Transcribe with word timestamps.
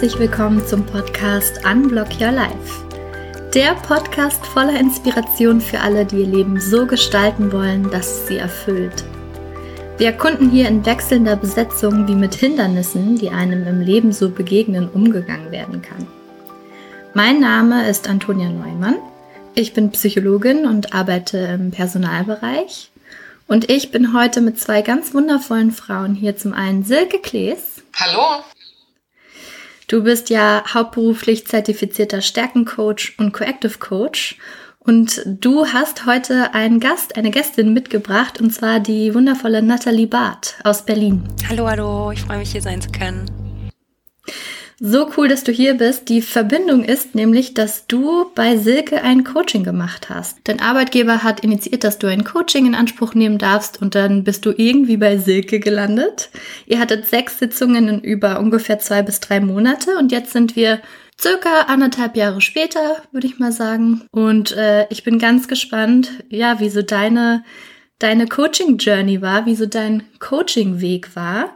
Herzlich 0.00 0.18
willkommen 0.18 0.66
zum 0.66 0.86
Podcast 0.86 1.62
Unblock 1.66 2.08
Your 2.18 2.32
Life. 2.32 2.86
Der 3.52 3.74
Podcast 3.74 4.46
voller 4.46 4.80
Inspiration 4.80 5.60
für 5.60 5.78
alle, 5.80 6.06
die 6.06 6.20
ihr 6.20 6.26
Leben 6.26 6.58
so 6.58 6.86
gestalten 6.86 7.52
wollen, 7.52 7.90
dass 7.90 8.06
es 8.06 8.26
sie 8.26 8.38
erfüllt. 8.38 9.04
Wir 9.98 10.06
erkunden 10.06 10.48
hier 10.48 10.68
in 10.68 10.86
wechselnder 10.86 11.36
Besetzung, 11.36 12.08
wie 12.08 12.14
mit 12.14 12.34
Hindernissen, 12.34 13.18
die 13.18 13.28
einem 13.28 13.66
im 13.66 13.82
Leben 13.82 14.10
so 14.10 14.30
begegnen, 14.30 14.88
umgegangen 14.88 15.52
werden 15.52 15.82
kann. 15.82 16.06
Mein 17.12 17.38
Name 17.38 17.86
ist 17.86 18.08
Antonia 18.08 18.48
Neumann. 18.48 18.96
Ich 19.54 19.74
bin 19.74 19.90
Psychologin 19.90 20.64
und 20.64 20.94
arbeite 20.94 21.36
im 21.36 21.72
Personalbereich. 21.72 22.90
Und 23.48 23.70
ich 23.70 23.90
bin 23.90 24.14
heute 24.14 24.40
mit 24.40 24.58
zwei 24.58 24.80
ganz 24.80 25.12
wundervollen 25.12 25.72
Frauen 25.72 26.14
hier. 26.14 26.38
Zum 26.38 26.54
einen 26.54 26.84
Silke 26.84 27.18
Klees. 27.18 27.82
Hallo. 27.96 28.42
Du 29.90 30.04
bist 30.04 30.30
ja 30.30 30.62
hauptberuflich 30.72 31.48
zertifizierter 31.48 32.20
Stärkencoach 32.20 33.14
und 33.18 33.32
Coactive 33.32 33.76
Coach. 33.80 34.38
Und 34.78 35.20
du 35.26 35.66
hast 35.66 36.06
heute 36.06 36.54
einen 36.54 36.78
Gast, 36.78 37.16
eine 37.16 37.32
Gästin 37.32 37.72
mitgebracht, 37.72 38.40
und 38.40 38.54
zwar 38.54 38.78
die 38.78 39.12
wundervolle 39.12 39.62
Nathalie 39.62 40.06
Barth 40.06 40.54
aus 40.62 40.84
Berlin. 40.84 41.24
Hallo, 41.48 41.66
hallo, 41.68 42.12
ich 42.12 42.22
freue 42.22 42.38
mich 42.38 42.52
hier 42.52 42.62
sein 42.62 42.80
zu 42.80 42.92
können. 42.92 43.39
So 44.82 45.10
cool, 45.14 45.28
dass 45.28 45.44
du 45.44 45.52
hier 45.52 45.74
bist. 45.74 46.08
Die 46.08 46.22
Verbindung 46.22 46.82
ist 46.84 47.14
nämlich, 47.14 47.52
dass 47.52 47.86
du 47.86 48.30
bei 48.34 48.56
Silke 48.56 49.02
ein 49.02 49.24
Coaching 49.24 49.62
gemacht 49.62 50.08
hast. 50.08 50.38
Dein 50.44 50.58
Arbeitgeber 50.58 51.22
hat 51.22 51.40
initiiert, 51.40 51.84
dass 51.84 51.98
du 51.98 52.06
ein 52.06 52.24
Coaching 52.24 52.64
in 52.64 52.74
Anspruch 52.74 53.12
nehmen 53.12 53.36
darfst 53.36 53.82
und 53.82 53.94
dann 53.94 54.24
bist 54.24 54.46
du 54.46 54.54
irgendwie 54.56 54.96
bei 54.96 55.18
Silke 55.18 55.60
gelandet. 55.60 56.30
Ihr 56.64 56.80
hattet 56.80 57.06
sechs 57.06 57.38
Sitzungen 57.38 58.00
über 58.00 58.40
ungefähr 58.40 58.78
zwei 58.78 59.02
bis 59.02 59.20
drei 59.20 59.40
Monate 59.40 59.98
und 59.98 60.12
jetzt 60.12 60.32
sind 60.32 60.56
wir 60.56 60.80
circa 61.20 61.64
anderthalb 61.68 62.16
Jahre 62.16 62.40
später, 62.40 63.02
würde 63.12 63.26
ich 63.26 63.38
mal 63.38 63.52
sagen. 63.52 64.06
Und 64.12 64.52
äh, 64.52 64.86
ich 64.88 65.04
bin 65.04 65.18
ganz 65.18 65.46
gespannt, 65.46 66.24
ja, 66.30 66.58
wie 66.58 66.70
so 66.70 66.80
deine, 66.80 67.44
deine 67.98 68.26
Coaching-Journey 68.26 69.20
war, 69.20 69.44
wie 69.44 69.56
so 69.56 69.66
dein 69.66 70.04
Coaching-Weg 70.20 71.14
war. 71.14 71.54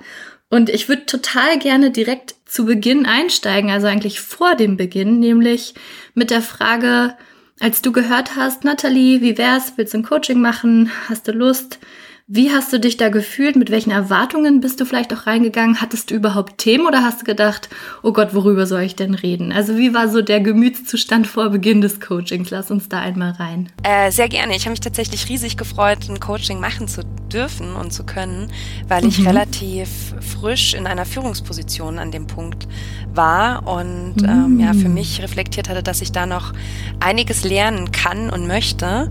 Und 0.54 0.70
ich 0.70 0.88
würde 0.88 1.04
total 1.04 1.58
gerne 1.58 1.90
direkt 1.90 2.36
zu 2.46 2.64
Beginn 2.64 3.06
einsteigen, 3.06 3.72
also 3.72 3.88
eigentlich 3.88 4.20
vor 4.20 4.54
dem 4.54 4.76
Beginn, 4.76 5.18
nämlich 5.18 5.74
mit 6.14 6.30
der 6.30 6.42
Frage, 6.42 7.16
als 7.58 7.82
du 7.82 7.90
gehört 7.90 8.36
hast, 8.36 8.62
Nathalie, 8.62 9.20
wie 9.20 9.36
wär's? 9.36 9.72
Willst 9.74 9.94
du 9.94 9.98
ein 9.98 10.04
Coaching 10.04 10.40
machen? 10.40 10.92
Hast 11.08 11.26
du 11.26 11.32
Lust? 11.32 11.80
Wie 12.26 12.50
hast 12.50 12.72
du 12.72 12.80
dich 12.80 12.96
da 12.96 13.10
gefühlt? 13.10 13.54
Mit 13.54 13.70
welchen 13.70 13.90
Erwartungen 13.90 14.62
bist 14.62 14.80
du 14.80 14.86
vielleicht 14.86 15.12
auch 15.12 15.26
reingegangen? 15.26 15.82
Hattest 15.82 16.10
du 16.10 16.14
überhaupt 16.14 16.56
Themen 16.56 16.86
oder 16.86 17.02
hast 17.02 17.20
du 17.20 17.26
gedacht, 17.26 17.68
oh 18.02 18.14
Gott, 18.14 18.32
worüber 18.32 18.66
soll 18.66 18.80
ich 18.80 18.96
denn 18.96 19.12
reden? 19.12 19.52
Also 19.52 19.76
wie 19.76 19.92
war 19.92 20.08
so 20.08 20.22
der 20.22 20.40
Gemütszustand 20.40 21.26
vor 21.26 21.50
Beginn 21.50 21.82
des 21.82 22.00
Coachings? 22.00 22.48
Lass 22.48 22.70
uns 22.70 22.88
da 22.88 23.00
einmal 23.00 23.32
rein. 23.32 23.68
Äh, 23.82 24.10
sehr 24.10 24.30
gerne. 24.30 24.56
Ich 24.56 24.62
habe 24.62 24.70
mich 24.70 24.80
tatsächlich 24.80 25.28
riesig 25.28 25.58
gefreut, 25.58 26.08
ein 26.08 26.18
Coaching 26.18 26.60
machen 26.60 26.88
zu 26.88 27.02
dürfen 27.30 27.76
und 27.76 27.92
zu 27.92 28.04
können, 28.04 28.50
weil 28.88 29.04
ich 29.04 29.18
mhm. 29.18 29.26
relativ 29.26 30.14
frisch 30.40 30.72
in 30.72 30.86
einer 30.86 31.04
Führungsposition 31.04 31.98
an 31.98 32.10
dem 32.10 32.26
Punkt 32.26 32.66
war 33.12 33.66
und 33.66 34.22
mhm. 34.22 34.28
ähm, 34.28 34.60
ja 34.60 34.72
für 34.72 34.88
mich 34.88 35.22
reflektiert 35.22 35.68
hatte, 35.68 35.82
dass 35.82 36.00
ich 36.00 36.10
da 36.10 36.24
noch 36.24 36.54
einiges 37.00 37.44
lernen 37.44 37.92
kann 37.92 38.30
und 38.30 38.46
möchte 38.46 39.10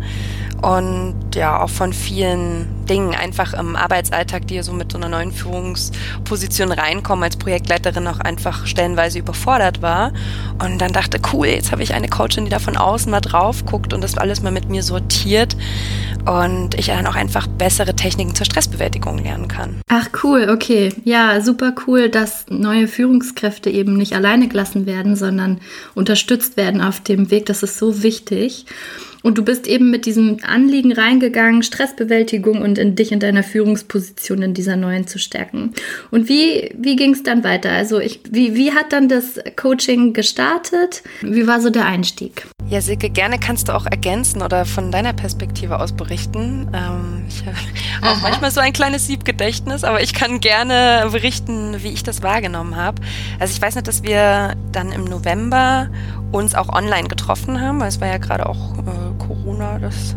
und 0.63 1.35
ja 1.35 1.61
auch 1.61 1.69
von 1.69 1.91
vielen 1.91 2.67
Dingen 2.85 3.02
einfach 3.11 3.53
im 3.53 3.75
Arbeitsalltag, 3.75 4.47
die 4.47 4.61
so 4.61 4.73
mit 4.73 4.91
so 4.91 4.97
einer 4.97 5.09
neuen 5.09 5.31
Führungsposition 5.31 6.71
reinkommen, 6.71 7.23
als 7.23 7.37
Projektleiterin 7.37 8.07
auch 8.07 8.19
einfach 8.19 8.65
stellenweise 8.65 9.19
überfordert 9.19 9.81
war. 9.81 10.13
Und 10.63 10.79
dann 10.79 10.93
dachte, 10.93 11.19
cool, 11.33 11.47
jetzt 11.47 11.71
habe 11.71 11.83
ich 11.83 11.93
eine 11.93 12.07
Coachin, 12.07 12.45
die 12.45 12.51
da 12.51 12.59
von 12.59 12.77
außen 12.77 13.11
mal 13.11 13.21
drauf 13.21 13.65
guckt 13.65 13.93
und 13.93 14.01
das 14.01 14.17
alles 14.17 14.41
mal 14.41 14.51
mit 14.51 14.69
mir 14.69 14.83
sortiert 14.83 15.55
und 16.25 16.75
ich 16.75 16.87
dann 16.87 17.07
auch 17.07 17.15
einfach 17.15 17.47
bessere 17.47 17.95
Techniken 17.95 18.35
zur 18.35 18.45
Stressbewältigung 18.45 19.17
lernen 19.17 19.47
kann. 19.47 19.81
Ach 19.87 20.09
cool, 20.23 20.49
okay. 20.49 20.93
Ja, 21.03 21.41
super 21.41 21.73
cool, 21.87 22.09
dass 22.09 22.45
neue 22.49 22.87
Führungskräfte 22.87 23.69
eben 23.69 23.97
nicht 23.97 24.13
alleine 24.13 24.47
gelassen 24.47 24.85
werden, 24.85 25.15
sondern 25.15 25.59
unterstützt 25.95 26.57
werden 26.57 26.81
auf 26.81 27.01
dem 27.01 27.31
Weg. 27.31 27.45
Das 27.47 27.63
ist 27.63 27.77
so 27.77 28.03
wichtig. 28.03 28.65
Und 29.23 29.37
du 29.37 29.43
bist 29.43 29.67
eben 29.67 29.89
mit 29.89 30.05
diesem 30.05 30.37
Anliegen 30.43 30.91
reingegangen, 30.91 31.63
Stressbewältigung 31.63 32.61
und 32.61 32.77
in 32.77 32.95
dich 32.95 33.11
in 33.11 33.19
deiner 33.19 33.41
Führungsposition 33.41 34.41
in 34.41 34.53
dieser 34.53 34.75
neuen 34.75 35.07
zu 35.07 35.17
stärken. 35.17 35.73
Und 36.11 36.27
wie, 36.27 36.71
wie 36.77 36.97
ging 36.97 37.13
es 37.13 37.23
dann 37.23 37.43
weiter? 37.43 37.71
Also 37.71 37.99
ich, 37.99 38.19
wie, 38.29 38.55
wie 38.55 38.73
hat 38.73 38.91
dann 38.91 39.07
das 39.07 39.39
Coaching 39.55 40.13
gestartet? 40.13 41.03
Wie 41.21 41.47
war 41.47 41.61
so 41.61 41.69
der 41.69 41.85
Einstieg? 41.85 42.45
Ja, 42.69 42.81
Silke, 42.81 43.09
gerne 43.09 43.39
kannst 43.39 43.69
du 43.69 43.75
auch 43.75 43.85
ergänzen 43.85 44.41
oder 44.41 44.65
von 44.65 44.91
deiner 44.91 45.13
Perspektive 45.13 45.79
aus 45.79 45.93
berichten. 45.93 46.69
Ähm, 46.73 47.25
ich 47.29 47.45
habe 47.45 47.57
auch 48.01 48.21
manchmal 48.21 48.51
so 48.51 48.59
ein 48.59 48.73
kleines 48.73 49.07
Siebgedächtnis, 49.07 49.83
aber 49.83 50.01
ich 50.01 50.13
kann 50.13 50.39
gerne 50.41 51.07
berichten, 51.11 51.77
wie 51.81 51.89
ich 51.89 52.03
das 52.03 52.23
wahrgenommen 52.23 52.75
habe. 52.75 53.01
Also 53.39 53.53
ich 53.53 53.61
weiß 53.61 53.75
nicht, 53.75 53.87
dass 53.87 54.03
wir 54.03 54.55
dann 54.71 54.91
im 54.91 55.05
November 55.05 55.89
uns 56.33 56.55
auch 56.55 56.69
online 56.69 57.07
getroffen 57.07 57.61
haben, 57.61 57.79
weil 57.79 57.89
es 57.89 58.01
war 58.01 58.07
ja 58.07 58.17
gerade 58.17 58.47
auch 58.47 58.77
äh, 58.79 59.12
Corona, 59.19 59.79
das, 59.79 60.15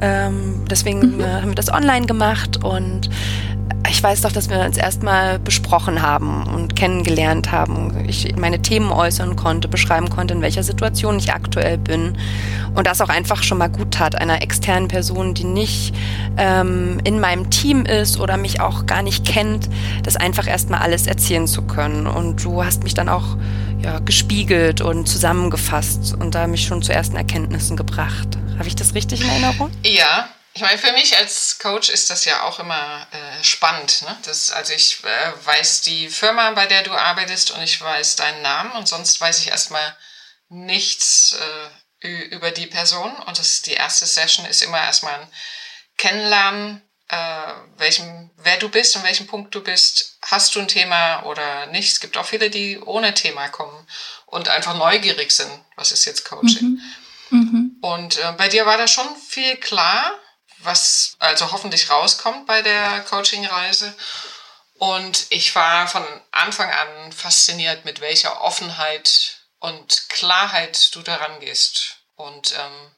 ähm, 0.00 0.64
deswegen 0.70 1.16
mhm. 1.16 1.20
äh, 1.20 1.24
haben 1.24 1.48
wir 1.48 1.54
das 1.54 1.72
online 1.72 2.06
gemacht 2.06 2.62
und 2.64 3.10
ich 3.88 4.02
weiß 4.02 4.22
doch, 4.22 4.32
dass 4.32 4.50
wir 4.50 4.60
uns 4.60 4.76
erstmal 4.76 5.38
besprochen 5.38 6.02
haben 6.02 6.46
und 6.46 6.76
kennengelernt 6.76 7.52
haben. 7.52 8.04
Ich 8.06 8.36
meine 8.36 8.60
Themen 8.60 8.90
äußern 8.90 9.36
konnte, 9.36 9.68
beschreiben 9.68 10.10
konnte, 10.10 10.34
in 10.34 10.42
welcher 10.42 10.62
Situation 10.62 11.18
ich 11.18 11.32
aktuell 11.32 11.78
bin. 11.78 12.16
Und 12.74 12.86
das 12.86 13.00
auch 13.00 13.08
einfach 13.08 13.42
schon 13.42 13.58
mal 13.58 13.68
gut 13.68 13.92
tat, 13.92 14.16
einer 14.16 14.42
externen 14.42 14.88
Person, 14.88 15.34
die 15.34 15.44
nicht 15.44 15.94
ähm, 16.36 16.98
in 17.04 17.20
meinem 17.20 17.50
Team 17.50 17.84
ist 17.86 18.18
oder 18.18 18.36
mich 18.36 18.60
auch 18.60 18.86
gar 18.86 19.02
nicht 19.02 19.24
kennt, 19.24 19.68
das 20.02 20.16
einfach 20.16 20.46
erstmal 20.46 20.80
alles 20.80 21.06
erzählen 21.06 21.46
zu 21.46 21.62
können. 21.62 22.06
Und 22.06 22.44
du 22.44 22.64
hast 22.64 22.82
mich 22.82 22.94
dann 22.94 23.08
auch 23.08 23.36
ja, 23.82 24.00
gespiegelt 24.00 24.80
und 24.80 25.06
zusammengefasst 25.06 26.16
und 26.18 26.34
da 26.34 26.46
mich 26.46 26.66
schon 26.66 26.82
zu 26.82 26.92
ersten 26.92 27.16
Erkenntnissen 27.16 27.76
gebracht. 27.76 28.25
Habe 28.58 28.68
ich 28.68 28.76
das 28.76 28.94
richtig 28.94 29.20
in 29.20 29.28
Erinnerung? 29.28 29.70
Ja, 29.84 30.28
ich 30.56 30.62
meine, 30.62 30.78
für 30.78 30.92
mich 30.92 31.14
als 31.16 31.58
Coach 31.58 31.90
ist 31.90 32.08
das 32.08 32.24
ja 32.24 32.44
auch 32.44 32.58
immer 32.58 33.06
äh, 33.12 33.44
spannend. 33.44 34.00
Ne? 34.02 34.16
Das, 34.24 34.50
also 34.50 34.72
ich 34.72 35.04
äh, 35.04 35.32
weiß 35.44 35.82
die 35.82 36.08
Firma, 36.08 36.50
bei 36.52 36.66
der 36.66 36.82
du 36.82 36.92
arbeitest 36.92 37.50
und 37.50 37.62
ich 37.62 37.78
weiß 37.78 38.16
deinen 38.16 38.40
Namen 38.40 38.72
und 38.72 38.88
sonst 38.88 39.20
weiß 39.20 39.40
ich 39.40 39.48
erstmal 39.48 39.94
nichts 40.48 41.36
äh, 42.00 42.08
über 42.30 42.52
die 42.52 42.66
Person. 42.66 43.14
Und 43.26 43.38
das, 43.38 43.60
die 43.62 43.74
erste 43.74 44.06
Session 44.06 44.46
ist 44.46 44.62
immer 44.62 44.80
erstmal 44.80 45.20
ein 45.20 45.28
Kennenlernen, 45.98 46.80
äh, 47.08 47.52
welchem, 47.76 48.30
wer 48.38 48.56
du 48.56 48.70
bist 48.70 48.96
und 48.96 49.04
welchem 49.04 49.26
Punkt 49.26 49.54
du 49.54 49.62
bist. 49.62 50.18
Hast 50.22 50.54
du 50.54 50.60
ein 50.60 50.68
Thema 50.68 51.24
oder 51.24 51.66
nicht? 51.66 51.92
Es 51.92 52.00
gibt 52.00 52.16
auch 52.16 52.26
viele, 52.26 52.48
die 52.48 52.78
ohne 52.78 53.12
Thema 53.12 53.48
kommen 53.48 53.86
und 54.24 54.48
einfach 54.48 54.74
neugierig 54.74 55.32
sind. 55.32 55.50
Was 55.76 55.92
ist 55.92 56.06
jetzt 56.06 56.24
Coaching? 56.24 56.68
Mhm. 56.68 56.80
Mhm. 57.30 57.78
Und 57.80 58.18
äh, 58.18 58.32
bei 58.36 58.48
dir 58.48 58.66
war 58.66 58.78
da 58.78 58.88
schon 58.88 59.16
viel 59.16 59.56
klar 59.56 60.18
was 60.58 61.16
also 61.18 61.52
hoffentlich 61.52 61.90
rauskommt 61.90 62.46
bei 62.46 62.62
der 62.62 63.00
Coaching-Reise. 63.02 63.94
Und 64.74 65.26
ich 65.30 65.54
war 65.54 65.88
von 65.88 66.04
Anfang 66.32 66.70
an 66.70 67.12
fasziniert, 67.12 67.84
mit 67.84 68.00
welcher 68.00 68.42
Offenheit 68.42 69.38
und 69.58 70.08
Klarheit 70.10 70.94
du 70.94 71.00
daran 71.02 71.40
gehst. 71.40 71.96
Und 72.14 72.52
ähm, 72.58 72.94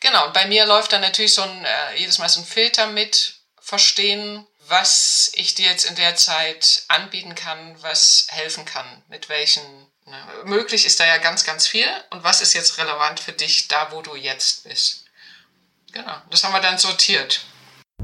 genau, 0.00 0.28
bei 0.30 0.46
mir 0.46 0.66
läuft 0.66 0.92
dann 0.92 1.00
natürlich 1.00 1.34
so 1.34 1.42
ein, 1.42 1.64
äh, 1.64 1.96
jedes 1.96 2.18
Mal 2.18 2.28
so 2.28 2.40
ein 2.40 2.46
Filter 2.46 2.86
mit, 2.86 3.36
verstehen, 3.60 4.46
was 4.66 5.30
ich 5.34 5.54
dir 5.54 5.70
jetzt 5.70 5.84
in 5.84 5.96
der 5.96 6.16
Zeit 6.16 6.84
anbieten 6.88 7.34
kann, 7.34 7.80
was 7.82 8.26
helfen 8.28 8.64
kann, 8.64 9.02
mit 9.08 9.28
welchen. 9.28 9.91
Ne, 10.06 10.16
möglich 10.44 10.84
ist 10.84 10.98
da 11.00 11.06
ja 11.06 11.18
ganz, 11.18 11.44
ganz 11.44 11.66
viel. 11.66 11.86
Und 12.10 12.24
was 12.24 12.40
ist 12.40 12.54
jetzt 12.54 12.78
relevant 12.78 13.20
für 13.20 13.32
dich 13.32 13.68
da, 13.68 13.92
wo 13.92 14.02
du 14.02 14.16
jetzt 14.16 14.64
bist? 14.64 15.04
Genau, 15.92 16.16
das 16.30 16.42
haben 16.42 16.52
wir 16.52 16.60
dann 16.60 16.78
sortiert. 16.78 17.44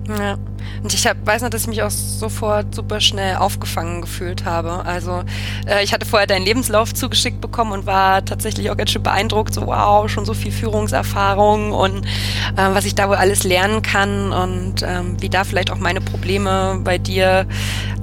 Ja. 0.06 0.38
Und 0.82 0.94
ich 0.94 1.06
hab, 1.06 1.24
weiß 1.26 1.42
noch, 1.42 1.50
dass 1.50 1.62
ich 1.62 1.68
mich 1.68 1.82
auch 1.82 1.90
sofort 1.90 2.74
super 2.74 3.00
schnell 3.00 3.36
aufgefangen 3.36 4.00
gefühlt 4.00 4.44
habe. 4.44 4.84
Also 4.84 5.24
äh, 5.66 5.82
ich 5.82 5.92
hatte 5.92 6.06
vorher 6.06 6.26
deinen 6.26 6.44
Lebenslauf 6.44 6.94
zugeschickt 6.94 7.40
bekommen 7.40 7.72
und 7.72 7.86
war 7.86 8.24
tatsächlich 8.24 8.70
auch 8.70 8.76
ganz 8.76 8.90
schön 8.90 9.02
beeindruckt. 9.02 9.54
So 9.54 9.66
wow, 9.66 10.08
schon 10.08 10.24
so 10.24 10.34
viel 10.34 10.52
Führungserfahrung 10.52 11.72
und 11.72 12.04
äh, 12.04 12.08
was 12.56 12.84
ich 12.84 12.94
da 12.94 13.08
wohl 13.08 13.16
alles 13.16 13.44
lernen 13.44 13.82
kann 13.82 14.32
und 14.32 14.82
ähm, 14.82 15.16
wie 15.20 15.28
da 15.28 15.44
vielleicht 15.44 15.70
auch 15.70 15.78
meine 15.78 16.00
Probleme 16.00 16.80
bei 16.82 16.98
dir 16.98 17.46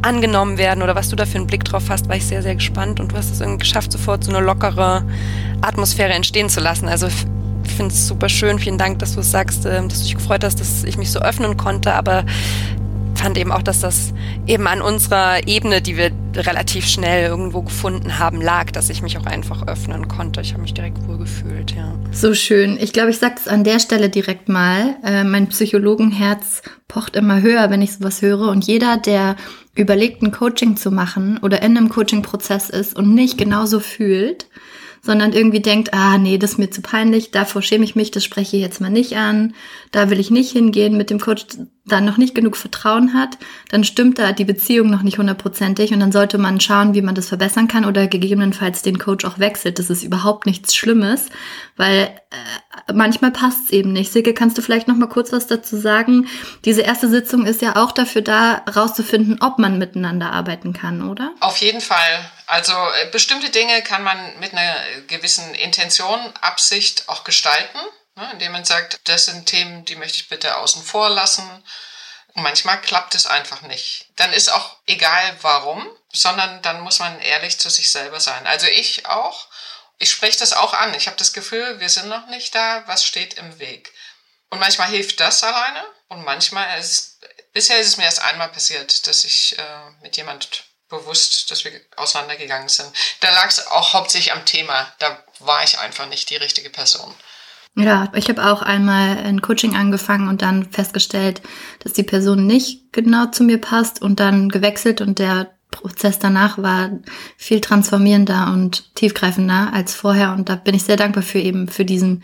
angenommen 0.02 0.58
werden 0.58 0.84
oder 0.84 0.96
was 0.96 1.10
du 1.10 1.16
da 1.16 1.26
für 1.26 1.38
einen 1.38 1.48
Blick 1.48 1.64
drauf 1.64 1.84
hast, 1.90 2.08
war 2.10 2.16
ich 2.16 2.26
sehr, 2.26 2.42
sehr 2.42 2.56
gespannt. 2.56 3.00
Und 3.00 3.12
du 3.12 3.18
hast 3.18 3.32
es 3.32 3.42
irgendwie 3.42 3.60
geschafft, 3.60 3.92
sofort 3.92 4.24
so 4.24 4.32
eine 4.32 4.46
lockere 4.46 5.04
Atmosphäre 5.62 6.14
entstehen 6.14 6.50
zu 6.50 6.60
lassen. 6.60 6.88
Also 6.88 7.08
finde 7.76 7.94
es 7.94 8.08
super 8.08 8.30
schön. 8.30 8.60
Vielen 8.60 8.78
Dank, 8.78 9.00
dass 9.00 9.14
du 9.14 9.20
es 9.20 9.32
sagst, 9.32 9.66
ähm, 9.66 9.90
dass 9.90 10.00
du 10.00 10.06
dich 10.06 10.16
gefreut 10.16 10.44
hast, 10.44 10.60
dass 10.60 10.84
ich 10.84 10.98
mich 10.98 11.12
so 11.12 11.20
öffnen 11.20 11.58
konnte. 11.58 11.94
Aber 11.94 12.26
fand 13.16 13.38
eben 13.38 13.52
auch, 13.52 13.64
dass 13.64 13.80
das 13.80 14.14
eben 14.46 14.68
an 14.68 14.82
unserer 14.82 15.48
Ebene, 15.48 15.82
die 15.82 15.98
wir 15.98 16.12
relativ 16.36 16.86
schnell 16.86 17.28
irgendwo 17.28 17.62
gefunden 17.64 18.20
haben, 18.20 18.42
lag, 18.42 18.72
dass 18.72 18.90
ich 18.90 19.02
mich 19.02 19.18
auch 19.18 19.26
einfach 19.26 19.68
öffnen 19.68 20.08
konnte. 20.08 20.42
Ich 20.42 20.52
habe 20.54 20.62
mich 20.62 20.74
direkt 20.74 21.08
wohl 21.08 21.18
gefühlt, 21.18 21.72
ja. 21.72 21.96
So 22.12 22.34
schön. 22.34 22.78
Ich 22.80 22.94
glaube, 22.94 23.10
ich 23.10 23.18
sage 23.18 23.36
es 23.38 23.48
an 23.48 23.64
der 23.64 23.80
Stelle 23.80 24.10
direkt 24.10 24.50
mal. 24.50 24.96
Äh, 25.04 25.24
mein 25.24 25.48
Psychologenherz 25.48 26.62
pocht 26.88 27.16
immer 27.16 27.42
höher, 27.42 27.70
wenn 27.70 27.82
ich 27.82 27.94
sowas 27.94 28.22
höre. 28.22 28.50
Und 28.50 28.68
jeder, 28.68 28.98
der 28.98 29.38
überlegt, 29.76 30.22
ein 30.22 30.32
Coaching 30.32 30.78
zu 30.78 30.92
machen 30.92 31.40
oder 31.42 31.62
in 31.62 31.78
einem 31.78 31.90
Coaching-Prozess 31.90 32.70
ist 32.70 32.96
und 32.96 33.14
nicht 33.14 33.38
genauso 33.38 33.80
fühlt, 33.80 34.48
sondern 35.06 35.34
irgendwie 35.34 35.60
denkt, 35.60 35.94
ah 35.94 36.18
nee, 36.18 36.40
das 36.40 36.54
ist 36.54 36.58
mir 36.58 36.72
zu 36.72 36.82
peinlich, 36.82 37.30
davor 37.30 37.62
schäme 37.62 37.86
ich 37.86 37.96
mich, 37.96 38.10
das 38.10 38.24
spreche 38.24 38.58
ich 38.58 38.64
jetzt 38.64 38.82
mal 38.82 38.90
nicht 38.90 39.16
an, 39.16 39.54
da 39.92 40.10
will 40.10 40.20
ich 40.20 40.32
nicht 40.32 40.52
hingehen, 40.52 40.98
mit 40.98 41.12
dem 41.12 41.20
Coach 41.20 41.46
dann 41.86 42.06
noch 42.06 42.18
nicht 42.18 42.34
genug 42.34 42.58
Vertrauen 42.58 43.14
hat, 43.14 43.38
dann 43.70 43.84
stimmt 43.84 44.18
da 44.18 44.32
die 44.32 44.46
Beziehung 44.46 44.90
noch 44.90 45.04
nicht 45.04 45.20
hundertprozentig 45.20 45.94
und 45.94 46.00
dann 46.00 46.12
sollte 46.12 46.38
man 46.40 46.60
schauen, 46.60 46.96
wie 46.96 47.02
man 47.02 47.14
das 47.14 47.28
verbessern 47.28 47.68
kann 47.68 47.86
oder 47.86 48.08
gegebenenfalls 48.08 48.82
den 48.82 48.98
Coach 48.98 49.24
auch 49.24 49.38
wechselt. 49.38 49.78
Das 49.78 49.92
ist 49.92 50.04
überhaupt 50.04 50.48
nichts 50.48 50.76
Schlimmes, 50.76 51.30
weil 51.78 52.20
äh, 52.32 52.94
manchmal 52.94 53.32
passt 53.32 53.66
es 53.66 53.70
eben 53.72 53.94
nicht. 53.94 54.12
Silke, 54.12 54.34
kannst 54.34 54.58
du 54.58 54.64
vielleicht 54.64 54.88
noch 54.88 54.96
mal 54.96 55.08
kurz 55.10 55.32
was 55.32 55.46
dazu 55.46 55.78
sagen? 55.78 56.28
Diese 56.66 56.82
erste 56.82 57.08
Sitzung 57.08 57.46
ist 57.46 57.62
ja 57.62 57.76
auch 57.76 57.92
dafür 57.92 58.24
da, 58.24 58.64
rauszufinden, 58.76 59.38
ob 59.42 59.60
man 59.60 59.78
miteinander 59.78 60.32
arbeiten 60.32 60.74
kann, 60.74 61.08
oder? 61.08 61.34
Auf 61.40 61.58
jeden 61.58 61.82
Fall. 61.82 62.32
Also 62.48 62.74
äh, 62.74 63.12
bestimmte 63.12 63.52
Dinge 63.52 63.84
kann 63.84 64.04
man 64.04 64.18
mit 64.40 64.54
einer 64.54 64.76
gewissen 65.08 65.54
Intention, 65.54 66.20
Absicht 66.42 67.04
auch 67.08 67.24
gestalten, 67.24 67.80
ne, 68.16 68.30
indem 68.34 68.52
man 68.52 68.66
sagt, 68.66 69.00
das 69.08 69.26
sind 69.26 69.46
Themen, 69.46 69.86
die 69.86 69.96
möchte 69.96 70.18
ich 70.18 70.30
bitte 70.30 70.58
außen 70.58 70.84
vor 70.84 71.10
lassen. 71.10 71.64
Und 72.34 72.44
manchmal 72.44 72.82
klappt 72.82 73.16
es 73.16 73.28
einfach 73.28 73.62
nicht. 73.62 74.10
Dann 74.18 74.34
ist 74.34 74.52
auch 74.52 74.78
egal 74.88 75.38
warum, 75.42 75.88
sondern 76.12 76.62
dann 76.62 76.82
muss 76.82 77.00
man 77.00 77.20
ehrlich 77.22 77.60
zu 77.60 77.70
sich 77.70 77.92
selber 77.92 78.20
sein. 78.20 78.46
Also 78.48 78.68
ich 78.68 79.06
auch. 79.06 79.48
Ich 79.98 80.12
spreche 80.12 80.40
das 80.40 80.52
auch 80.52 80.74
an. 80.74 80.94
Ich 80.96 81.08
habe 81.08 81.16
das 81.16 81.32
Gefühl, 81.32 81.80
wir 81.80 81.90
sind 81.90 82.10
noch 82.10 82.28
nicht 82.28 82.54
da. 82.54 82.84
Was 82.88 83.06
steht 83.06 83.36
im 83.36 83.60
Weg? 83.60 83.94
Und 84.50 84.60
manchmal 84.60 84.90
hilft 84.90 85.22
das 85.22 85.44
alleine. 85.44 85.86
Und 86.10 86.26
manchmal 86.26 86.78
ist 86.80 86.92
es, 86.92 87.20
bisher 87.54 87.80
ist 87.80 87.88
es 87.88 87.98
mir 87.98 88.04
erst 88.04 88.22
einmal 88.22 88.50
passiert, 88.50 89.08
dass 89.08 89.24
ich 89.24 89.58
äh, 89.58 89.90
mit 90.02 90.18
jemand 90.18 90.66
bewusst, 90.90 91.50
dass 91.50 91.64
wir 91.64 91.82
auseinandergegangen 91.96 92.70
sind. 92.70 92.94
Da 93.22 93.32
lag 93.32 93.48
es 93.48 93.66
auch 93.68 93.94
hauptsächlich 93.94 94.34
am 94.34 94.46
Thema. 94.46 94.94
Da 95.00 95.24
war 95.40 95.64
ich 95.64 95.80
einfach 95.80 96.06
nicht 96.06 96.30
die 96.30 96.36
richtige 96.36 96.70
Person. 96.70 97.16
Ja, 97.78 98.10
ich 98.16 98.30
habe 98.30 98.46
auch 98.50 98.62
einmal 98.62 99.18
ein 99.18 99.42
Coaching 99.42 99.76
angefangen 99.76 100.30
und 100.30 100.42
dann 100.42 100.66
festgestellt, 100.72 101.42
dass 101.80 101.92
die 101.92 102.04
Person 102.04 102.48
nicht 102.48 102.94
genau 102.94 103.26
zu 103.28 103.44
mir 103.44 103.60
passt 103.60 104.02
und 104.02 104.22
dann 104.22 104.48
gewechselt 104.48 105.02
und 105.02 105.20
der 105.20 105.52
Prozess 105.72 106.18
danach 106.20 106.58
war 106.58 106.92
viel 107.36 107.60
transformierender 107.60 108.52
und 108.54 108.96
tiefgreifender 108.96 109.72
als 109.74 109.94
vorher. 109.94 110.34
Und 110.34 110.48
da 110.48 110.56
bin 110.56 110.74
ich 110.74 110.84
sehr 110.84 110.96
dankbar 110.96 111.24
für 111.24 111.40
eben 111.40 111.68
für 111.68 111.84
diesen 111.84 112.24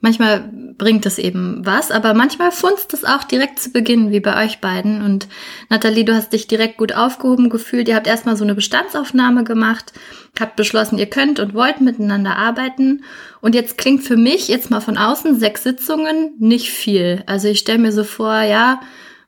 manchmal 0.00 0.50
bringt 0.78 1.06
es 1.06 1.18
eben 1.18 1.64
was, 1.64 1.90
aber 1.90 2.14
manchmal 2.14 2.50
funzt 2.50 2.92
es 2.94 3.04
auch 3.04 3.24
direkt 3.24 3.58
zu 3.58 3.70
Beginn, 3.70 4.10
wie 4.10 4.20
bei 4.20 4.44
euch 4.44 4.60
beiden. 4.60 5.02
Und 5.02 5.28
Nathalie, 5.68 6.04
du 6.04 6.14
hast 6.14 6.32
dich 6.32 6.46
direkt 6.46 6.76
gut 6.76 6.94
aufgehoben 6.94 7.50
gefühlt. 7.50 7.88
Ihr 7.88 7.96
habt 7.96 8.06
erstmal 8.06 8.36
so 8.36 8.44
eine 8.44 8.54
Bestandsaufnahme 8.54 9.44
gemacht, 9.44 9.92
habt 10.38 10.56
beschlossen, 10.56 10.98
ihr 10.98 11.06
könnt 11.06 11.40
und 11.40 11.54
wollt 11.54 11.80
miteinander 11.80 12.36
arbeiten. 12.36 13.04
Und 13.40 13.54
jetzt 13.54 13.78
klingt 13.78 14.02
für 14.02 14.16
mich 14.16 14.48
jetzt 14.48 14.70
mal 14.70 14.80
von 14.80 14.98
außen 14.98 15.38
sechs 15.38 15.62
Sitzungen 15.62 16.34
nicht 16.38 16.70
viel. 16.70 17.22
Also 17.26 17.48
ich 17.48 17.58
stelle 17.58 17.78
mir 17.78 17.92
so 17.92 18.04
vor, 18.04 18.42
ja, 18.42 18.80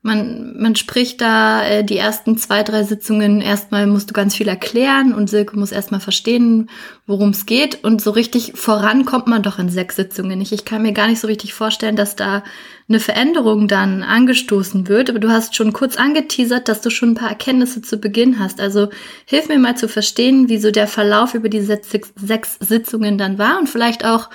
man, 0.02 0.56
man 0.56 0.76
spricht 0.76 1.20
da 1.20 1.64
äh, 1.64 1.84
die 1.84 1.96
ersten 1.96 2.38
zwei, 2.38 2.62
drei 2.62 2.84
Sitzungen, 2.84 3.40
erstmal 3.40 3.86
musst 3.86 4.08
du 4.08 4.14
ganz 4.14 4.36
viel 4.36 4.46
erklären 4.46 5.12
und 5.12 5.28
Silke 5.28 5.58
muss 5.58 5.72
erstmal 5.72 6.00
verstehen, 6.00 6.70
worum 7.06 7.30
es 7.30 7.46
geht. 7.46 7.82
Und 7.82 8.00
so 8.00 8.12
richtig 8.12 8.52
voran 8.54 9.04
kommt 9.04 9.26
man 9.26 9.42
doch 9.42 9.58
in 9.58 9.68
sechs 9.68 9.96
Sitzungen 9.96 10.38
nicht. 10.38 10.52
Ich 10.52 10.64
kann 10.64 10.82
mir 10.82 10.92
gar 10.92 11.08
nicht 11.08 11.20
so 11.20 11.26
richtig 11.26 11.52
vorstellen, 11.52 11.96
dass 11.96 12.14
da 12.14 12.44
eine 12.88 13.00
Veränderung 13.00 13.66
dann 13.66 14.04
angestoßen 14.04 14.86
wird. 14.86 15.10
Aber 15.10 15.18
du 15.18 15.30
hast 15.30 15.56
schon 15.56 15.72
kurz 15.72 15.96
angeteasert, 15.96 16.68
dass 16.68 16.80
du 16.80 16.90
schon 16.90 17.10
ein 17.10 17.16
paar 17.16 17.30
Erkenntnisse 17.30 17.82
zu 17.82 17.98
Beginn 17.98 18.38
hast. 18.38 18.60
Also 18.60 18.88
hilf 19.26 19.48
mir 19.48 19.58
mal 19.58 19.76
zu 19.76 19.88
verstehen, 19.88 20.48
wie 20.48 20.58
so 20.58 20.70
der 20.70 20.86
Verlauf 20.86 21.34
über 21.34 21.48
diese 21.48 21.80
sechs, 21.82 22.12
sechs 22.14 22.56
Sitzungen 22.60 23.18
dann 23.18 23.38
war 23.38 23.58
und 23.58 23.68
vielleicht 23.68 24.04
auch, 24.04 24.30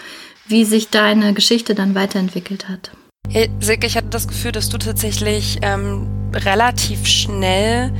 wie 0.45 0.65
sich 0.65 0.89
deine 0.89 1.33
Geschichte 1.33 1.73
dann 1.73 1.95
weiterentwickelt 1.95 2.67
hat. 2.67 2.91
Hey, 3.29 3.49
Silke, 3.61 3.87
ich 3.87 3.97
hatte 3.97 4.09
das 4.09 4.27
Gefühl, 4.27 4.51
dass 4.51 4.69
du 4.69 4.77
tatsächlich 4.77 5.57
ähm, 5.61 6.07
relativ 6.33 7.07
schnell 7.07 7.91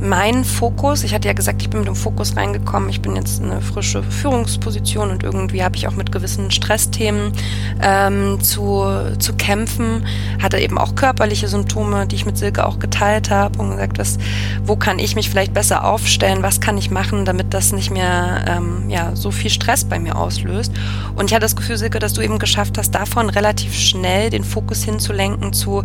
mein 0.00 0.44
Fokus, 0.44 1.04
ich 1.04 1.14
hatte 1.14 1.28
ja 1.28 1.34
gesagt, 1.34 1.62
ich 1.62 1.70
bin 1.70 1.80
mit 1.80 1.88
dem 1.88 1.96
Fokus 1.96 2.36
reingekommen, 2.36 2.88
ich 2.88 3.00
bin 3.00 3.16
jetzt 3.16 3.42
eine 3.42 3.60
frische 3.60 4.02
Führungsposition 4.02 5.10
und 5.10 5.22
irgendwie 5.22 5.62
habe 5.62 5.76
ich 5.76 5.88
auch 5.88 5.94
mit 5.94 6.12
gewissen 6.12 6.50
Stressthemen 6.50 7.32
ähm, 7.80 8.40
zu, 8.40 8.84
zu 9.18 9.34
kämpfen, 9.34 10.06
hatte 10.42 10.58
eben 10.58 10.78
auch 10.78 10.94
körperliche 10.94 11.48
Symptome, 11.48 12.06
die 12.06 12.16
ich 12.16 12.26
mit 12.26 12.36
Silke 12.36 12.66
auch 12.66 12.78
geteilt 12.78 13.30
habe 13.30 13.58
und 13.58 13.70
gesagt, 13.70 13.98
was, 13.98 14.18
wo 14.64 14.76
kann 14.76 14.98
ich 14.98 15.16
mich 15.16 15.30
vielleicht 15.30 15.54
besser 15.54 15.84
aufstellen, 15.84 16.42
was 16.42 16.60
kann 16.60 16.76
ich 16.76 16.90
machen, 16.90 17.24
damit 17.24 17.54
das 17.54 17.72
nicht 17.72 17.90
mehr 17.90 18.44
ähm, 18.48 18.88
ja, 18.88 19.16
so 19.16 19.30
viel 19.30 19.50
Stress 19.50 19.84
bei 19.84 19.98
mir 19.98 20.16
auslöst. 20.16 20.72
Und 21.14 21.26
ich 21.26 21.34
hatte 21.34 21.44
das 21.44 21.56
Gefühl, 21.56 21.76
Silke, 21.78 21.98
dass 21.98 22.12
du 22.12 22.20
eben 22.20 22.38
geschafft 22.38 22.76
hast, 22.78 22.90
davon 22.90 23.30
relativ 23.30 23.74
schnell 23.74 24.30
den 24.30 24.44
Fokus 24.44 24.84
hinzulenken 24.84 25.52
zu, 25.52 25.84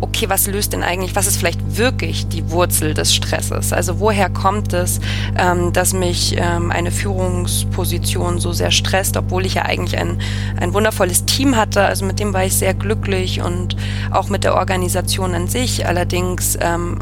okay, 0.00 0.28
was 0.28 0.46
löst 0.46 0.72
denn 0.72 0.82
eigentlich, 0.82 1.16
was 1.16 1.26
ist 1.26 1.36
vielleicht 1.36 1.76
wirklich 1.76 2.28
die 2.28 2.50
Wurzel 2.50 2.94
des 2.94 3.14
Stresses? 3.14 3.72
Also 3.72 4.00
woher 4.00 4.30
kommt 4.30 4.72
es, 4.72 5.00
ähm, 5.36 5.72
dass 5.72 5.92
mich 5.92 6.36
ähm, 6.38 6.70
eine 6.70 6.90
Führungsposition 6.90 8.38
so 8.38 8.52
sehr 8.52 8.70
stresst, 8.70 9.16
obwohl 9.16 9.46
ich 9.46 9.54
ja 9.54 9.62
eigentlich 9.62 9.98
ein, 9.98 10.20
ein 10.60 10.72
wundervolles 10.74 11.24
Team 11.24 11.56
hatte, 11.56 11.82
also 11.82 12.04
mit 12.04 12.20
dem 12.20 12.32
war 12.32 12.44
ich 12.44 12.54
sehr 12.54 12.74
glücklich 12.74 13.42
und 13.42 13.76
auch 14.10 14.28
mit 14.28 14.44
der 14.44 14.54
Organisation 14.54 15.34
an 15.34 15.48
sich. 15.48 15.86
Allerdings 15.86 16.58
ähm, 16.60 16.98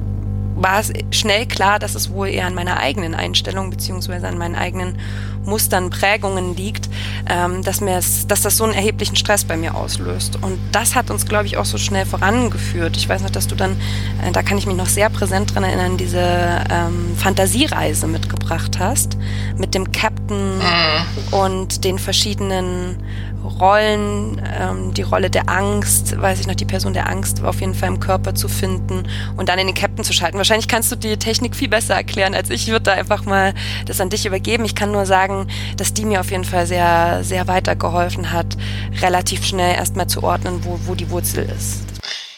war 0.57 0.81
es 0.81 0.93
schnell 1.11 1.47
klar, 1.47 1.79
dass 1.79 1.95
es 1.95 2.11
wohl 2.11 2.29
eher 2.29 2.47
an 2.47 2.55
meiner 2.55 2.79
eigenen 2.79 3.15
Einstellung 3.15 3.71
beziehungsweise 3.71 4.27
an 4.27 4.39
meinen 4.39 4.57
eigenen 4.57 4.99
Mustern, 5.45 5.91
Prägungen 5.91 6.57
liegt, 6.57 6.89
ähm, 7.29 7.63
dass, 7.63 7.81
mir 7.81 7.97
es, 7.97 8.27
dass 8.27 8.41
das 8.43 8.57
so 8.57 8.65
einen 8.65 8.73
erheblichen 8.75 9.17
Stress 9.17 9.45
bei 9.45 9.57
mir 9.57 9.75
auslöst. 9.75 10.37
Und 10.43 10.59
das 10.73 10.95
hat 10.95 11.11
uns, 11.11 11.27
glaube 11.27 11.47
ich, 11.47 11.57
auch 11.57 11.65
so 11.65 11.79
schnell 11.79 12.05
vorangeführt. 12.05 12.97
Ich 12.97 13.09
weiß 13.09 13.23
noch, 13.23 13.31
dass 13.31 13.47
du 13.47 13.55
dann, 13.55 13.73
äh, 14.23 14.33
da 14.33 14.43
kann 14.43 14.59
ich 14.59 14.67
mich 14.67 14.77
noch 14.77 14.87
sehr 14.87 15.09
präsent 15.11 15.55
dran 15.55 15.63
erinnern, 15.63 15.97
diese 15.97 16.21
ähm, 16.21 17.15
Fantasiereise 17.17 18.07
mitgebracht 18.07 18.79
hast 18.79 19.17
mit 19.57 19.75
dem 19.75 19.93
Captain 19.93 20.59
mhm. 20.59 21.35
und 21.35 21.85
den 21.85 21.99
verschiedenen 21.99 22.97
Rollen, 23.47 24.43
ähm, 24.59 24.95
die 24.95 25.03
Rolle 25.03 25.31
der 25.31 25.49
Angst, 25.49 26.21
weiß 26.21 26.41
ich 26.41 26.47
noch, 26.47 26.55
die 26.55 26.65
Person 26.65 26.93
der 26.93 27.09
Angst 27.09 27.43
auf 27.43 27.61
jeden 27.61 27.75
Fall 27.75 27.89
im 27.89 28.01
Körper 28.01 28.35
zu 28.35 28.49
finden 28.49 29.09
und 29.37 29.49
dann 29.49 29.59
in 29.59 29.67
den 29.67 29.75
Captain 29.75 30.05
zu 30.05 30.13
schalten. 30.13 30.39
Wahrscheinlich 30.39 30.69
kannst 30.69 30.91
du 30.93 30.97
die 30.97 31.17
Technik 31.17 31.57
viel 31.57 31.69
besser 31.69 31.95
erklären 31.95 32.35
als 32.35 32.51
ich. 32.51 32.65
Ich 32.65 32.71
würde 32.71 32.85
da 32.85 32.93
einfach 32.93 33.25
mal 33.25 33.55
das 33.87 34.01
an 34.01 34.11
dich 34.11 34.27
übergeben. 34.27 34.65
Ich 34.65 34.75
kann 34.75 34.93
nur 34.93 35.07
sagen, 35.07 35.49
dass 35.77 35.95
die 35.95 36.05
mir 36.05 36.21
auf 36.21 36.31
jeden 36.31 36.45
Fall 36.45 36.67
sehr, 36.67 37.21
sehr 37.23 37.47
weitergeholfen 37.47 38.33
hat, 38.33 38.57
relativ 39.01 39.47
schnell 39.47 39.75
erstmal 39.75 40.07
zu 40.07 40.23
ordnen, 40.23 40.65
wo, 40.65 40.79
wo 40.85 40.95
die 40.95 41.11
Wurzel 41.11 41.49
ist. 41.49 41.83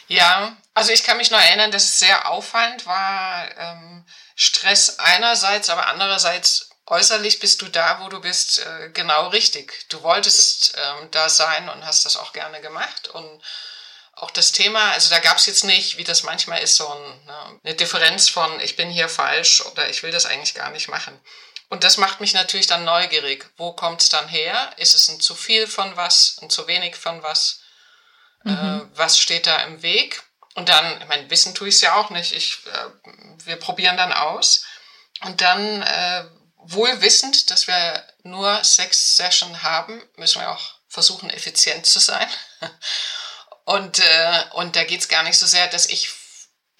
Ja, 0.09 0.53
also 0.75 0.93
ich 0.93 1.03
kann 1.03 1.17
mich 1.17 1.31
noch 1.31 1.41
erinnern, 1.41 1.71
dass 1.71 1.85
es 1.85 1.99
sehr 1.99 2.31
auffallend 2.31 2.87
war, 2.87 3.45
ähm, 3.59 4.05
Stress 4.37 4.99
einerseits, 4.99 5.69
aber 5.71 5.88
andererseits 5.88 6.68
äußerlich 6.90 7.38
bist 7.38 7.62
du 7.62 7.68
da, 7.68 8.00
wo 8.00 8.09
du 8.09 8.21
bist, 8.21 8.61
äh, 8.61 8.90
genau 8.90 9.28
richtig. 9.28 9.87
Du 9.90 10.02
wolltest 10.02 10.75
ähm, 10.76 11.11
da 11.11 11.28
sein 11.28 11.68
und 11.68 11.85
hast 11.85 12.04
das 12.04 12.16
auch 12.16 12.33
gerne 12.33 12.61
gemacht. 12.61 13.09
Und 13.09 13.42
auch 14.14 14.30
das 14.30 14.52
Thema, 14.52 14.92
also 14.92 15.11
da 15.11 15.21
gab 15.21 15.37
es 15.37 15.47
jetzt 15.47 15.64
nicht, 15.64 15.99
wie 15.99 16.04
das 16.04 16.23
manchmal 16.23 16.62
ist, 16.62 16.76
so 16.76 16.88
ein, 16.88 17.25
ne, 17.26 17.61
eine 17.62 17.75
Differenz 17.75 18.28
von, 18.28 18.59
ich 18.61 18.76
bin 18.76 18.90
hier 18.90 19.09
falsch 19.09 19.61
oder 19.66 19.88
ich 19.88 20.02
will 20.02 20.11
das 20.11 20.26
eigentlich 20.26 20.54
gar 20.54 20.71
nicht 20.71 20.88
machen. 20.88 21.18
Und 21.68 21.85
das 21.85 21.99
macht 21.99 22.21
mich 22.21 22.33
natürlich 22.33 22.66
dann 22.66 22.85
neugierig. 22.85 23.47
Wo 23.57 23.73
kommt 23.73 24.00
es 24.00 24.09
dann 24.09 24.26
her? 24.26 24.71
Ist 24.78 24.95
es 24.95 25.09
ein 25.09 25.21
zu 25.21 25.35
viel 25.35 25.66
von 25.66 25.97
was, 25.97 26.38
ein 26.40 26.49
zu 26.49 26.66
wenig 26.66 26.97
von 26.97 27.23
was? 27.23 27.61
Äh, 28.45 28.50
mhm. 28.50 28.80
Äh, 28.80 28.97
was 28.99 29.18
steht 29.18 29.47
da 29.47 29.62
im 29.64 29.83
Weg? 29.83 30.23
Und 30.54 30.71
dann, 30.71 31.00
ich 31.00 31.07
meine, 31.09 31.28
wissen 31.30 31.54
tue 31.54 31.68
ich 31.68 31.76
es 31.76 31.80
ja 31.83 31.95
auch 31.97 32.11
nicht. 32.11 32.33
Ich, 32.33 32.66
äh, 32.66 33.09
wir 33.45 33.57
probieren 33.57 33.99
dann 33.99 34.12
aus. 34.12 34.64
Und 35.21 35.42
dann 35.42 35.83
äh, 35.83 36.25
wohl 36.73 37.01
wissend, 37.01 37.51
dass 37.51 37.67
wir 37.67 38.05
nur 38.23 38.63
sechs 38.65 39.17
Sessions 39.17 39.63
haben, 39.63 40.03
müssen 40.17 40.41
wir 40.41 40.51
auch 40.51 40.75
versuchen, 40.89 41.31
effizient 41.31 41.87
zu 41.87 41.99
sein. 41.99 42.29
Und, 43.65 43.99
äh, 43.99 44.45
und 44.53 44.77
da 44.77 44.85
geht 44.85 45.01
es 45.01 45.09
gar 45.09 45.23
nicht 45.25 45.37
so 45.37 45.45
sehr, 45.45 45.69
dass 45.69 45.85
ich 45.85 46.09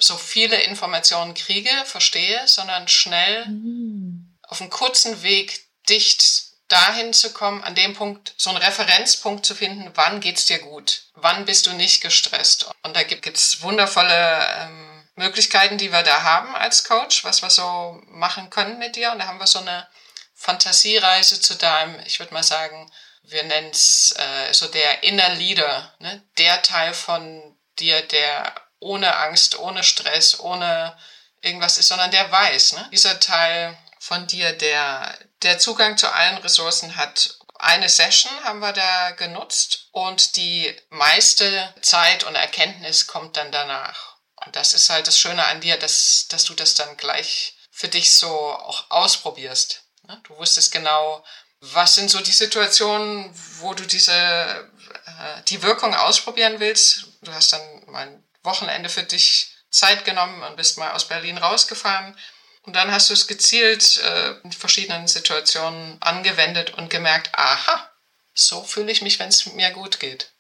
so 0.01 0.17
viele 0.17 0.59
Informationen 0.63 1.35
kriege, 1.35 1.71
verstehe, 1.85 2.41
sondern 2.47 2.89
schnell 2.89 3.45
mhm. 3.45 4.39
auf 4.41 4.63
einen 4.63 4.71
kurzen 4.71 5.23
Weg 5.23 5.69
dicht 5.91 6.45
dahin 6.69 7.13
zu 7.13 7.35
kommen, 7.35 7.63
an 7.63 7.75
dem 7.75 7.93
Punkt, 7.93 8.33
so 8.39 8.49
einen 8.49 8.63
Referenzpunkt 8.63 9.45
zu 9.45 9.55
finden, 9.55 9.91
wann 9.97 10.21
geht's 10.21 10.47
dir 10.47 10.61
gut? 10.61 11.03
Wann 11.13 11.45
bist 11.45 11.67
du 11.67 11.75
nicht 11.75 12.01
gestresst? 12.01 12.71
Und 12.83 12.97
da 12.97 13.03
gibt 13.03 13.27
es 13.27 13.61
wundervolle 13.61 14.47
ähm, 14.61 14.88
Möglichkeiten, 15.19 15.77
die 15.79 15.93
wir 15.93 16.03
da 16.03 16.23
haben 16.23 16.55
als 16.55 16.85
Coach, 16.85 17.25
was 17.25 17.43
wir 17.43 17.51
so 17.51 18.01
machen 18.07 18.49
können 18.51 18.79
mit 18.79 18.97
dir. 18.97 19.13
Und 19.13 19.19
da 19.19 19.27
haben 19.27 19.41
wir 19.41 19.47
so 19.47 19.59
eine 19.59 19.87
Fantasiereise 20.35 21.41
zu 21.41 21.57
deinem, 21.57 22.01
ich 22.07 22.21
würde 22.21 22.33
mal 22.33 22.45
sagen, 22.45 22.91
wir 23.23 23.43
nennen 23.43 23.71
es 23.71 24.15
äh, 24.17 24.55
so 24.55 24.69
der 24.69 25.03
Inner 25.03 25.31
Leader, 25.31 25.93
ne? 25.99 26.23
der 26.39 26.63
Teil 26.63 26.95
von 26.95 27.57
dir, 27.79 28.01
der 28.03 28.55
ohne 28.79 29.15
Angst, 29.17 29.59
ohne 29.59 29.83
Stress, 29.83 30.39
ohne 30.41 30.97
irgendwas 31.43 31.77
ist, 31.77 31.89
sondern 31.89 32.11
der 32.11 32.31
weiß, 32.31 32.75
ne? 32.75 32.89
dieser 32.93 33.21
Teil 33.21 33.77
von 33.99 34.27
dir, 34.29 34.53
der, 34.53 35.19
der 35.43 35.59
Zugang 35.59 35.99
zu 35.99 36.11
allen 36.11 36.39
Ressourcen 36.39 36.97
hat. 36.97 37.35
Eine 37.59 37.89
Session 37.89 38.33
haben 38.45 38.61
wir 38.61 38.73
da 38.73 39.11
genutzt 39.11 39.89
und 39.91 40.37
die 40.37 40.75
meiste 40.91 41.75
Zeit 41.83 42.23
und 42.23 42.37
Erkenntnis 42.37 43.09
kommt 43.09 43.37
dann 43.37 43.51
danach. 43.51 44.18
Und 44.49 44.57
das 44.57 44.73
ist 44.73 44.89
halt 44.89 45.07
das 45.07 45.19
Schöne 45.19 45.45
an 45.45 45.61
dir, 45.61 45.77
dass, 45.77 46.25
dass 46.31 46.45
du 46.45 46.55
das 46.55 46.73
dann 46.73 46.97
gleich 46.97 47.55
für 47.71 47.89
dich 47.89 48.15
so 48.15 48.29
auch 48.31 48.91
ausprobierst. 48.91 49.83
Ne? 50.05 50.19
Du 50.27 50.39
wusstest 50.39 50.73
genau, 50.73 51.23
was 51.61 51.97
sind 51.97 52.09
so 52.09 52.19
die 52.21 52.33
Situationen, 52.33 53.31
wo 53.59 53.75
du 53.75 53.85
diese, 53.85 54.11
äh, 54.11 55.43
die 55.49 55.63
Wirkung 55.63 55.95
ausprobieren 55.95 56.61
willst. 56.61 57.09
Du 57.21 57.31
hast 57.31 57.53
dann 57.53 57.61
mal 57.89 58.09
ein 58.09 58.25
Wochenende 58.43 58.89
für 58.89 59.03
dich 59.03 59.53
Zeit 59.71 60.07
genommen 60.07 60.43
und 60.43 60.57
bist 60.57 60.79
mal 60.79 60.93
aus 60.93 61.09
Berlin 61.09 61.37
rausgefahren. 61.37 62.17
Und 62.63 62.75
dann 62.75 62.91
hast 62.91 63.11
du 63.11 63.13
es 63.13 63.27
gezielt 63.27 63.99
äh, 63.99 64.31
in 64.45 64.53
verschiedenen 64.53 65.09
Situationen 65.09 66.01
angewendet 66.01 66.73
und 66.79 66.89
gemerkt, 66.89 67.33
aha, 67.35 67.91
so 68.33 68.63
fühle 68.63 68.91
ich 68.91 69.03
mich, 69.03 69.19
wenn 69.19 69.29
es 69.29 69.45
mir 69.45 69.71
gut 69.73 70.01
geht. 70.01 70.33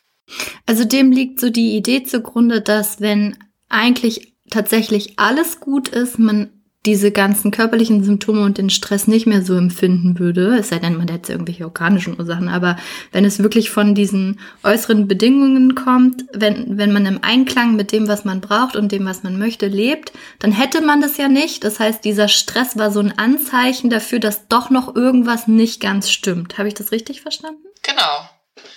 Also 0.64 0.86
dem 0.86 1.12
liegt 1.12 1.40
so 1.40 1.50
die 1.50 1.76
Idee 1.76 2.04
zugrunde, 2.04 2.62
dass 2.62 3.02
wenn 3.02 3.36
eigentlich 3.68 4.34
tatsächlich 4.50 5.18
alles 5.18 5.60
gut 5.60 5.88
ist, 5.88 6.18
man 6.18 6.50
diese 6.86 7.10
ganzen 7.10 7.50
körperlichen 7.50 8.04
Symptome 8.04 8.44
und 8.44 8.56
den 8.56 8.70
Stress 8.70 9.08
nicht 9.08 9.26
mehr 9.26 9.42
so 9.42 9.56
empfinden 9.56 10.18
würde, 10.18 10.56
es 10.56 10.68
sei 10.68 10.78
denn, 10.78 10.96
man 10.96 11.08
hätte 11.08 11.32
irgendwelche 11.32 11.64
organischen 11.64 12.18
Ursachen, 12.18 12.48
aber 12.48 12.76
wenn 13.10 13.24
es 13.24 13.42
wirklich 13.42 13.68
von 13.68 13.94
diesen 13.94 14.40
äußeren 14.62 15.08
Bedingungen 15.08 15.74
kommt, 15.74 16.24
wenn, 16.32 16.78
wenn 16.78 16.92
man 16.92 17.04
im 17.04 17.22
Einklang 17.22 17.74
mit 17.74 17.90
dem, 17.90 18.06
was 18.06 18.24
man 18.24 18.40
braucht 18.40 18.76
und 18.76 18.92
dem, 18.92 19.04
was 19.04 19.22
man 19.22 19.38
möchte, 19.38 19.66
lebt, 19.66 20.12
dann 20.38 20.52
hätte 20.52 20.80
man 20.80 21.00
das 21.00 21.16
ja 21.16 21.28
nicht. 21.28 21.64
Das 21.64 21.80
heißt, 21.80 22.04
dieser 22.04 22.28
Stress 22.28 22.78
war 22.78 22.92
so 22.92 23.00
ein 23.00 23.18
Anzeichen 23.18 23.90
dafür, 23.90 24.20
dass 24.20 24.46
doch 24.46 24.70
noch 24.70 24.94
irgendwas 24.94 25.48
nicht 25.48 25.80
ganz 25.80 26.10
stimmt. 26.10 26.58
Habe 26.58 26.68
ich 26.68 26.74
das 26.74 26.92
richtig 26.92 27.20
verstanden? 27.20 27.64
Genau. 27.82 28.28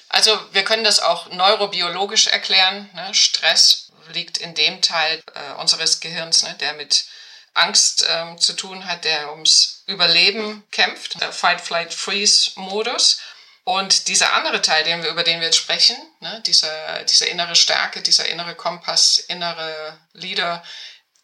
Also 0.10 0.32
wir 0.52 0.64
können 0.64 0.84
das 0.84 1.02
auch 1.02 1.32
neurobiologisch 1.32 2.28
erklären. 2.28 2.90
Ne? 2.94 3.14
Stress 3.14 3.81
liegt 4.14 4.38
in 4.38 4.54
dem 4.56 4.82
Teil 4.82 5.22
äh, 5.34 5.54
unseres 5.60 6.00
Gehirns, 6.00 6.44
ne, 6.44 6.56
der 6.60 6.74
mit 6.74 7.06
Angst 7.54 8.06
ähm, 8.10 8.40
zu 8.40 8.54
tun 8.54 8.86
hat, 8.86 9.04
der 9.04 9.32
ums 9.32 9.84
Überleben 9.86 10.64
kämpft, 10.72 11.20
der 11.22 11.34
Fight-Flight-Freeze-Modus. 11.34 13.20
Und 13.64 14.08
dieser 14.08 14.34
andere 14.34 14.62
Teil, 14.62 14.84
den 14.84 15.04
wir, 15.04 15.10
über 15.10 15.24
den 15.24 15.40
wir 15.40 15.48
jetzt 15.48 15.58
sprechen, 15.58 15.96
ne, 16.20 16.42
dieser, 16.46 17.04
diese 17.04 17.26
innere 17.26 17.56
Stärke, 17.56 18.02
dieser 18.02 18.28
innere 18.28 18.56
Kompass, 18.56 19.20
innere 19.20 20.00
Leader, 20.14 20.64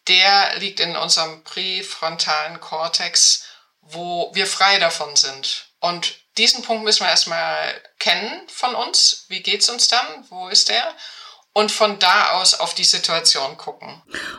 der 0.06 0.56
liegt 0.58 0.80
in 0.80 0.96
unserem 0.96 1.42
präfrontalen 1.44 2.60
Kortex, 2.60 3.44
wo 3.80 4.30
wir 4.34 4.46
frei 4.46 4.78
davon 4.78 5.16
sind. 5.16 5.68
Und 5.80 6.14
diesen 6.36 6.62
Punkt 6.62 6.84
müssen 6.84 7.04
wir 7.04 7.10
erstmal 7.10 7.82
kennen 7.98 8.48
von 8.48 8.74
uns. 8.74 9.24
Wie 9.28 9.42
geht's 9.42 9.68
uns 9.68 9.88
dann? 9.88 10.24
Wo 10.30 10.48
ist 10.48 10.68
der? 10.68 10.94
Und 11.54 11.70
von 11.72 11.98
da 11.98 12.38
aus 12.40 12.58
auf 12.58 12.74
die 12.74 12.84
Situation 12.84 13.56
gucken. 13.56 13.88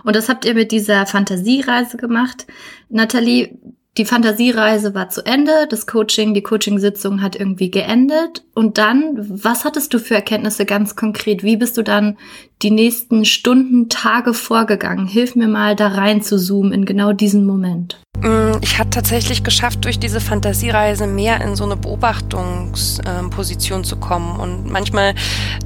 Und 0.04 0.16
das 0.16 0.30
habt 0.30 0.46
ihr 0.46 0.54
mit 0.54 0.72
dieser 0.72 1.06
Fantasiereise 1.06 1.98
gemacht. 1.98 2.46
Nathalie, 2.90 3.58
die 3.98 4.06
Fantasiereise 4.06 4.94
war 4.94 5.10
zu 5.10 5.26
Ende, 5.26 5.68
das 5.70 5.86
Coaching, 5.86 6.34
die 6.34 6.44
Coachingsitzung 6.44 7.22
hat 7.22 7.36
irgendwie 7.36 7.70
geendet. 7.70 8.46
Und 8.54 8.78
dann, 8.78 9.16
was 9.44 9.66
hattest 9.66 9.94
du 9.94 10.00
für 10.00 10.16
Erkenntnisse 10.16 10.66
ganz 10.66 10.96
konkret? 10.96 11.44
Wie 11.44 11.58
bist 11.58 11.76
du 11.76 11.82
dann 11.82 12.18
die 12.62 12.72
nächsten 12.72 13.24
Stunden, 13.24 13.90
Tage 13.90 14.34
vorgegangen? 14.34 15.08
Hilf 15.08 15.36
mir 15.36 15.48
mal 15.48 15.76
da 15.76 15.88
rein 15.88 16.22
zu 16.22 16.38
zoomen 16.38 16.74
in 16.74 16.86
genau 16.86 17.14
diesen 17.14 17.46
Moment. 17.46 18.00
Mm, 18.22 18.58
ich 18.62 18.78
hatte 18.78 18.90
tatsächlich 18.90 19.46
geschafft, 19.46 19.86
durch 19.86 19.98
diese 19.98 20.20
Fantasiereise 20.20 21.08
mehr 21.08 21.40
in 21.40 21.56
so 21.56 21.64
eine 21.64 21.78
Beobachtungsposition 21.78 23.86
zu 23.86 23.96
kommen 23.96 24.38
und 24.40 24.70
manchmal 24.70 25.16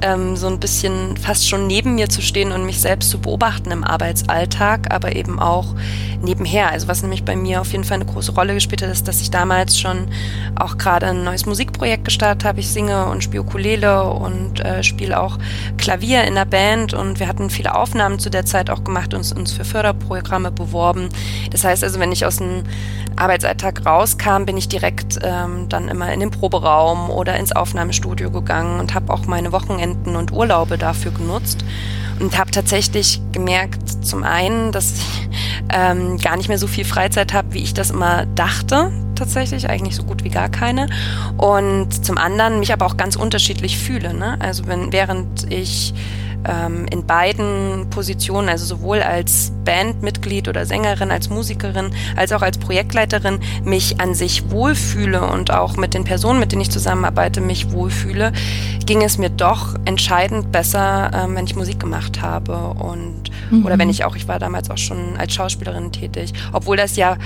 ähm, 0.02 0.36
so 0.36 0.46
ein 0.46 0.60
bisschen 0.60 1.16
fast 1.16 1.48
schon 1.48 1.66
neben 1.66 1.96
mir 1.96 2.08
zu 2.08 2.22
stehen 2.22 2.52
und 2.52 2.64
mich 2.64 2.80
selbst 2.80 3.10
zu 3.10 3.18
beobachten 3.18 3.72
im 3.72 3.82
Arbeitsalltag, 3.82 4.94
aber 4.94 5.16
eben 5.16 5.40
auch 5.40 5.74
nebenher. 6.22 6.70
Also 6.70 6.86
was 6.86 7.02
nämlich 7.02 7.24
bei 7.24 7.34
mir 7.34 7.60
auf 7.60 7.72
jeden 7.72 7.82
Fall 7.84 7.96
eine 7.96 8.06
große 8.06 8.30
Rolle 8.32 8.54
gespielt 8.54 8.82
hat, 8.82 8.90
ist, 8.90 9.08
dass 9.08 9.20
ich 9.20 9.32
damals 9.32 9.76
schon 9.78 10.06
auch 10.54 10.78
gerade 10.78 11.06
ein 11.06 11.24
neues 11.24 11.46
Musikprojekt 11.46 12.04
gestartet 12.04 12.44
habe. 12.44 12.60
Ich 12.60 12.68
singe 12.68 13.06
und 13.06 13.24
spiele 13.24 13.42
Ukulele 13.42 14.04
und 14.04 14.60
äh, 14.60 14.84
spiele 14.84 15.20
auch 15.20 15.38
Klavier 15.76 16.22
in 16.24 16.36
der 16.36 16.44
Band 16.44 16.83
und 16.92 17.20
wir 17.20 17.28
hatten 17.28 17.48
viele 17.48 17.74
Aufnahmen 17.74 18.18
zu 18.18 18.28
der 18.28 18.44
Zeit 18.44 18.68
auch 18.68 18.84
gemacht 18.84 19.14
und 19.14 19.24
uns, 19.24 19.32
uns 19.32 19.52
für 19.52 19.64
Förderprogramme 19.64 20.50
beworben. 20.50 21.08
Das 21.50 21.64
heißt 21.64 21.82
also, 21.82 21.98
wenn 22.00 22.12
ich 22.12 22.26
aus 22.26 22.36
dem 22.36 22.64
Arbeitsalltag 23.16 23.86
rauskam, 23.86 24.44
bin 24.44 24.56
ich 24.56 24.68
direkt 24.68 25.18
ähm, 25.22 25.68
dann 25.68 25.88
immer 25.88 26.12
in 26.12 26.20
den 26.20 26.30
Proberaum 26.30 27.10
oder 27.10 27.36
ins 27.36 27.52
Aufnahmestudio 27.52 28.30
gegangen 28.30 28.80
und 28.80 28.94
habe 28.94 29.12
auch 29.12 29.26
meine 29.26 29.52
Wochenenden 29.52 30.16
und 30.16 30.32
Urlaube 30.32 30.76
dafür 30.76 31.12
genutzt 31.12 31.64
und 32.20 32.38
habe 32.38 32.50
tatsächlich 32.50 33.20
gemerkt, 33.32 34.04
zum 34.04 34.22
einen, 34.22 34.72
dass 34.72 34.98
ich 34.98 35.28
ähm, 35.72 36.18
gar 36.18 36.36
nicht 36.36 36.48
mehr 36.48 36.58
so 36.58 36.66
viel 36.66 36.84
Freizeit 36.84 37.32
habe, 37.32 37.54
wie 37.54 37.62
ich 37.62 37.74
das 37.74 37.90
immer 37.90 38.26
dachte, 38.26 38.92
tatsächlich, 39.14 39.68
eigentlich 39.68 39.96
so 39.96 40.04
gut 40.04 40.24
wie 40.24 40.28
gar 40.28 40.48
keine. 40.48 40.88
Und 41.36 42.04
zum 42.04 42.18
anderen 42.18 42.60
mich 42.60 42.72
aber 42.72 42.86
auch 42.86 42.96
ganz 42.96 43.16
unterschiedlich 43.16 43.78
fühle. 43.78 44.14
Ne? 44.14 44.36
Also 44.40 44.66
wenn, 44.66 44.92
während 44.92 45.50
ich 45.52 45.94
ähm, 46.46 46.86
in 46.90 47.06
beiden 47.06 47.88
Positionen, 47.90 48.48
also 48.48 48.64
sowohl 48.64 49.02
als 49.02 49.52
Bandmitglied 49.64 50.48
oder 50.48 50.66
Sängerin, 50.66 51.10
als 51.10 51.30
Musikerin, 51.30 51.90
als 52.16 52.32
auch 52.32 52.42
als 52.42 52.58
Projektleiterin, 52.58 53.40
mich 53.64 54.00
an 54.00 54.14
sich 54.14 54.50
wohlfühle 54.50 55.22
und 55.22 55.50
auch 55.50 55.76
mit 55.76 55.94
den 55.94 56.04
Personen, 56.04 56.40
mit 56.40 56.52
denen 56.52 56.62
ich 56.62 56.70
zusammenarbeite, 56.70 57.40
mich 57.40 57.72
wohlfühle, 57.72 58.32
ging 58.86 59.02
es 59.02 59.18
mir 59.18 59.30
doch 59.30 59.74
entscheidend 59.84 60.52
besser, 60.52 61.10
ähm, 61.14 61.36
wenn 61.36 61.46
ich 61.46 61.56
Musik 61.56 61.80
gemacht 61.80 62.22
habe 62.22 62.56
und 62.68 63.30
mhm. 63.50 63.64
oder 63.64 63.78
wenn 63.78 63.90
ich 63.90 64.04
auch, 64.04 64.16
ich 64.16 64.28
war 64.28 64.38
damals 64.38 64.70
auch 64.70 64.78
schon 64.78 65.16
als 65.16 65.34
Schauspielerin 65.34 65.92
tätig, 65.92 66.32
obwohl 66.52 66.76
das 66.76 66.96
ja 66.96 67.16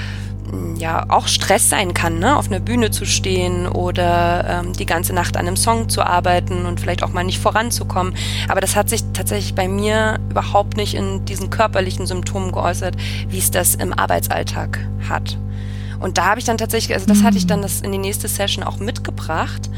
ja 0.76 1.05
auch 1.09 1.28
Stress 1.28 1.69
sein 1.69 1.95
kann, 1.95 2.19
ne? 2.19 2.37
auf 2.37 2.47
einer 2.47 2.61
Bühne 2.61 2.90
zu 2.90 3.05
stehen 3.05 3.67
oder 3.67 4.62
ähm, 4.64 4.73
die 4.73 4.87
ganze 4.87 5.12
Nacht 5.12 5.37
an 5.37 5.47
einem 5.47 5.57
Song 5.57 5.88
zu 5.88 6.02
arbeiten 6.02 6.67
und 6.67 6.81
vielleicht 6.81 7.02
auch 7.02 7.12
mal 7.12 7.25
nicht 7.25 7.38
voranzukommen. 7.38 8.14
Aber 8.49 8.61
das 8.61 8.76
hat 8.76 8.88
sich 8.88 9.02
tatsächlich 9.12 9.55
bei 9.55 9.69
mir 9.69 10.19
überhaupt 10.31 10.76
nicht 10.76 10.95
in 10.95 11.25
diesen 11.25 11.50
körperlichen 11.50 12.07
Symptomen 12.07 12.52
geäußert, 12.52 12.97
wie 13.28 13.38
es 13.38 13.50
das 13.50 13.75
im 13.75 13.93
Arbeitsalltag 13.93 14.78
hat. 15.09 15.37
Und 16.00 16.19
da 16.19 16.26
habe 16.26 16.38
ich 16.38 16.47
dann 16.47 16.59
tatsächlich, 16.59 16.95
also 16.95 17.07
das 17.07 17.19
mhm. 17.19 17.25
hatte 17.25 17.38
ich 17.38 17.47
dann 17.47 17.62
das 17.62 17.81
in 17.81 17.93
die 17.93 17.99
nächste 17.99 18.28
Session 18.28 18.64
auch 18.64 18.78
mitgebracht. 18.78 19.69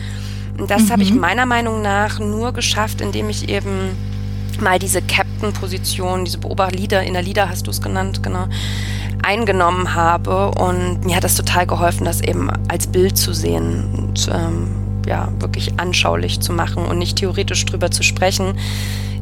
Und 0.59 0.71
das 0.71 0.85
mhm. 0.85 0.91
habe 0.91 1.03
ich 1.03 1.13
mhm. 1.13 1.21
meiner 1.21 1.47
Meinung 1.47 1.83
nach 1.83 2.19
nur 2.19 2.53
geschafft, 2.53 3.01
indem 3.01 3.31
ich 3.31 3.49
eben 3.49 3.97
mal 4.59 4.79
diese 4.79 5.03
Captain-Position, 5.03 6.25
diese 6.25 6.39
Beobachter-Leader, 6.39 7.03
in 7.03 7.15
der 7.15 7.23
Leader 7.23 7.49
hast 7.49 7.67
du 7.67 7.71
es 7.71 7.81
genannt, 7.81 8.23
genau, 8.23 8.47
eingenommen 9.23 9.95
habe. 9.95 10.51
Und 10.53 11.05
mir 11.05 11.17
hat 11.17 11.25
das 11.25 11.35
total 11.35 11.67
geholfen, 11.67 12.05
das 12.05 12.21
eben 12.21 12.51
als 12.69 12.87
Bild 12.87 13.17
zu 13.17 13.33
sehen 13.33 13.95
und 13.97 14.29
ähm, 14.33 14.69
ja, 15.07 15.29
wirklich 15.39 15.79
anschaulich 15.79 16.41
zu 16.41 16.53
machen 16.53 16.85
und 16.85 16.99
nicht 16.99 17.17
theoretisch 17.17 17.65
drüber 17.65 17.91
zu 17.91 18.03
sprechen. 18.03 18.59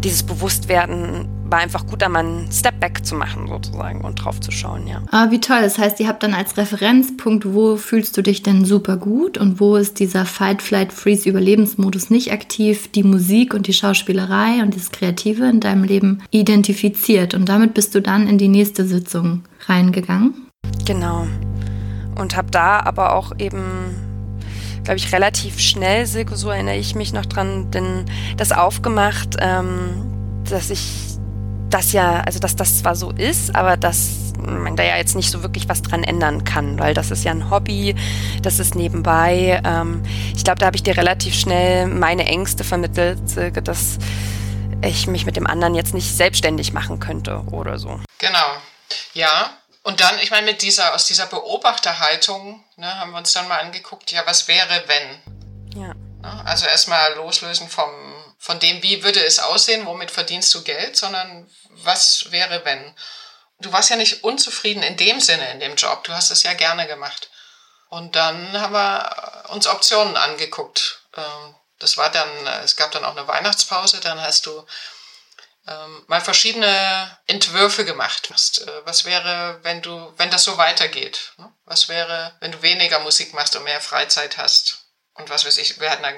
Dieses 0.05 0.23
Bewusstwerden 0.23 1.29
war 1.51 1.59
einfach 1.59 1.87
gut, 1.87 2.03
da 2.03 2.09
mal 2.09 2.21
einen 2.21 2.53
Step 2.53 2.79
Back 2.81 3.05
zu 3.05 3.15
machen 3.15 3.49
sozusagen 3.49 4.03
und 4.03 4.17
drauf 4.17 4.41
zu 4.41 4.51
schauen, 4.51 4.87
ja. 4.87 5.03
Ah, 5.11 5.31
wie 5.31 5.41
toll. 5.41 5.61
Das 5.63 5.79
heißt, 5.79 5.99
ihr 6.01 6.09
habt 6.09 6.23
dann 6.23 6.35
als 6.35 6.57
Referenzpunkt, 6.57 7.53
wo 7.53 7.77
fühlst 7.77 8.17
du 8.17 8.23
dich 8.23 8.43
denn 8.43 8.65
super 8.65 8.97
gut 8.97 9.39
und 9.39 9.61
wo 9.61 9.77
ist 9.77 9.99
dieser 9.99 10.25
Fight, 10.25 10.63
Flight, 10.63 10.93
Freeze 10.93 11.29
Überlebensmodus 11.29 12.11
nicht 12.11 12.33
aktiv, 12.33 12.91
die 12.93 13.03
Musik 13.03 13.55
und 13.55 13.67
die 13.67 13.73
Schauspielerei 13.73 14.63
und 14.63 14.77
das 14.77 14.91
Kreative 14.91 15.49
in 15.49 15.61
deinem 15.61 15.85
Leben 15.85 16.23
identifiziert 16.31 17.35
und 17.35 17.49
damit 17.49 17.75
bist 17.75 17.95
du 17.95 18.03
dann 18.03 18.29
in 18.29 18.39
die 18.39 18.49
nächste 18.49 18.87
Sitzung 18.87 19.45
reingegangen? 19.67 20.35
Genau. 20.85 21.27
Und 22.17 22.37
habe 22.37 22.51
da 22.51 22.81
aber 22.81 23.15
auch 23.15 23.33
eben 23.39 23.63
glaube 24.85 25.01
ich, 25.01 25.13
relativ 25.13 25.61
schnell, 25.61 26.07
Silke, 26.07 26.35
so 26.35 26.49
erinnere 26.49 26.77
ich 26.77 26.95
mich 26.95 27.13
noch 27.13 27.27
dran, 27.27 27.71
denn 27.71 28.07
das 28.39 28.53
aufgemacht, 28.53 29.37
ähm, 29.39 29.91
dass 30.49 30.71
ich 30.71 31.18
das 31.71 31.93
ja, 31.93 32.21
also 32.21 32.39
dass 32.39 32.57
das 32.57 32.81
zwar 32.81 32.97
so 32.97 33.11
ist, 33.11 33.55
aber 33.55 33.77
dass 33.77 34.33
man 34.39 34.77
da 34.77 34.83
ja 34.83 34.97
jetzt 34.97 35.15
nicht 35.15 35.31
so 35.31 35.43
wirklich 35.43 35.69
was 35.69 35.83
dran 35.83 36.05
ändern 36.05 36.45
kann, 36.45 36.79
weil 36.79 36.95
das 36.95 37.11
ist 37.11 37.25
ja 37.25 37.33
ein 37.33 37.51
Hobby, 37.51 37.95
das 38.43 38.59
ist 38.59 38.75
nebenbei. 38.75 39.61
Ähm, 39.65 40.03
ich 40.35 40.45
glaube, 40.45 40.59
da 40.59 40.67
habe 40.67 40.77
ich 40.77 40.83
dir 40.83 40.97
relativ 40.97 41.35
schnell 41.35 41.87
meine 41.87 42.25
Ängste 42.27 42.65
vermittelt, 42.65 43.19
dass 43.67 43.99
ich 44.83 45.07
mich 45.07 45.27
mit 45.27 45.37
dem 45.37 45.47
anderen 45.47 45.75
jetzt 45.75 45.95
nicht 45.95 46.17
selbstständig 46.17 46.73
machen 46.73 47.01
könnte 47.01 47.43
oder 47.51 47.79
so. 47.79 48.01
Genau. 48.19 48.57
Ja. 49.15 49.51
Und 49.83 50.01
dann, 50.01 50.19
ich 50.21 50.31
meine, 50.31 50.47
mit 50.47 50.63
dieser, 50.63 50.95
aus 50.95 51.07
dieser 51.07 51.27
Beobachterhaltung 51.27 52.63
ne, 52.77 53.01
haben 53.01 53.13
wir 53.13 53.19
uns 53.19 53.33
dann 53.33 53.49
mal 53.49 53.61
angeguckt, 53.61 54.13
ja, 54.13 54.23
was 54.27 54.47
wäre, 54.47 54.85
wenn? 54.87 55.81
Ja. 55.83 55.95
Ne, 55.95 56.43
also 56.45 56.67
erstmal 56.67 57.15
loslösen 57.15 57.69
vom, 57.69 57.91
von 58.39 58.61
dem, 58.61 58.83
wie 58.83 59.03
würde 59.03 59.23
es 59.23 59.41
aussehen, 59.41 59.85
womit 59.85 60.11
verdienst 60.11 60.55
du 60.55 60.63
Geld, 60.63 60.97
sondern 60.97 61.51
was 61.71 62.31
wäre, 62.31 62.65
wenn? 62.65 62.95
Du 63.59 63.73
warst 63.73 63.91
ja 63.91 63.97
nicht 63.97 64.23
unzufrieden 64.23 64.85
in 64.85 64.97
dem 64.97 65.21
Sinne 65.21 65.51
in 65.51 65.61
dem 65.61 65.75
Job, 65.75 66.05
du 66.05 66.13
hast 66.13 66.31
es 66.31 66.45
ja 66.45 66.55
gerne 66.55 66.87
gemacht. 66.87 67.31
Und 67.89 68.17
dann 68.17 68.61
haben 68.61 68.75
wir 68.75 69.45
uns 69.49 69.67
Optionen 69.67 70.17
angeguckt. 70.17 71.03
Ähm, 71.17 71.55
das 71.79 71.97
war 71.97 72.11
dann, 72.11 72.47
es 72.63 72.77
gab 72.77 72.93
dann 72.93 73.05
auch 73.05 73.17
eine 73.17 73.27
Weihnachtspause, 73.27 74.01
dann 74.01 74.21
hast 74.21 74.47
du 74.47 74.67
ähm, 75.67 76.05
mal 76.07 76.21
verschiedene 76.21 77.19
Entwürfe 77.27 77.85
gemacht. 77.85 78.31
Äh, 78.31 78.87
was 78.87 79.05
wäre, 79.05 79.61
wenn 79.63 79.83
du, 79.83 80.13
wenn 80.17 80.31
das 80.31 80.45
so 80.45 80.57
weitergeht? 80.59 81.33
Ne? 81.37 81.53
Was 81.65 81.89
wäre, 81.89 82.35
wenn 82.41 82.53
du 82.53 82.63
weniger 82.63 83.01
Musik 83.01 83.35
machst 83.35 83.57
und 83.57 83.65
mehr 83.65 83.81
Freizeit 83.81 84.39
hast? 84.39 84.87
Und 85.15 85.31
was 85.31 85.45
weiß 85.45 85.59
ich, 85.59 85.81
wir 85.81 85.91
hatten 85.91 86.03
da, 86.03 86.13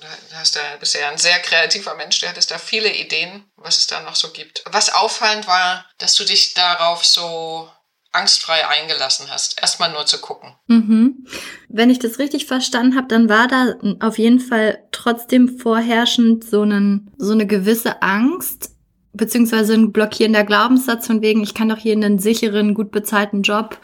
du 0.00 0.36
hast 0.36 0.56
da 0.56 0.60
bisher 0.78 1.08
ein 1.10 1.18
sehr 1.18 1.38
kreativer 1.40 1.94
Mensch, 1.94 2.20
der 2.20 2.30
hattest 2.30 2.50
da 2.50 2.58
viele 2.58 2.94
Ideen, 2.94 3.44
was 3.56 3.78
es 3.78 3.86
da 3.86 4.02
noch 4.02 4.16
so 4.16 4.30
gibt. 4.30 4.62
Was 4.66 4.92
auffallend 4.92 5.46
war, 5.46 5.86
dass 5.98 6.14
du 6.16 6.24
dich 6.24 6.54
darauf 6.54 7.04
so 7.04 7.70
angstfrei 8.12 8.66
eingelassen 8.66 9.30
hast, 9.30 9.60
erstmal 9.60 9.92
nur 9.92 10.04
zu 10.06 10.18
gucken. 10.18 10.54
Mhm. 10.66 11.26
Wenn 11.68 11.90
ich 11.90 12.00
das 12.00 12.18
richtig 12.18 12.46
verstanden 12.46 12.96
habe, 12.96 13.06
dann 13.06 13.28
war 13.28 13.46
da 13.46 13.74
auf 14.00 14.18
jeden 14.18 14.40
Fall 14.40 14.82
trotzdem 14.90 15.58
vorherrschend 15.58 16.44
so, 16.44 16.62
einen, 16.62 17.12
so 17.18 17.32
eine 17.32 17.46
gewisse 17.46 18.02
Angst, 18.02 18.70
beziehungsweise 19.12 19.74
ein 19.74 19.92
blockierender 19.92 20.44
Glaubenssatz 20.44 21.06
von 21.06 21.22
wegen, 21.22 21.42
ich 21.42 21.54
kann 21.54 21.68
doch 21.68 21.78
hier 21.78 21.92
einen 21.92 22.18
sicheren, 22.18 22.74
gut 22.74 22.90
bezahlten 22.90 23.42
Job 23.42 23.78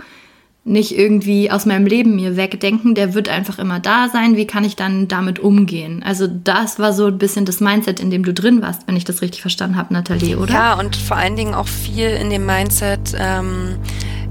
nicht 0.67 0.99
irgendwie 0.99 1.49
aus 1.49 1.65
meinem 1.65 1.87
Leben 1.87 2.17
mir 2.17 2.37
wegdenken, 2.37 2.97
der 2.97 3.15
wird 3.15 3.29
einfach 3.29 3.61
immer 3.61 3.79
da 3.79 4.09
sein. 4.13 4.37
Wie 4.37 4.49
kann 4.49 4.65
ich 4.65 4.75
dann 4.75 5.07
damit 5.07 5.39
umgehen? 5.39 6.03
Also 6.05 6.27
das 6.27 6.81
war 6.81 6.93
so 6.93 7.07
ein 7.07 7.19
bisschen 7.19 7.45
das 7.45 7.61
Mindset, 7.61 8.01
in 8.01 8.11
dem 8.11 8.25
du 8.25 8.35
drin 8.35 8.63
warst, 8.63 8.83
wenn 8.87 8.97
ich 8.97 9.05
das 9.05 9.23
richtig 9.23 9.43
verstanden 9.43 9.77
habe, 9.77 9.95
Nathalie, 9.95 10.37
oder? 10.37 10.53
Ja, 10.53 10.79
und 10.79 10.97
vor 10.97 11.17
allen 11.17 11.37
Dingen 11.37 11.55
auch 11.55 11.69
viel 11.69 12.09
in 12.09 12.31
dem 12.31 12.45
Mindset, 12.47 13.15
ähm, 13.17 13.77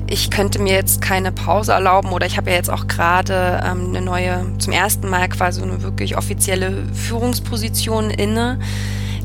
ich 0.08 0.30
könnte 0.30 0.60
mir 0.60 0.74
jetzt 0.74 1.01
keine 1.01 1.32
Pause 1.32 1.72
erlauben 1.72 2.12
oder 2.12 2.27
ich 2.27 2.36
habe 2.36 2.50
ja 2.50 2.58
jetzt 2.58 2.70
auch 2.70 2.88
gerade 2.88 3.63
ähm, 3.65 3.88
eine 3.89 4.01
neue, 4.01 4.46
zum 4.60 4.74
ersten 4.74 5.10
Mal 5.10 5.30
quasi 5.30 5.62
eine 5.62 5.84
wirklich 5.84 6.18
offizielle 6.18 6.84
Führungsposition 6.94 8.10
inne. 8.10 8.60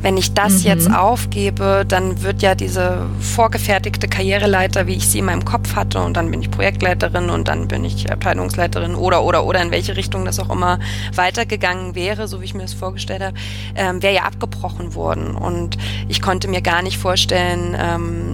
Wenn 0.01 0.17
ich 0.17 0.33
das 0.33 0.59
mhm. 0.59 0.67
jetzt 0.67 0.91
aufgebe, 0.91 1.85
dann 1.87 2.23
wird 2.23 2.41
ja 2.41 2.55
diese 2.55 3.05
vorgefertigte 3.19 4.07
Karriereleiter, 4.07 4.87
wie 4.87 4.95
ich 4.95 5.07
sie 5.07 5.19
in 5.19 5.25
meinem 5.25 5.45
Kopf 5.45 5.75
hatte, 5.75 6.01
und 6.01 6.17
dann 6.17 6.31
bin 6.31 6.41
ich 6.41 6.49
Projektleiterin 6.49 7.29
und 7.29 7.47
dann 7.47 7.67
bin 7.67 7.85
ich 7.85 8.11
Abteilungsleiterin 8.11 8.95
oder 8.95 9.23
oder 9.23 9.45
oder 9.45 9.61
in 9.61 9.71
welche 9.71 9.95
Richtung 9.95 10.25
das 10.25 10.39
auch 10.39 10.49
immer 10.49 10.79
weitergegangen 11.13 11.95
wäre, 11.95 12.27
so 12.27 12.41
wie 12.41 12.45
ich 12.45 12.53
mir 12.53 12.63
das 12.63 12.73
vorgestellt 12.73 13.21
habe, 13.21 13.35
ähm, 13.75 14.01
wäre 14.01 14.15
ja 14.15 14.23
abgebrochen 14.23 14.95
worden. 14.95 15.35
Und 15.35 15.77
ich 16.07 16.21
konnte 16.21 16.47
mir 16.47 16.61
gar 16.61 16.81
nicht 16.81 16.97
vorstellen, 16.97 17.75
ähm, 17.79 18.30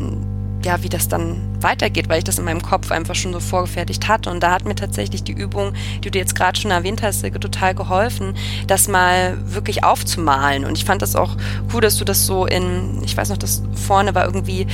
ja, 0.64 0.82
wie 0.84 0.90
das 0.90 1.08
dann 1.08 1.42
weitergeht, 1.62 2.10
weil 2.10 2.20
ich 2.20 2.24
das 2.24 2.40
in 2.40 2.46
meinem 2.46 2.62
Kopf 2.62 2.92
einfach 2.92 3.16
schon 3.16 3.34
so 3.34 3.40
vorgefertigt 3.40 4.08
hatte. 4.08 4.30
Und 4.30 4.42
da 4.42 4.52
hat 4.52 4.66
mir 4.66 4.76
tatsächlich 4.76 5.24
die 5.24 5.32
Übung, 5.32 5.74
die 6.04 6.12
du 6.12 6.20
jetzt 6.20 6.36
gerade 6.36 6.60
schon 6.60 6.72
erwähnt 6.72 7.02
hast, 7.02 7.26
total 7.40 7.76
geholfen, 7.76 8.36
das 8.68 8.88
mal 8.88 9.38
wirklich 9.46 9.84
aufzumalen. 9.84 10.65
Und 10.65 10.78
ich 10.78 10.86
fand 10.86 11.02
das 11.02 11.15
auch 11.15 11.36
cool, 11.74 11.82
dass 11.82 11.98
du 11.98 12.06
das 12.06 12.26
so 12.26 12.46
in, 12.46 13.02
ich 13.04 13.15
weiß 13.15 13.30
noch, 13.30 13.38
das 13.38 13.63
vorne 13.74 14.15
war 14.15 14.26
irgendwie 14.26 14.67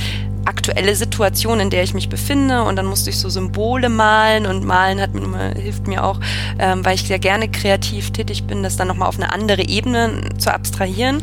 aktuelle 0.44 0.94
Situation, 0.94 1.60
in 1.60 1.70
der 1.70 1.82
ich 1.82 1.94
mich 1.94 2.08
befinde 2.08 2.62
und 2.62 2.76
dann 2.76 2.86
musste 2.86 3.10
ich 3.10 3.18
so 3.18 3.28
Symbole 3.28 3.88
malen 3.88 4.46
und 4.46 4.64
malen 4.64 5.00
hat 5.00 5.10
hilft 5.56 5.86
mir 5.86 6.04
auch, 6.04 6.20
ähm, 6.58 6.84
weil 6.84 6.96
ich 6.96 7.04
sehr 7.04 7.18
gerne 7.18 7.48
kreativ 7.48 8.10
tätig 8.10 8.44
bin, 8.44 8.62
das 8.62 8.76
dann 8.76 8.88
nochmal 8.88 9.08
auf 9.08 9.16
eine 9.16 9.32
andere 9.32 9.66
Ebene 9.66 10.28
zu 10.38 10.52
abstrahieren. 10.52 11.22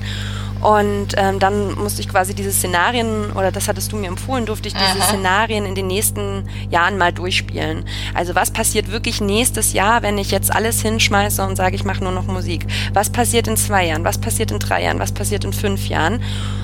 Und 0.61 1.15
ähm, 1.17 1.39
dann 1.39 1.75
musste 1.75 2.01
ich 2.01 2.09
quasi 2.09 2.35
diese 2.35 2.51
Szenarien, 2.51 3.31
oder 3.31 3.51
das 3.51 3.67
hattest 3.67 3.91
du 3.91 3.97
mir 3.97 4.07
empfohlen, 4.07 4.45
durfte 4.45 4.67
ich 4.67 4.73
diese 4.73 5.01
Aha. 5.01 5.07
Szenarien 5.07 5.65
in 5.65 5.75
den 5.75 5.87
nächsten 5.87 6.47
Jahren 6.69 6.97
mal 6.97 7.11
durchspielen. 7.11 7.85
Also 8.13 8.35
was 8.35 8.51
passiert 8.51 8.91
wirklich 8.91 9.21
nächstes 9.21 9.73
Jahr, 9.73 10.03
wenn 10.03 10.17
ich 10.17 10.29
jetzt 10.31 10.53
alles 10.53 10.81
hinschmeiße 10.81 11.43
und 11.43 11.55
sage, 11.55 11.75
ich 11.75 11.83
mache 11.83 12.03
nur 12.03 12.13
noch 12.13 12.27
Musik? 12.27 12.65
Was 12.93 13.09
passiert 13.09 13.47
in 13.47 13.57
zwei 13.57 13.87
Jahren? 13.87 14.03
Was 14.03 14.19
passiert 14.19 14.51
in 14.51 14.59
drei 14.59 14.83
Jahren? 14.83 14.99
Was 14.99 15.11
passiert 15.11 15.45
in 15.45 15.53
fünf 15.53 15.87
Jahren? 15.87 16.21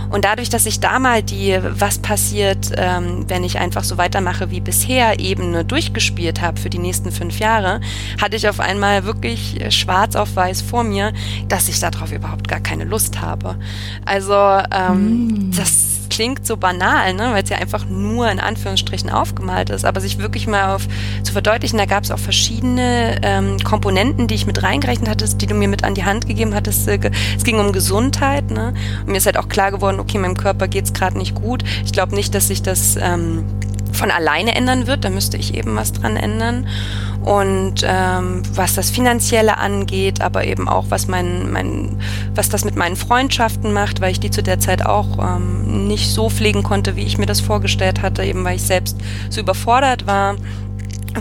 Und 0.10 0.24
dadurch, 0.24 0.50
dass 0.50 0.66
ich 0.66 0.80
da 0.80 1.00
mal 1.00 1.22
die, 1.22 1.58
was 1.62 2.00
passiert, 2.00 2.72
ähm, 2.78 3.26
wenn 3.28 3.44
ich 3.44 3.60
einfach 3.60 3.84
so 3.84 3.98
weitermache 3.98 4.52
wie 4.52 4.62
bisher, 4.62 5.20
Ebene 5.20 5.66
durchgespielt 5.66 6.42
habe 6.42 6.60
für 6.60 6.70
die 6.70 6.78
nächsten 6.78 7.12
fünf 7.12 7.40
Jahre, 7.40 7.82
hatte 8.22 8.38
ich 8.38 8.48
auf 8.48 8.60
einmal 8.60 9.04
wirklich 9.04 9.60
schwarz 9.70 10.16
auf 10.16 10.36
weiß 10.36 10.62
vor 10.62 10.84
mir, 10.84 11.14
dass 11.50 11.68
ich 11.68 11.80
darauf 11.80 12.12
überhaupt 12.12 12.48
gar 12.48 12.60
keine 12.60 12.86
Lust 12.86 13.22
habe. 13.22 13.58
Also 14.06 14.34
ähm, 14.71 15.50
mm. 15.50 15.52
das 15.56 15.97
klingt 16.10 16.47
so 16.47 16.58
banal, 16.58 17.13
ne? 17.13 17.30
weil 17.32 17.43
es 17.43 17.50
ja 17.50 17.58
einfach 17.58 17.86
nur 17.86 18.30
in 18.32 18.39
Anführungsstrichen 18.39 19.10
aufgemalt 19.10 19.69
ist, 19.69 19.86
aber 19.86 20.02
sich 20.02 20.17
wirklich 20.17 20.47
mal 20.47 20.73
auf 20.73 20.88
zu 21.23 21.32
verdeutlichen, 21.32 21.78
da 21.78 21.86
gab 21.86 22.04
es 22.04 22.12
auch 22.12 22.17
verschiedene 22.17 23.19
ähm, 23.21 23.60
Komponenten, 23.63 24.28
die 24.28 24.34
ich 24.34 24.47
mit 24.47 24.63
reingerechnet 24.63 25.10
hatte, 25.10 25.28
die 25.28 25.45
du 25.45 25.54
mir 25.54 25.67
mit 25.67 25.84
an 25.84 25.93
die 25.93 26.06
Hand 26.06 26.26
gegeben 26.26 26.56
hattest. 26.56 26.88
Es 26.88 27.43
ging 27.43 27.60
um 27.60 27.71
Gesundheit, 27.71 28.50
ne? 28.50 28.73
Und 29.02 29.12
mir 29.12 29.17
ist 29.17 29.26
halt 29.26 29.38
auch 29.38 29.50
klar 29.50 29.71
geworden, 29.71 30.00
okay, 30.00 30.17
meinem 30.17 30.38
Körper 30.38 30.67
geht 30.67 30.86
es 30.86 30.93
gerade 30.93 31.17
nicht 31.17 31.36
gut. 31.36 31.63
Ich 31.86 31.91
glaube 31.91 32.15
nicht, 32.15 32.34
dass 32.34 32.47
sich 32.47 32.63
das 32.63 32.95
ähm, 33.00 33.45
von 33.93 34.12
alleine 34.12 34.56
ändern 34.56 34.88
wird, 34.88 35.04
da 35.04 35.10
müsste 35.10 35.38
ich 35.38 35.54
eben 35.54 35.76
was 35.76 35.93
dran 35.93 36.17
ändern. 36.17 36.67
Und 37.23 37.84
ähm, 37.84 38.43
was 38.54 38.76
das 38.76 38.89
Finanzielle 38.89 39.58
angeht, 39.58 40.21
aber 40.21 40.45
eben 40.45 40.69
auch 40.69 40.86
was 40.89 41.08
mein, 41.08 41.52
mein, 41.52 42.00
was 42.34 42.47
das 42.47 42.63
mit 42.63 42.76
meinen 42.76 42.95
Freundschaften 42.95 43.73
macht, 43.73 44.00
weil 44.00 44.12
ich 44.12 44.19
die 44.19 44.32
zu 44.32 44.41
der 44.41 44.60
Zeit 44.60 44.86
auch 44.86 45.19
ähm, 45.19 45.88
nicht 45.88 46.10
so 46.10 46.30
pflegen 46.30 46.63
konnte, 46.63 46.95
wie 46.95 47.04
ich 47.04 47.17
mir 47.17 47.26
das 47.26 47.41
vorgestellt 47.41 48.02
hatte, 48.02 48.23
eben 48.23 48.45
weil 48.45 48.56
ich 48.56 48.63
selbst 48.63 48.97
so 49.30 49.41
überfordert 49.41 50.08
war 50.08 50.36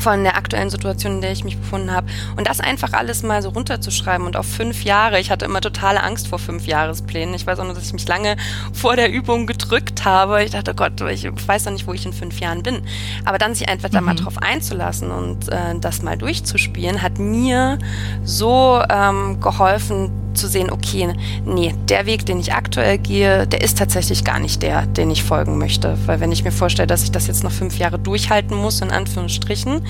von 0.01 0.23
der 0.23 0.37
aktuellen 0.37 0.71
Situation, 0.71 1.15
in 1.15 1.21
der 1.21 1.33
ich 1.33 1.45
mich 1.45 1.59
befunden 1.59 1.93
habe. 1.93 2.07
Und 2.37 2.47
das 2.49 2.61
einfach 2.61 2.93
alles 2.93 3.23
mal 3.23 3.43
so 3.43 3.51
runterzuschreiben 3.51 4.27
und 4.27 4.37
auf 4.37 4.47
fünf 4.47 4.85
Jahre. 4.85 5.21
Ich 5.21 5.31
hatte 5.31 5.45
immer 5.45 5.61
totale 5.61 6.03
Angst 6.03 6.29
vor 6.29 6.39
fünf 6.39 6.67
Jahresplänen. 6.67 7.35
Ich 7.35 7.47
weiß 7.47 7.59
auch 7.59 7.65
nur, 7.65 7.75
dass 7.75 7.87
ich 7.87 7.93
mich 7.93 8.09
lange 8.09 8.37
vor 8.73 8.97
der 8.97 9.13
Übung 9.13 9.47
gedrückt 9.47 10.05
habe. 10.05 10.45
Ich 10.45 10.51
dachte, 10.51 10.73
oh 10.73 10.75
Gott, 10.75 11.01
ich 11.11 11.25
weiß 11.25 11.65
doch 11.65 11.73
nicht, 11.73 11.87
wo 11.87 11.93
ich 11.93 12.05
in 12.07 12.13
fünf 12.13 12.41
Jahren 12.41 12.63
bin. 12.63 12.83
Aber 13.25 13.39
dann 13.39 13.55
sich 13.55 13.69
einfach 13.69 13.89
mhm. 13.89 13.95
da 13.95 14.01
mal 14.01 14.15
mhm. 14.15 14.19
drauf 14.19 14.39
einzulassen 14.39 15.11
und 15.11 15.49
äh, 15.49 15.79
das 15.81 16.03
mal 16.03 16.17
durchzuspielen, 16.17 17.03
hat 17.03 17.19
mir 17.19 17.79
so 18.25 18.83
ähm, 18.89 19.41
geholfen, 19.41 20.11
zu 20.37 20.49
sehen, 20.49 20.71
okay, 20.71 21.13
nee, 21.45 21.75
der 21.89 22.07
Weg, 22.07 22.27
den 22.27 22.39
ich 22.39 22.53
aktuell 22.53 22.99
gehe, 22.99 23.47
der 23.47 23.63
ist 23.63 23.79
tatsächlich 23.79 24.25
gar 24.25 24.39
nicht 24.39 24.63
der, 24.63 24.87
den 24.87 25.11
ich 25.11 25.25
folgen 25.25 25.59
möchte. 25.59 25.99
Weil 26.07 26.21
wenn 26.21 26.31
ich 26.31 26.45
mir 26.45 26.53
vorstelle, 26.53 26.87
dass 26.87 27.03
ich 27.03 27.11
das 27.11 27.27
jetzt 27.27 27.43
noch 27.43 27.53
fünf 27.53 27.79
Jahre 27.79 27.99
durchhalten 27.99 28.57
muss, 28.57 28.81
in 28.81 28.91
Anführungsstrichen, 28.91 29.86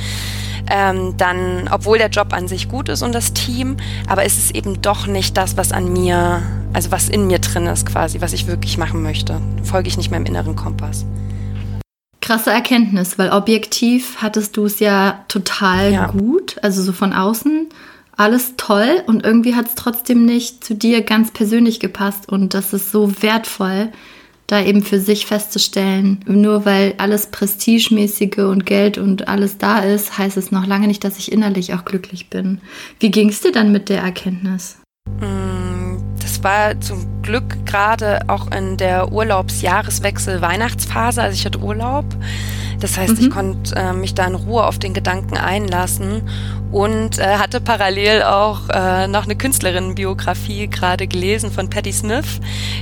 ähm, 0.70 1.16
dann, 1.16 1.68
obwohl 1.70 1.98
der 1.98 2.08
Job 2.08 2.32
an 2.32 2.48
sich 2.48 2.68
gut 2.68 2.88
ist 2.88 3.02
und 3.02 3.14
das 3.14 3.32
Team, 3.32 3.76
aber 4.08 4.24
ist 4.24 4.38
es 4.38 4.50
eben 4.50 4.82
doch 4.82 5.06
nicht 5.06 5.36
das, 5.36 5.56
was 5.56 5.72
an 5.72 5.92
mir, 5.92 6.42
also 6.72 6.90
was 6.90 7.08
in 7.08 7.26
mir 7.26 7.38
drin 7.38 7.66
ist 7.66 7.86
quasi, 7.86 8.20
was 8.20 8.32
ich 8.32 8.46
wirklich 8.46 8.78
machen 8.78 9.02
möchte. 9.02 9.40
Folge 9.62 9.88
ich 9.88 9.96
nicht 9.96 10.10
meinem 10.10 10.26
inneren 10.26 10.56
Kompass. 10.56 11.04
Krasse 12.20 12.50
Erkenntnis, 12.50 13.18
weil 13.18 13.30
objektiv 13.30 14.16
hattest 14.20 14.56
du 14.56 14.66
es 14.66 14.80
ja 14.80 15.24
total 15.28 15.92
ja. 15.92 16.06
gut, 16.08 16.56
also 16.62 16.82
so 16.82 16.92
von 16.92 17.12
außen 17.12 17.68
alles 18.16 18.54
toll 18.56 19.02
und 19.06 19.24
irgendwie 19.24 19.54
hat 19.54 19.68
es 19.68 19.74
trotzdem 19.74 20.24
nicht 20.24 20.64
zu 20.64 20.74
dir 20.74 21.02
ganz 21.02 21.30
persönlich 21.30 21.80
gepasst 21.80 22.28
und 22.28 22.54
das 22.54 22.72
ist 22.72 22.90
so 22.90 23.22
wertvoll, 23.22 23.92
da 24.46 24.62
eben 24.62 24.82
für 24.82 25.00
sich 25.00 25.26
festzustellen, 25.26 26.20
nur 26.26 26.64
weil 26.64 26.94
alles 26.98 27.26
Prestigemäßige 27.28 28.38
und 28.38 28.64
Geld 28.66 28.98
und 28.98 29.28
alles 29.28 29.58
da 29.58 29.80
ist, 29.80 30.18
heißt 30.18 30.36
es 30.36 30.52
noch 30.52 30.66
lange 30.66 30.86
nicht, 30.86 31.04
dass 31.04 31.18
ich 31.18 31.32
innerlich 31.32 31.74
auch 31.74 31.84
glücklich 31.84 32.30
bin. 32.30 32.60
Wie 33.00 33.10
ging 33.10 33.28
es 33.28 33.40
dir 33.40 33.52
dann 33.52 33.72
mit 33.72 33.88
der 33.88 34.02
Erkenntnis? 34.02 34.78
Mm, 35.20 35.96
das 36.20 36.42
war 36.44 36.80
zum 36.80 37.22
Glück 37.22 37.66
gerade 37.66 38.20
auch 38.28 38.50
in 38.52 38.76
der 38.76 39.12
Urlaubsjahreswechsel 39.12 40.40
Weihnachtsphase, 40.40 41.22
also 41.22 41.34
ich 41.34 41.44
hatte 41.44 41.58
Urlaub 41.60 42.04
Das 42.80 42.96
heißt, 42.96 43.18
mhm. 43.18 43.20
ich 43.20 43.30
konnte 43.30 43.76
äh, 43.76 43.92
mich 43.92 44.14
da 44.14 44.26
in 44.26 44.34
Ruhe 44.34 44.64
auf 44.64 44.78
den 44.78 44.94
Gedanken 44.94 45.36
einlassen 45.36 46.22
und 46.72 47.18
äh, 47.18 47.38
hatte 47.38 47.60
parallel 47.60 48.22
auch 48.22 48.68
äh, 48.68 49.06
noch 49.06 49.24
eine 49.24 49.36
Künstlerinnenbiografie 49.36 50.68
gerade 50.68 51.06
gelesen 51.06 51.50
von 51.50 51.70
Patti 51.70 51.92
Smith, 51.92 52.40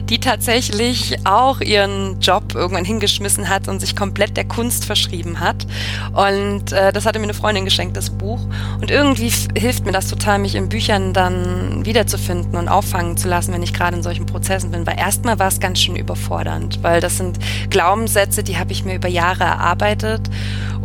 die 0.09 0.19
tatsächlich 0.19 1.19
auch 1.25 1.61
ihren 1.61 2.19
Job 2.21 2.55
irgendwann 2.55 2.85
hingeschmissen 2.85 3.49
hat 3.49 3.69
und 3.69 3.81
sich 3.81 3.95
komplett 3.95 4.37
der 4.37 4.45
Kunst 4.45 4.85
verschrieben 4.85 5.39
hat. 5.41 5.67
Und 6.13 6.73
äh, 6.73 6.93
das 6.93 7.07
hatte 7.07 7.19
mir 7.19 7.25
eine 7.25 7.35
Freundin 7.35 7.65
geschenkt, 7.65 7.97
das 7.97 8.11
Buch. 8.11 8.41
Und 8.81 8.91
irgendwie 8.91 9.33
hilft 9.57 9.85
mir 9.85 9.93
das 9.93 10.09
total, 10.09 10.39
mich 10.39 10.55
in 10.55 10.69
Büchern 10.69 11.13
dann 11.13 11.85
wiederzufinden 11.85 12.57
und 12.57 12.69
auffangen 12.69 13.17
zu 13.17 13.29
lassen, 13.29 13.53
wenn 13.53 13.63
ich 13.63 13.75
gerade 13.75 13.97
in 13.97 14.03
solchen 14.03 14.27
Prozessen 14.27 14.71
bin. 14.71 14.87
Weil 14.87 14.99
erstmal 14.99 15.39
war 15.39 15.49
es 15.49 15.61
ganz 15.61 15.81
schön 15.81 15.97
überfordernd, 15.97 16.83
weil 16.83 17.01
das 17.01 17.19
sind 17.19 17.39
Glaubenssätze, 17.71 18.43
die 18.43 18.59
habe 18.59 18.73
ich 18.73 18.85
mir 18.85 18.95
über 18.95 19.09
Jahre 19.09 19.45
erarbeitet. 19.45 19.84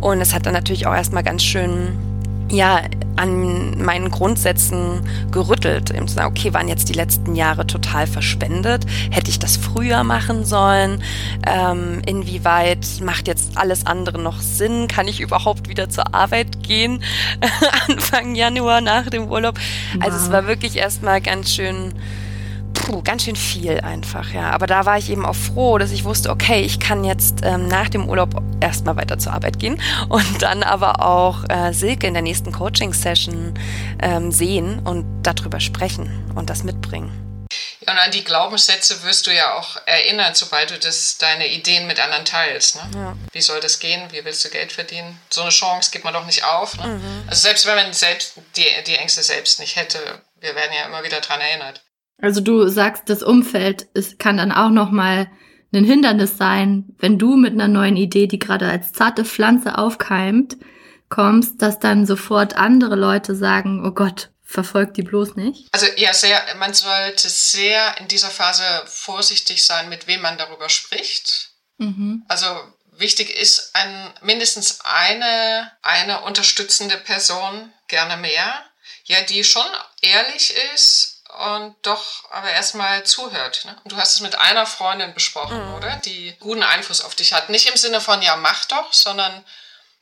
Und 0.00 0.20
es 0.20 0.34
hat 0.34 0.46
dann 0.46 0.54
natürlich 0.54 0.86
auch 0.86 0.94
erstmal 0.94 1.22
ganz 1.22 1.42
schön 1.42 1.98
ja, 2.50 2.82
an 3.16 3.82
meinen 3.82 4.10
Grundsätzen 4.10 5.02
gerüttelt. 5.30 5.90
Im 5.90 6.08
Sinne, 6.08 6.26
okay, 6.26 6.52
waren 6.54 6.68
jetzt 6.68 6.88
die 6.88 6.94
letzten 6.94 7.34
Jahre 7.34 7.66
total 7.66 8.06
verschwendet? 8.06 8.86
Hätte 9.10 9.30
ich 9.30 9.38
das 9.38 9.56
früher 9.56 10.04
machen 10.04 10.44
sollen? 10.44 11.02
Ähm, 11.46 12.02
inwieweit 12.06 12.86
macht 13.02 13.28
jetzt 13.28 13.56
alles 13.56 13.86
andere 13.86 14.18
noch 14.18 14.40
Sinn? 14.40 14.88
Kann 14.88 15.06
ich 15.06 15.20
überhaupt 15.20 15.68
wieder 15.68 15.88
zur 15.90 16.14
Arbeit 16.14 16.62
gehen? 16.62 17.02
Anfang 17.88 18.34
Januar 18.34 18.80
nach 18.80 19.08
dem 19.08 19.28
Urlaub. 19.28 19.58
Wow. 19.94 20.04
Also 20.04 20.16
es 20.16 20.32
war 20.32 20.46
wirklich 20.46 20.76
erstmal 20.76 21.20
ganz 21.20 21.54
schön 21.54 21.94
puh, 22.90 23.02
ganz 23.02 23.24
schön 23.24 23.36
viel 23.36 23.80
einfach, 23.80 24.32
ja. 24.32 24.50
Aber 24.50 24.66
da 24.66 24.84
war 24.84 24.98
ich 24.98 25.10
eben 25.10 25.24
auch 25.24 25.34
froh, 25.34 25.78
dass 25.78 25.90
ich 25.90 26.04
wusste, 26.04 26.30
okay, 26.30 26.60
ich 26.62 26.80
kann 26.80 27.04
jetzt 27.04 27.40
ähm, 27.42 27.68
nach 27.68 27.88
dem 27.88 28.08
Urlaub 28.08 28.42
erstmal 28.60 28.96
weiter 28.96 29.18
zur 29.18 29.32
Arbeit 29.32 29.58
gehen 29.58 29.80
und 30.08 30.42
dann 30.42 30.62
aber 30.62 31.04
auch 31.04 31.44
äh, 31.48 31.72
Silke 31.72 32.06
in 32.06 32.14
der 32.14 32.22
nächsten 32.22 32.52
Coaching-Session 32.52 33.54
ähm, 34.02 34.32
sehen 34.32 34.80
und 34.80 35.22
darüber 35.22 35.60
sprechen 35.60 36.32
und 36.34 36.50
das 36.50 36.64
mitbringen. 36.64 37.12
Ja, 37.80 37.92
und 37.92 37.98
an 37.98 38.10
die 38.10 38.24
Glaubenssätze 38.24 39.02
wirst 39.04 39.26
du 39.26 39.34
ja 39.34 39.54
auch 39.54 39.76
erinnert, 39.86 40.36
sobald 40.36 40.70
du 40.70 40.78
das, 40.78 41.16
deine 41.18 41.48
Ideen 41.48 41.86
mit 41.86 41.98
anderen 41.98 42.24
teilst. 42.24 42.76
Ne? 42.76 42.90
Ja. 42.94 43.16
Wie 43.32 43.40
soll 43.40 43.60
das 43.60 43.78
gehen? 43.78 44.02
Wie 44.10 44.24
willst 44.24 44.44
du 44.44 44.50
Geld 44.50 44.72
verdienen? 44.72 45.18
So 45.30 45.40
eine 45.42 45.50
Chance 45.50 45.90
gibt 45.90 46.04
man 46.04 46.12
doch 46.12 46.26
nicht 46.26 46.44
auf. 46.44 46.76
Ne? 46.76 46.86
Mhm. 46.86 47.24
Also 47.28 47.40
selbst 47.40 47.66
wenn 47.66 47.76
man 47.76 47.92
selbst 47.92 48.34
die, 48.56 48.66
die 48.86 48.96
Ängste 48.96 49.22
selbst 49.22 49.60
nicht 49.60 49.76
hätte, 49.76 50.20
wir 50.40 50.54
werden 50.54 50.72
ja 50.74 50.86
immer 50.86 51.02
wieder 51.04 51.20
daran 51.20 51.40
erinnert. 51.40 51.80
Also 52.22 52.40
du 52.40 52.68
sagst, 52.68 53.04
das 53.06 53.22
Umfeld 53.22 53.82
ist, 53.94 54.18
kann 54.18 54.36
dann 54.36 54.52
auch 54.52 54.70
noch 54.70 54.90
mal 54.90 55.30
ein 55.72 55.84
Hindernis 55.84 56.36
sein, 56.36 56.84
wenn 56.98 57.18
du 57.18 57.36
mit 57.36 57.52
einer 57.52 57.68
neuen 57.68 57.96
Idee, 57.96 58.26
die 58.26 58.38
gerade 58.38 58.68
als 58.68 58.92
zarte 58.92 59.24
Pflanze 59.24 59.78
aufkeimt, 59.78 60.56
kommst, 61.08 61.62
dass 61.62 61.78
dann 61.78 62.06
sofort 62.06 62.56
andere 62.56 62.96
Leute 62.96 63.34
sagen, 63.34 63.84
oh 63.86 63.92
Gott, 63.92 64.30
verfolgt 64.42 64.96
die 64.96 65.02
bloß 65.02 65.36
nicht? 65.36 65.68
Also 65.72 65.86
ja, 65.96 66.12
sehr, 66.12 66.40
man 66.56 66.74
sollte 66.74 67.28
sehr 67.28 67.98
in 67.98 68.08
dieser 68.08 68.30
Phase 68.30 68.64
vorsichtig 68.86 69.64
sein, 69.64 69.88
mit 69.88 70.06
wem 70.06 70.22
man 70.22 70.38
darüber 70.38 70.68
spricht. 70.68 71.50
Mhm. 71.78 72.24
Also 72.28 72.46
wichtig 72.92 73.30
ist 73.30 73.70
ein, 73.74 74.12
mindestens 74.22 74.80
eine, 74.82 75.70
eine 75.82 76.22
unterstützende 76.22 76.96
Person, 76.96 77.72
gerne 77.86 78.16
mehr, 78.16 78.64
ja, 79.04 79.20
die 79.22 79.44
schon 79.44 79.66
ehrlich 80.02 80.54
ist 80.74 81.19
und 81.40 81.74
doch 81.82 82.30
aber 82.30 82.50
erstmal 82.50 83.04
zuhört. 83.04 83.64
Ne? 83.64 83.76
Und 83.84 83.92
du 83.92 83.96
hast 83.96 84.14
es 84.14 84.20
mit 84.20 84.38
einer 84.38 84.66
Freundin 84.66 85.14
besprochen, 85.14 85.68
mhm. 85.68 85.74
oder? 85.74 85.96
Die 86.04 86.36
guten 86.38 86.62
Einfluss 86.62 87.00
auf 87.00 87.14
dich 87.14 87.32
hat. 87.32 87.48
Nicht 87.48 87.68
im 87.68 87.76
Sinne 87.76 88.00
von, 88.00 88.20
ja, 88.20 88.36
mach 88.36 88.66
doch, 88.66 88.92
sondern 88.92 89.44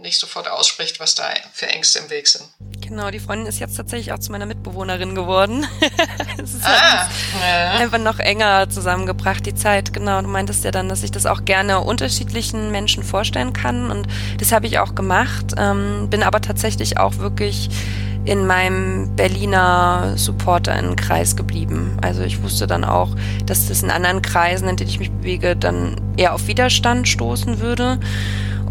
nicht 0.00 0.20
sofort 0.20 0.48
ausspricht, 0.48 1.00
was 1.00 1.16
da 1.16 1.28
für 1.52 1.68
Ängste 1.68 1.98
im 1.98 2.08
Weg 2.08 2.28
sind. 2.28 2.48
Genau, 2.80 3.10
die 3.10 3.18
Freundin 3.18 3.46
ist 3.46 3.58
jetzt 3.58 3.76
tatsächlich 3.76 4.12
auch 4.12 4.20
zu 4.20 4.30
meiner 4.30 4.46
Mitbewohnerin 4.46 5.16
geworden. 5.16 5.66
es 6.42 6.54
ist 6.54 6.64
ah, 6.64 7.08
ja. 7.40 7.72
einfach 7.72 7.98
noch 7.98 8.20
enger 8.20 8.70
zusammengebracht, 8.70 9.44
die 9.44 9.56
Zeit. 9.56 9.92
Genau, 9.92 10.22
du 10.22 10.28
meintest 10.28 10.64
ja 10.64 10.70
dann, 10.70 10.88
dass 10.88 11.02
ich 11.02 11.10
das 11.10 11.26
auch 11.26 11.44
gerne 11.44 11.80
unterschiedlichen 11.80 12.70
Menschen 12.70 13.02
vorstellen 13.02 13.52
kann. 13.52 13.90
Und 13.90 14.06
das 14.38 14.52
habe 14.52 14.68
ich 14.68 14.78
auch 14.78 14.94
gemacht. 14.94 15.46
Ähm, 15.56 16.08
bin 16.08 16.22
aber 16.22 16.40
tatsächlich 16.40 16.98
auch 16.98 17.16
wirklich 17.16 17.68
in 18.28 18.46
meinem 18.46 19.16
Berliner 19.16 20.12
Supporterinnenkreis 20.16 21.34
geblieben. 21.34 21.96
Also 22.02 22.22
ich 22.22 22.42
wusste 22.42 22.66
dann 22.66 22.84
auch, 22.84 23.16
dass 23.46 23.68
das 23.68 23.82
in 23.82 23.90
anderen 23.90 24.20
Kreisen, 24.20 24.68
in 24.68 24.76
denen 24.76 24.90
ich 24.90 24.98
mich 24.98 25.10
bewege, 25.10 25.56
dann 25.56 25.96
eher 26.18 26.34
auf 26.34 26.46
Widerstand 26.46 27.08
stoßen 27.08 27.58
würde. 27.58 27.98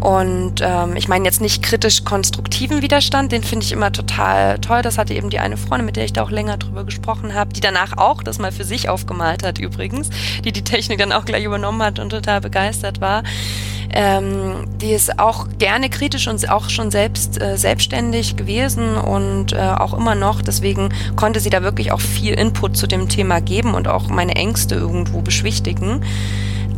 Und 0.00 0.56
ähm, 0.60 0.96
ich 0.96 1.08
meine 1.08 1.24
jetzt 1.24 1.40
nicht 1.40 1.62
kritisch-konstruktiven 1.62 2.82
Widerstand, 2.82 3.32
den 3.32 3.42
finde 3.42 3.64
ich 3.64 3.72
immer 3.72 3.92
total 3.92 4.58
toll. 4.58 4.82
Das 4.82 4.98
hatte 4.98 5.14
eben 5.14 5.30
die 5.30 5.38
eine 5.38 5.56
Freundin, 5.56 5.86
mit 5.86 5.96
der 5.96 6.04
ich 6.04 6.12
da 6.12 6.22
auch 6.22 6.30
länger 6.30 6.56
drüber 6.56 6.84
gesprochen 6.84 7.34
habe, 7.34 7.52
die 7.52 7.60
danach 7.60 7.96
auch 7.96 8.22
das 8.22 8.38
mal 8.38 8.52
für 8.52 8.64
sich 8.64 8.88
aufgemalt 8.88 9.42
hat 9.42 9.58
übrigens, 9.58 10.10
die 10.44 10.52
die 10.52 10.64
Technik 10.64 10.98
dann 10.98 11.12
auch 11.12 11.24
gleich 11.24 11.44
übernommen 11.44 11.82
hat 11.82 11.98
und 11.98 12.10
total 12.10 12.40
begeistert 12.40 13.00
war 13.00 13.22
ähm, 13.90 14.66
die 14.80 14.92
ist 14.92 15.18
auch 15.18 15.48
gerne 15.58 15.88
kritisch 15.88 16.28
und 16.28 16.48
auch 16.50 16.68
schon 16.68 16.90
selbst 16.90 17.40
äh, 17.40 17.56
selbstständig 17.56 18.36
gewesen 18.36 18.96
und 18.96 19.52
äh, 19.52 19.56
auch 19.56 19.94
immer 19.94 20.14
noch. 20.14 20.42
Deswegen 20.42 20.90
konnte 21.16 21.40
sie 21.40 21.50
da 21.50 21.62
wirklich 21.62 21.92
auch 21.92 22.00
viel 22.00 22.34
Input 22.34 22.76
zu 22.76 22.86
dem 22.86 23.08
Thema 23.08 23.40
geben 23.40 23.74
und 23.74 23.88
auch 23.88 24.08
meine 24.08 24.36
Ängste 24.36 24.74
irgendwo 24.74 25.20
beschwichtigen. 25.20 26.02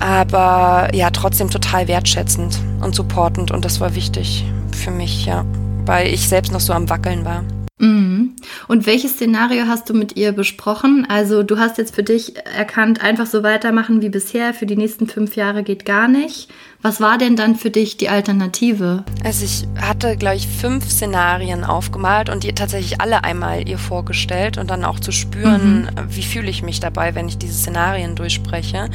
Aber 0.01 0.89
ja, 0.95 1.11
trotzdem 1.11 1.51
total 1.51 1.87
wertschätzend 1.87 2.59
und 2.81 2.95
supportend 2.95 3.51
und 3.51 3.65
das 3.65 3.81
war 3.81 3.95
wichtig 3.95 4.45
für 4.73 4.91
mich, 4.91 5.27
ja, 5.27 5.45
weil 5.85 6.09
ich 6.09 6.29
selbst 6.29 6.53
noch 6.53 6.61
so 6.61 6.73
am 6.73 6.89
Wackeln 6.89 7.25
war. 7.25 7.45
Mhm. 7.81 8.37
Und 8.69 8.87
welches 8.87 9.13
Szenario 9.13 9.67
hast 9.67 9.89
du 9.89 9.95
mit 9.95 10.17
ihr 10.17 10.33
besprochen? 10.33 11.07
Also 11.09 11.43
du 11.43 11.59
hast 11.59 11.79
jetzt 11.79 11.95
für 11.95 12.03
dich 12.03 12.37
erkannt, 12.37 13.03
einfach 13.03 13.27
so 13.27 13.43
weitermachen 13.43 14.03
wie 14.03 14.11
bisher, 14.11 14.53
für 14.53 14.67
die 14.67 14.77
nächsten 14.77 15.07
fünf 15.07 15.35
Jahre 15.35 15.63
geht 15.63 15.87
gar 15.87 16.07
nicht. 16.07 16.51
Was 16.83 17.01
war 17.01 17.17
denn 17.17 17.37
dann 17.37 17.57
für 17.57 17.71
dich 17.71 17.97
die 17.97 18.09
Alternative? 18.11 19.05
Also 19.25 19.45
ich 19.45 19.67
hatte, 19.81 20.17
glaube 20.17 20.37
ich, 20.37 20.47
fünf 20.47 20.91
Szenarien 20.91 21.65
aufgemalt 21.65 22.29
und 22.29 22.45
die 22.45 22.53
tatsächlich 22.55 23.01
alle 23.01 23.25
einmal 23.25 23.67
ihr 23.67 23.79
vorgestellt 23.79 24.59
und 24.59 24.71
dann 24.71 24.85
auch 24.85 25.01
zu 25.01 25.13
spüren, 25.13 25.83
mhm. 25.83 25.89
wie 26.09 26.23
fühle 26.23 26.49
ich 26.49 26.63
mich 26.63 26.81
dabei, 26.81 27.15
wenn 27.15 27.29
ich 27.29 27.39
diese 27.39 27.55
Szenarien 27.55 28.15
durchspreche. 28.15 28.91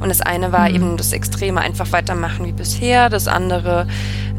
Und 0.00 0.08
das 0.10 0.20
eine 0.20 0.52
war 0.52 0.68
mhm. 0.68 0.74
eben 0.74 0.96
das 0.98 1.12
Extreme, 1.12 1.60
einfach 1.60 1.92
weitermachen 1.92 2.46
wie 2.46 2.52
bisher. 2.52 3.08
Das 3.08 3.28
andere 3.28 3.86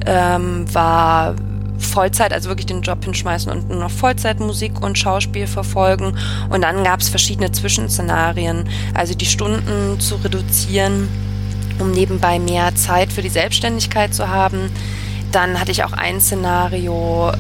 ähm, 0.06 0.66
war 0.74 1.36
Vollzeit, 1.78 2.34
also 2.34 2.50
wirklich 2.50 2.66
den 2.66 2.82
Job 2.82 3.04
hinschmeißen 3.04 3.52
und 3.52 3.70
nur 3.70 3.80
noch 3.80 3.92
Vollzeit 3.92 4.40
Musik 4.40 4.82
und 4.82 4.98
Schauspiel 4.98 5.48
verfolgen. 5.48 6.18
Und 6.50 6.62
dann 6.62 6.84
gab 6.84 7.02
es 7.02 7.10
verschiedene 7.10 7.52
Zwischenszenarien, 7.52 8.68
also 8.94 9.14
die 9.14 9.26
Stunden 9.26 10.00
zu 10.00 10.16
reduzieren, 10.16 11.08
um 11.80 11.92
nebenbei 11.92 12.40
mehr 12.40 12.76
Zeit 12.76 13.14
für 13.14 13.22
die 13.22 13.30
Selbstständigkeit 13.30 14.14
zu 14.14 14.30
haben. 14.30 14.72
Dann 15.32 15.60
hatte 15.60 15.72
ich 15.72 15.84
auch 15.84 15.92
ein 15.92 16.22
Szenario, 16.22 17.34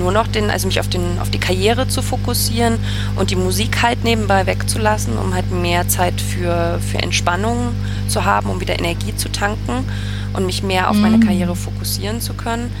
nur 0.00 0.10
noch 0.10 0.26
den, 0.26 0.50
also 0.50 0.66
mich 0.66 0.80
auf, 0.80 0.88
den, 0.88 1.20
auf 1.20 1.30
die 1.30 1.38
Karriere 1.38 1.86
zu 1.86 2.02
fokussieren 2.02 2.78
und 3.14 3.30
die 3.30 3.36
Musik 3.36 3.80
halt 3.82 4.02
nebenbei 4.02 4.46
wegzulassen, 4.46 5.16
um 5.16 5.32
halt 5.32 5.50
mehr 5.52 5.86
Zeit 5.86 6.20
für, 6.20 6.80
für 6.80 6.98
Entspannung 6.98 7.74
zu 8.08 8.24
haben, 8.24 8.50
um 8.50 8.60
wieder 8.60 8.76
Energie 8.76 9.14
zu 9.14 9.30
tanken 9.30 9.84
und 10.32 10.46
mich 10.46 10.64
mehr 10.64 10.90
auf 10.90 10.96
meine 10.96 11.18
mhm. 11.18 11.24
Karriere 11.24 11.54
fokussieren 11.54 12.20
zu 12.20 12.34
können. 12.34 12.72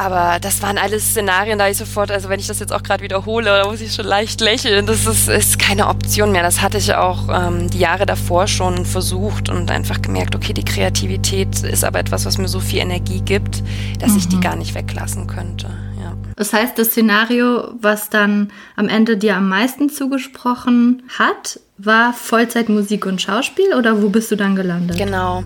Aber 0.00 0.38
das 0.40 0.62
waren 0.62 0.78
alles 0.78 1.10
Szenarien, 1.10 1.58
da 1.58 1.68
ich 1.68 1.76
sofort, 1.76 2.10
also 2.10 2.30
wenn 2.30 2.40
ich 2.40 2.46
das 2.46 2.58
jetzt 2.58 2.72
auch 2.72 2.82
gerade 2.82 3.02
wiederhole, 3.02 3.44
da 3.44 3.68
muss 3.68 3.82
ich 3.82 3.92
schon 3.92 4.06
leicht 4.06 4.40
lächeln. 4.40 4.86
Das 4.86 5.04
ist, 5.04 5.28
ist 5.28 5.58
keine 5.58 5.88
Option 5.88 6.32
mehr. 6.32 6.42
Das 6.42 6.62
hatte 6.62 6.78
ich 6.78 6.94
auch 6.94 7.28
ähm, 7.30 7.68
die 7.68 7.80
Jahre 7.80 8.06
davor 8.06 8.46
schon 8.46 8.86
versucht 8.86 9.50
und 9.50 9.70
einfach 9.70 10.00
gemerkt, 10.00 10.34
okay, 10.34 10.54
die 10.54 10.64
Kreativität 10.64 11.62
ist 11.64 11.84
aber 11.84 11.98
etwas, 11.98 12.24
was 12.24 12.38
mir 12.38 12.48
so 12.48 12.60
viel 12.60 12.78
Energie 12.78 13.20
gibt, 13.20 13.62
dass 13.98 14.12
mhm. 14.12 14.16
ich 14.16 14.28
die 14.28 14.36
mhm. 14.36 14.40
gar 14.40 14.56
nicht 14.56 14.74
weglassen 14.74 15.26
könnte. 15.26 15.66
Ja. 16.00 16.16
Das 16.34 16.54
heißt, 16.54 16.78
das 16.78 16.92
Szenario, 16.92 17.74
was 17.78 18.08
dann 18.08 18.50
am 18.76 18.88
Ende 18.88 19.18
dir 19.18 19.36
am 19.36 19.50
meisten 19.50 19.90
zugesprochen 19.90 21.02
hat, 21.18 21.60
war 21.76 22.14
Vollzeit 22.14 22.70
Musik 22.70 23.04
und 23.04 23.20
Schauspiel 23.20 23.74
oder 23.76 24.00
wo 24.00 24.08
bist 24.08 24.30
du 24.30 24.36
dann 24.36 24.56
gelandet? 24.56 24.96
Genau. 24.96 25.44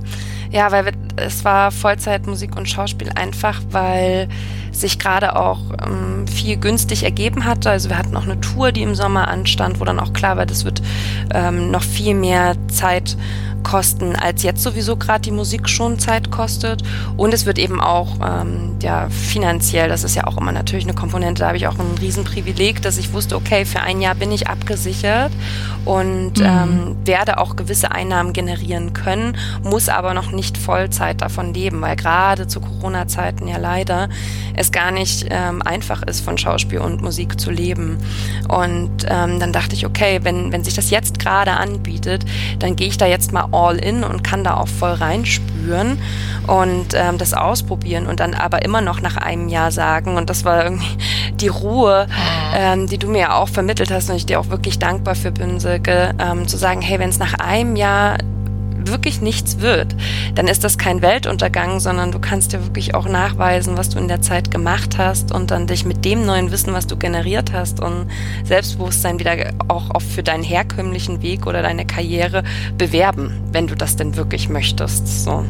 Ja, 0.55 0.71
weil 0.71 0.93
es 1.17 1.45
war 1.45 1.73
Vollzeit 1.73 2.29
Musik 2.29 2.57
und 2.57 2.69
Schauspiel 2.69 3.11
einfach, 3.17 3.61
weil 3.71 4.29
sich 4.71 5.01
gerade 5.01 5.35
auch 5.35 5.59
ähm, 5.85 6.29
viel 6.29 6.57
günstig 6.57 7.03
ergeben 7.03 7.45
hatte. 7.45 7.71
Also 7.71 7.89
wir 7.89 7.99
hatten 7.99 8.17
auch 8.17 8.23
eine 8.23 8.41
Tour, 8.41 8.71
die 8.71 8.83
im 8.83 8.95
Sommer 8.95 9.27
anstand, 9.27 9.81
wo 9.81 9.85
dann 9.85 9.99
auch 9.99 10.13
klar 10.13 10.37
war, 10.37 10.47
das 10.47 10.65
wird 10.65 10.81
ähm, 11.35 11.73
noch 11.73 11.83
viel 11.83 12.15
mehr 12.15 12.55
Zeit 12.69 13.17
kosten, 13.65 14.15
als 14.15 14.45
jetzt 14.45 14.63
sowieso 14.63 14.97
gerade 14.97 15.23
die 15.23 15.31
Musik 15.33 15.69
schon 15.69 15.99
Zeit 15.99 16.31
kostet. 16.31 16.83
Und 17.17 17.35
es 17.35 17.47
wird 17.47 17.59
eben 17.59 17.81
auch 17.81 18.19
ähm, 18.25 18.77
ja, 18.81 19.09
finanziell, 19.11 19.89
das 19.89 20.05
ist 20.05 20.15
ja 20.15 20.27
auch 20.27 20.37
immer 20.37 20.53
natürlich 20.53 20.85
eine 20.85 20.95
Komponente, 20.95 21.41
da 21.41 21.49
habe 21.49 21.57
ich 21.57 21.67
auch 21.67 21.79
ein 21.79 21.99
Riesenprivileg, 22.01 22.83
dass 22.83 22.99
ich 22.99 23.13
wusste, 23.13 23.35
okay, 23.35 23.65
für 23.65 23.81
ein 23.81 24.01
Jahr 24.01 24.15
bin 24.15 24.31
ich 24.31 24.49
abgesichert 24.49 25.33
und 25.85 26.39
mhm. 26.39 26.45
ähm, 26.45 26.97
werde 27.05 27.39
auch 27.39 27.57
gewisse 27.57 27.91
Einnahmen 27.91 28.33
generieren 28.33 28.93
können, 28.93 29.37
muss 29.63 29.89
aber 29.89 30.15
noch 30.15 30.31
nicht 30.31 30.57
Vollzeit 30.57 31.21
davon 31.21 31.53
leben, 31.53 31.81
weil 31.81 31.97
gerade 31.97 32.47
zu 32.47 32.61
Corona-Zeiten 32.61 33.49
ja 33.49 33.57
leider 33.57 34.09
es 34.55 34.71
gar 34.71 34.91
nicht 34.91 35.27
ähm, 35.31 35.63
einfach 35.63 36.03
ist, 36.03 36.21
von 36.21 36.39
Schauspiel 36.39 36.79
und 36.79 37.03
Musik 37.03 37.41
zu 37.41 37.51
leben. 37.51 37.99
Und 38.49 39.07
ähm, 39.09 39.41
dann 39.41 39.53
dachte 39.53 39.75
ich, 39.75 39.87
okay, 39.87 40.21
wenn, 40.23 40.53
wenn 40.53 40.65
sich 40.65 40.75
das 40.75 40.91
jetzt 40.91 41.19
gerade 41.19 41.53
anbietet, 41.53 42.25
dann 42.59 42.77
gehe 42.77 42.89
ich 42.89 42.99
da 42.99 43.07
jetzt 43.07 43.33
mal 43.33 43.47
all 43.55 43.77
in 43.77 44.05
und 44.05 44.25
kann 44.25 44.45
da 44.45 44.57
auch 44.57 44.69
voll 44.69 44.93
reinspüren 44.93 45.99
und 46.47 46.89
ähm, 46.95 47.19
das 47.19 47.33
ausprobieren 47.35 48.07
und 48.07 48.21
dann 48.21 48.35
aber 48.35 48.65
immer 48.65 48.81
noch 48.81 49.01
nach 49.01 49.17
einem 49.17 49.49
Jahr 49.49 49.71
sagen, 49.71 50.17
und 50.17 50.31
das 50.31 50.45
war 50.45 50.65
irgendwie 50.65 50.97
die 51.35 51.49
Ruhe, 51.49 52.07
mhm. 52.09 52.55
ähm, 52.55 52.87
die 52.87 52.99
du 52.99 53.09
mir 53.09 53.21
ja 53.21 53.35
auch 53.37 53.49
vermittelt 53.49 53.91
hast 53.91 54.11
und 54.11 54.17
ich 54.17 54.27
dir 54.27 54.41
auch 54.41 54.51
wirklich 54.51 54.79
dankbar 54.79 55.15
für 55.15 55.31
bin, 55.31 55.61
Silke, 55.61 56.15
ähm, 56.19 56.47
zu 56.49 56.57
sagen, 56.57 56.83
hey, 56.83 56.99
wenn 56.99 57.11
es 57.11 57.19
nach 57.19 57.35
einem 57.35 57.77
Jahr 57.77 58.19
wirklich 58.87 59.21
nichts 59.21 59.61
wird, 59.61 59.95
dann 60.35 60.49
ist 60.49 60.65
das 60.65 60.79
kein 60.79 61.03
Weltuntergang, 61.03 61.81
sondern 61.81 62.13
du 62.13 62.19
kannst 62.19 62.53
dir 62.53 62.63
wirklich 62.65 62.95
auch 62.95 63.07
nachweisen, 63.07 63.77
was 63.77 63.91
du 63.91 63.99
in 63.99 64.09
der 64.09 64.21
Zeit 64.21 64.51
gemacht 64.51 64.99
hast 64.99 65.33
und 65.33 65.51
dann 65.51 65.67
dich 65.67 65.85
mit 65.85 66.05
dem 66.05 66.25
neuen 66.25 66.51
Wissen, 66.51 66.73
was 66.73 66.87
du 66.87 66.97
generiert 66.97 67.53
hast 67.53 67.81
und 67.81 68.07
Selbstbewusstsein 68.45 69.19
wieder 69.19 69.53
auch 69.69 69.91
für 70.01 70.23
deinen 70.23 70.43
herkömmlichen 70.43 71.23
Weg 71.23 71.47
oder 71.47 71.63
deine 71.63 71.87
Karriere 71.87 72.43
bewerben, 72.79 73.33
wenn 73.53 73.67
du 73.67 73.75
das 73.75 73.97
denn 73.97 74.17
wirklich 74.17 74.49
möchtest. 74.49 75.25
So, 75.25 75.45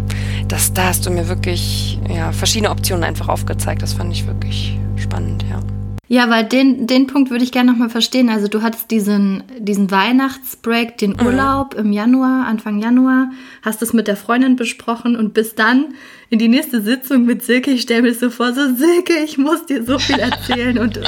das, 0.49 0.73
da 0.73 0.85
hast 0.85 1.07
du 1.07 1.11
mir 1.11 1.29
wirklich 1.29 1.99
ja, 2.09 2.33
verschiedene 2.33 2.71
Optionen 2.71 3.05
einfach 3.05 3.29
aufgezeigt. 3.29 3.83
Das 3.83 3.95
fand 3.95 4.13
ich 4.13 4.27
wirklich 4.27 4.79
spannend, 4.97 5.45
ja. 5.51 5.61
Ja, 6.07 6.29
weil 6.29 6.45
den, 6.45 6.87
den 6.87 7.07
Punkt 7.07 7.31
würde 7.31 7.45
ich 7.45 7.53
gerne 7.53 7.73
nochmal 7.73 7.89
verstehen. 7.89 8.29
Also 8.29 8.47
du 8.47 8.61
hattest 8.61 8.91
diesen, 8.91 9.43
diesen 9.59 9.91
Weihnachtsbreak, 9.91 10.99
den 10.99 11.13
mhm. 11.13 11.27
Urlaub 11.27 11.75
im 11.75 11.93
Januar, 11.93 12.47
Anfang 12.47 12.79
Januar, 12.79 13.31
hast 13.63 13.81
es 13.81 13.95
mit 13.95 14.07
der 14.07 14.17
Freundin 14.17 14.57
besprochen 14.57 15.17
und 15.17 15.33
bis 15.33 15.55
dann 15.55 15.95
in 16.29 16.39
die 16.39 16.49
nächste 16.49 16.83
Sitzung 16.83 17.25
mit 17.25 17.43
Silke, 17.43 17.71
ich 17.71 17.83
stelle 17.83 18.03
mir 18.03 18.15
so 18.15 18.29
vor, 18.29 18.53
so 18.53 18.75
Silke, 18.75 19.15
ich 19.25 19.39
muss 19.39 19.65
dir 19.67 19.83
so 19.85 19.99
viel 19.99 20.19
erzählen 20.19 20.79
und 20.79 20.97
äh, 20.99 21.05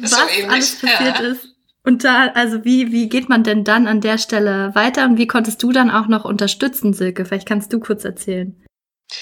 was 0.00 0.10
so 0.10 0.16
alles 0.48 0.80
passiert 0.80 1.20
ja. 1.20 1.26
ist. 1.26 1.48
Und 1.82 2.04
da, 2.04 2.28
also 2.34 2.64
wie, 2.64 2.92
wie 2.92 3.08
geht 3.08 3.28
man 3.28 3.42
denn 3.42 3.64
dann 3.64 3.86
an 3.86 4.00
der 4.00 4.18
Stelle 4.18 4.74
weiter 4.74 5.06
und 5.06 5.18
wie 5.18 5.26
konntest 5.26 5.62
du 5.62 5.72
dann 5.72 5.90
auch 5.90 6.08
noch 6.08 6.24
unterstützen, 6.24 6.92
Silke? 6.92 7.24
Vielleicht 7.24 7.48
kannst 7.48 7.72
du 7.72 7.80
kurz 7.80 8.04
erzählen. 8.04 8.54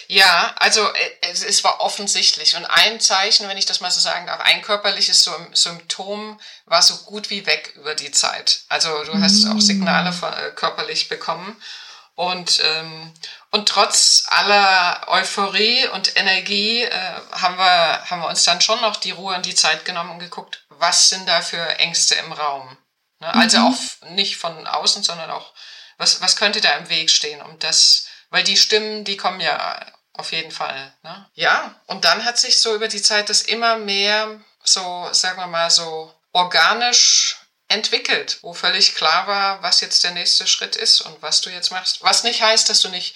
Ja, 0.07 0.55
also 0.59 0.83
äh, 0.83 1.11
es, 1.23 1.43
es, 1.43 1.65
war 1.65 1.81
offensichtlich. 1.81 2.57
Und 2.57 2.65
ein 2.65 3.01
Zeichen, 3.01 3.49
wenn 3.49 3.57
ich 3.57 3.67
das 3.67 3.81
mal 3.81 3.91
so 3.91 4.01
sagen 4.01 4.27
darf, 4.27 4.41
ein 4.41 4.63
körperliches 4.63 5.29
Symptom 5.53 6.41
war 6.67 6.83
so 6.83 6.97
gut 7.05 7.31
wie 7.31 7.47
weg 7.47 7.73
über 7.77 7.95
die 7.95 8.11
Zeit. 8.11 8.63
Also 8.69 9.05
du 9.05 9.21
hast 9.21 9.47
auch 9.47 9.61
Signale 9.61 10.13
von, 10.13 10.33
äh, 10.33 10.51
körperlich 10.55 11.09
bekommen. 11.09 11.61
Und, 12.15 12.61
ähm, 12.65 13.15
und 13.53 13.69
trotz 13.69 14.25
aller 14.27 15.05
Euphorie 15.07 15.87
und 15.89 16.17
Energie 16.17 16.83
äh, 16.83 17.13
haben, 17.31 17.57
wir, 17.57 18.11
haben 18.11 18.23
wir 18.23 18.29
uns 18.29 18.43
dann 18.43 18.61
schon 18.61 18.81
noch 18.81 18.97
die 18.97 19.13
Ruhe 19.13 19.37
und 19.37 19.47
die 19.47 19.55
Zeit 19.55 19.85
genommen 19.85 20.11
und 20.11 20.19
geguckt, 20.19 20.65
was 20.69 21.11
sind 21.11 21.29
da 21.29 21.43
für 21.43 21.79
Ängste 21.79 22.17
im 22.17 22.33
Raum. 22.33 22.77
Ne? 23.21 23.33
Also 23.35 23.59
mhm. 23.59 23.67
auch 23.67 24.09
nicht 24.11 24.37
von 24.37 24.67
außen, 24.67 25.05
sondern 25.05 25.31
auch, 25.31 25.53
was, 25.97 26.21
was 26.21 26.35
könnte 26.35 26.61
da 26.61 26.73
im 26.73 26.89
Weg 26.89 27.09
stehen, 27.09 27.41
um 27.41 27.57
das 27.61 28.08
weil 28.31 28.45
die 28.45 28.57
Stimmen, 28.57 29.05
die 29.05 29.17
kommen 29.17 29.41
ja 29.41 29.81
auf 30.13 30.33
jeden 30.33 30.51
Fall. 30.51 30.93
Ne? 31.03 31.31
Ja, 31.35 31.81
und 31.87 32.05
dann 32.05 32.25
hat 32.25 32.39
sich 32.39 32.61
so 32.61 32.75
über 32.75 32.89
die 32.89 33.03
Zeit 33.03 33.29
das 33.29 33.43
immer 33.43 33.77
mehr 33.77 34.41
so, 34.65 35.09
sagen 35.13 35.39
wir 35.39 35.47
mal, 35.47 35.71
so 35.71 36.13
organisch 36.33 37.37
entwickelt, 37.69 38.39
wo 38.43 38.53
völlig 38.53 38.95
klar 38.95 39.27
war, 39.27 39.63
was 39.63 39.81
jetzt 39.81 40.03
der 40.03 40.11
nächste 40.13 40.47
Schritt 40.47 40.77
ist 40.77 41.01
und 41.03 41.23
was 41.23 41.41
du 41.41 41.51
jetzt 41.51 41.71
machst. 41.71 42.03
Was 42.03 42.25
nicht 42.25 42.43
heißt, 42.43 42.69
dass 42.69 42.81
du 42.81 42.89
nicht 42.89 43.15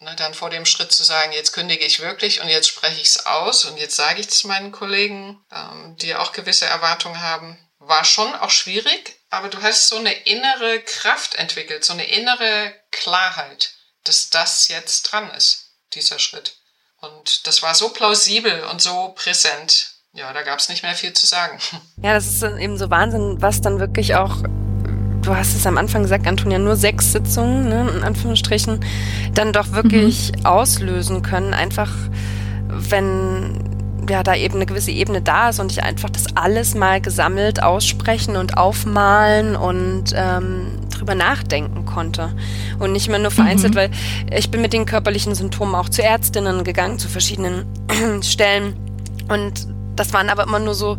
ne, 0.00 0.14
dann 0.16 0.34
vor 0.34 0.50
dem 0.50 0.66
Schritt 0.66 0.92
zu 0.92 1.04
sagen, 1.04 1.32
jetzt 1.32 1.52
kündige 1.52 1.84
ich 1.84 2.00
wirklich 2.00 2.40
und 2.40 2.48
jetzt 2.48 2.68
spreche 2.68 3.00
ich 3.00 3.08
es 3.08 3.26
aus 3.26 3.64
und 3.64 3.78
jetzt 3.78 3.96
sage 3.96 4.20
ich 4.20 4.28
es 4.28 4.44
meinen 4.44 4.72
Kollegen, 4.72 5.44
ähm, 5.50 5.96
die 5.96 6.14
auch 6.14 6.32
gewisse 6.32 6.66
Erwartungen 6.66 7.22
haben, 7.22 7.58
war 7.78 8.04
schon 8.04 8.32
auch 8.36 8.50
schwierig, 8.50 9.16
aber 9.30 9.48
du 9.48 9.60
hast 9.60 9.88
so 9.88 9.96
eine 9.96 10.12
innere 10.12 10.80
Kraft 10.82 11.34
entwickelt, 11.34 11.84
so 11.84 11.94
eine 11.94 12.06
innere 12.06 12.74
Klarheit 12.92 13.72
dass 14.04 14.30
das 14.30 14.68
jetzt 14.68 15.02
dran 15.02 15.30
ist, 15.30 15.70
dieser 15.94 16.18
Schritt. 16.18 16.56
Und 17.00 17.46
das 17.46 17.62
war 17.62 17.74
so 17.74 17.88
plausibel 17.88 18.64
und 18.64 18.80
so 18.80 19.12
präsent. 19.16 19.92
Ja, 20.12 20.32
da 20.32 20.42
gab 20.42 20.58
es 20.58 20.68
nicht 20.68 20.82
mehr 20.82 20.94
viel 20.94 21.12
zu 21.12 21.26
sagen. 21.26 21.58
Ja, 22.02 22.14
das 22.14 22.26
ist 22.26 22.42
eben 22.42 22.76
so 22.78 22.90
Wahnsinn, 22.90 23.40
was 23.40 23.60
dann 23.60 23.78
wirklich 23.78 24.16
auch 24.16 24.38
du 25.22 25.36
hast 25.36 25.54
es 25.54 25.66
am 25.66 25.78
Anfang 25.78 26.02
gesagt, 26.02 26.26
Antonia, 26.26 26.58
nur 26.58 26.76
sechs 26.76 27.12
Sitzungen, 27.12 27.68
ne, 27.68 27.88
in 27.96 28.02
Anführungsstrichen, 28.02 28.80
dann 29.34 29.52
doch 29.52 29.72
wirklich 29.72 30.32
mhm. 30.32 30.46
auslösen 30.46 31.22
können. 31.22 31.54
Einfach, 31.54 31.90
wenn 32.68 33.72
ja, 34.08 34.22
da 34.22 34.34
eben 34.34 34.56
eine 34.56 34.66
gewisse 34.66 34.90
Ebene 34.90 35.22
da 35.22 35.50
ist 35.50 35.60
und 35.60 35.70
ich 35.70 35.82
einfach 35.82 36.10
das 36.10 36.36
alles 36.36 36.74
mal 36.74 37.00
gesammelt 37.00 37.62
aussprechen 37.62 38.36
und 38.36 38.56
aufmalen 38.56 39.54
und 39.54 40.12
ähm, 40.14 40.80
drüber 41.02 41.14
nachdenken 41.14 41.84
konnte. 41.84 42.32
Und 42.78 42.92
nicht 42.92 43.08
mehr 43.08 43.18
nur 43.18 43.30
vereinzelt, 43.30 43.74
mhm. 43.74 43.78
weil 43.78 43.90
ich 44.36 44.50
bin 44.50 44.62
mit 44.62 44.72
den 44.72 44.86
körperlichen 44.86 45.34
Symptomen 45.34 45.74
auch 45.74 45.88
zu 45.88 46.02
Ärztinnen 46.02 46.64
gegangen, 46.64 46.98
zu 46.98 47.08
verschiedenen 47.08 47.66
Stellen. 48.22 48.76
Und 49.28 49.66
das 49.96 50.12
waren 50.12 50.28
aber 50.28 50.44
immer 50.44 50.58
nur 50.58 50.74
so, 50.74 50.96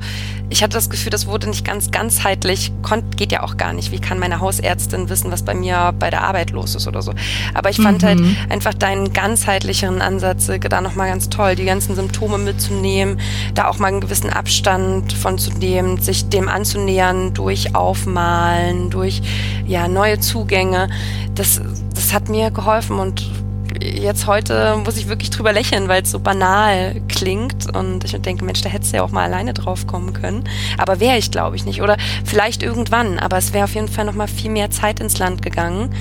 ich 0.50 0.62
hatte 0.62 0.74
das 0.74 0.90
Gefühl, 0.90 1.10
das 1.10 1.26
wurde 1.26 1.48
nicht 1.48 1.66
ganz 1.66 1.92
ganzheitlich, 1.92 2.72
Konnt, 2.82 3.18
geht 3.18 3.32
ja 3.32 3.44
auch 3.44 3.58
gar 3.58 3.74
nicht. 3.74 3.92
Wie 3.92 4.00
kann 4.00 4.20
meine 4.20 4.40
Hausärztin 4.40 5.10
wissen, 5.10 5.32
was 5.32 5.44
bei 5.44 5.54
mir 5.54 5.94
bei 5.98 6.10
der 6.10 6.24
Arbeit 6.24 6.52
los 6.52 6.76
ist 6.76 6.88
oder 6.88 7.02
so? 7.02 7.14
Aber 7.54 7.70
ich 7.70 7.78
fand 7.78 8.04
halt 8.04 8.20
mhm. 8.20 8.36
halt 8.40 8.52
einfach 8.52 8.74
deinen 8.74 9.14
ganzheitlicheren 9.14 10.02
Ansatz 10.02 10.50
da 10.70 10.82
nochmal 10.82 11.10
ganz 11.10 11.30
toll, 11.30 11.56
die 11.56 11.66
ganzen 11.66 11.96
Symptome 11.96 12.38
mitzunehmen, 12.38 13.20
da 13.56 13.68
auch 13.68 13.80
mal 13.80 13.88
einen 13.88 14.02
gewissen 14.02 14.30
Abstand 14.30 15.14
von 15.14 15.38
zu 15.38 15.52
nehmen, 15.52 16.00
sich 16.00 16.30
dem 16.30 16.48
anzunähern 16.48 17.34
durch 17.34 17.76
Aufmalen, 17.76 18.90
durch 18.90 19.22
ja, 19.66 19.88
neue 19.88 20.20
Zugänge. 20.20 20.90
Das, 21.36 21.62
das 21.96 22.14
hat 22.14 22.30
mir 22.30 22.52
geholfen 22.52 23.00
und 23.00 23.43
jetzt 23.82 24.28
heute 24.28 24.78
muss 24.78 24.98
ich 24.98 25.08
wirklich 25.08 25.30
drüber 25.30 25.54
lächeln, 25.54 25.88
weil 25.88 26.04
es 26.04 26.12
so 26.12 26.20
banal 26.20 27.02
klingt 27.08 27.76
und 27.76 28.04
ich 28.04 28.12
denke, 28.22 28.46
Mensch, 28.46 28.62
da 28.62 28.70
hättest 28.70 28.94
du 28.94 28.98
ja 28.98 29.04
auch 29.04 29.12
mal 29.12 29.24
alleine 29.24 29.54
drauf 29.54 29.88
kommen 29.88 30.14
können. 30.14 30.44
Aber 30.78 31.00
wäre 31.00 31.18
ich, 31.18 31.32
glaube 31.32 31.56
ich, 31.56 31.66
nicht. 31.66 31.82
Oder 31.82 31.98
vielleicht 32.26 32.64
irgendwann, 32.64 33.20
aber 33.20 33.38
es 33.38 33.54
wäre 33.54 33.66
auf 33.66 33.76
jeden 33.76 33.88
Fall 33.88 34.06
noch 34.06 34.16
mal 34.16 34.28
viel 34.28 34.52
mehr 34.52 34.70
Zeit 34.72 35.00
ins 35.00 35.18
Land 35.20 35.42
gegangen, 35.42 35.94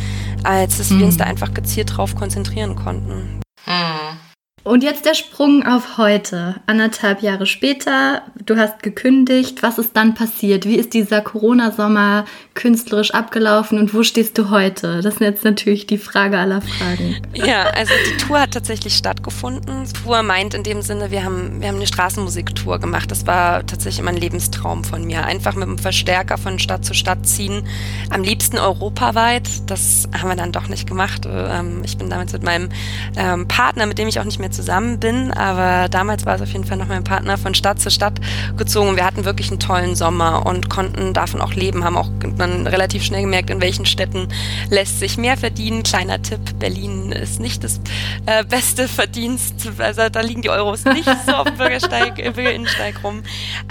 als 0.42 0.78
dass 0.78 0.90
mhm. 0.90 0.98
wir 0.98 1.06
uns 1.06 1.16
da 1.16 1.24
einfach 1.24 1.54
gezielt 1.54 1.96
drauf 1.96 2.14
konzentrieren 2.14 2.76
konnten. 2.76 3.40
Mhm. 3.66 4.31
Und 4.64 4.84
jetzt 4.84 5.06
der 5.06 5.14
Sprung 5.14 5.66
auf 5.66 5.98
heute. 5.98 6.54
Anderthalb 6.66 7.20
Jahre 7.20 7.46
später, 7.46 8.22
du 8.46 8.56
hast 8.56 8.80
gekündigt. 8.80 9.60
Was 9.60 9.76
ist 9.76 9.96
dann 9.96 10.14
passiert? 10.14 10.66
Wie 10.66 10.76
ist 10.76 10.94
dieser 10.94 11.20
Corona-Sommer 11.20 12.26
künstlerisch 12.54 13.12
abgelaufen 13.12 13.78
und 13.78 13.92
wo 13.92 14.04
stehst 14.04 14.38
du 14.38 14.50
heute? 14.50 15.00
Das 15.02 15.14
ist 15.14 15.20
jetzt 15.20 15.44
natürlich 15.44 15.88
die 15.88 15.98
Frage 15.98 16.38
aller 16.38 16.62
Fragen. 16.62 17.16
Ja, 17.34 17.64
also 17.70 17.92
die 18.08 18.16
Tour 18.18 18.40
hat 18.40 18.52
tatsächlich 18.52 18.94
stattgefunden. 18.94 19.84
Tour 20.04 20.22
meint 20.22 20.54
in 20.54 20.62
dem 20.62 20.80
Sinne, 20.82 21.10
wir 21.10 21.24
haben, 21.24 21.60
wir 21.60 21.66
haben 21.66 21.76
eine 21.76 21.86
Straßenmusiktour 21.88 22.78
gemacht. 22.78 23.10
Das 23.10 23.26
war 23.26 23.66
tatsächlich 23.66 23.98
immer 23.98 24.10
ein 24.10 24.16
Lebenstraum 24.16 24.84
von 24.84 25.04
mir. 25.04 25.24
Einfach 25.24 25.56
mit 25.56 25.64
einem 25.66 25.78
Verstärker 25.78 26.38
von 26.38 26.60
Stadt 26.60 26.84
zu 26.84 26.94
Stadt 26.94 27.26
ziehen. 27.26 27.66
Am 28.10 28.22
liebsten 28.22 28.58
europaweit. 28.58 29.48
Das 29.66 30.08
haben 30.16 30.28
wir 30.28 30.36
dann 30.36 30.52
doch 30.52 30.68
nicht 30.68 30.86
gemacht. 30.88 31.26
Ähm, 31.28 31.82
ich 31.84 31.98
bin 31.98 32.08
damals 32.10 32.32
mit 32.32 32.44
meinem 32.44 32.68
ähm, 33.16 33.48
Partner, 33.48 33.86
mit 33.86 33.98
dem 33.98 34.06
ich 34.06 34.20
auch 34.20 34.24
nicht 34.24 34.38
mehr 34.38 34.51
zusammen 34.52 34.98
bin, 34.98 35.32
aber 35.32 35.88
damals 35.88 36.26
war 36.26 36.36
es 36.36 36.42
auf 36.42 36.52
jeden 36.52 36.64
Fall 36.64 36.76
noch 36.76 36.88
mein 36.88 37.04
Partner 37.04 37.38
von 37.38 37.54
Stadt 37.54 37.80
zu 37.80 37.90
Stadt 37.90 38.20
gezogen. 38.56 38.96
Wir 38.96 39.04
hatten 39.04 39.24
wirklich 39.24 39.50
einen 39.50 39.60
tollen 39.60 39.96
Sommer 39.96 40.46
und 40.46 40.70
konnten 40.70 41.12
davon 41.14 41.40
auch 41.40 41.54
leben, 41.54 41.84
haben 41.84 41.96
auch 41.96 42.10
dann 42.38 42.66
relativ 42.66 43.02
schnell 43.02 43.22
gemerkt, 43.22 43.50
in 43.50 43.60
welchen 43.60 43.86
Städten 43.86 44.28
lässt 44.70 45.00
sich 45.00 45.16
mehr 45.16 45.36
verdienen. 45.36 45.82
Kleiner 45.82 46.22
Tipp, 46.22 46.40
Berlin 46.58 47.12
ist 47.12 47.40
nicht 47.40 47.64
das 47.64 47.80
äh, 48.26 48.44
beste 48.44 48.88
Verdienst, 48.88 49.54
also 49.78 50.08
da 50.08 50.20
liegen 50.20 50.42
die 50.42 50.50
Euros 50.50 50.84
nicht 50.84 51.08
so 51.26 51.32
auf 51.32 51.48
dem 51.48 51.56
Bürgersteig, 51.56 52.16
Bürgerinnensteig 52.34 53.02
rum. 53.02 53.22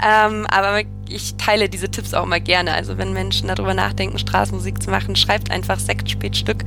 Ähm, 0.04 0.46
aber 0.50 0.82
ich 1.12 1.36
teile 1.36 1.68
diese 1.68 1.90
Tipps 1.90 2.14
auch 2.14 2.24
immer 2.24 2.40
gerne. 2.40 2.74
Also 2.74 2.98
wenn 2.98 3.12
Menschen 3.12 3.48
darüber 3.48 3.74
nachdenken, 3.74 4.18
Straßenmusik 4.18 4.82
zu 4.82 4.90
machen, 4.90 5.16
schreibt 5.16 5.50
einfach 5.50 5.78
Sektspätstück. 5.78 6.64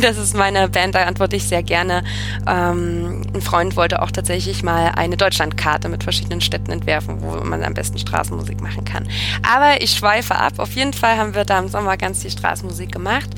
Das 0.00 0.16
ist 0.16 0.34
meine 0.34 0.68
Band, 0.68 0.94
da 0.94 1.04
antworte 1.04 1.36
ich 1.36 1.44
sehr 1.44 1.62
gerne. 1.62 2.02
Ähm, 2.46 3.22
ein 3.34 3.42
Freund 3.42 3.76
wollte 3.76 4.02
auch 4.02 4.10
tatsächlich 4.10 4.62
mal 4.62 4.92
eine 4.96 5.16
Deutschlandkarte 5.16 5.88
mit 5.88 6.02
verschiedenen 6.02 6.40
Städten 6.40 6.72
entwerfen, 6.72 7.20
wo 7.20 7.36
man 7.44 7.62
am 7.62 7.74
besten 7.74 7.98
Straßenmusik 7.98 8.60
machen 8.60 8.84
kann. 8.84 9.08
Aber 9.42 9.80
ich 9.80 9.92
schweife 9.92 10.34
ab. 10.34 10.54
Auf 10.58 10.74
jeden 10.74 10.92
Fall 10.92 11.16
haben 11.16 11.34
wir 11.34 11.44
da 11.44 11.58
im 11.58 11.68
Sommer 11.68 11.96
ganz 11.96 12.22
viel 12.22 12.30
Straßenmusik 12.30 12.92
gemacht. 12.92 13.30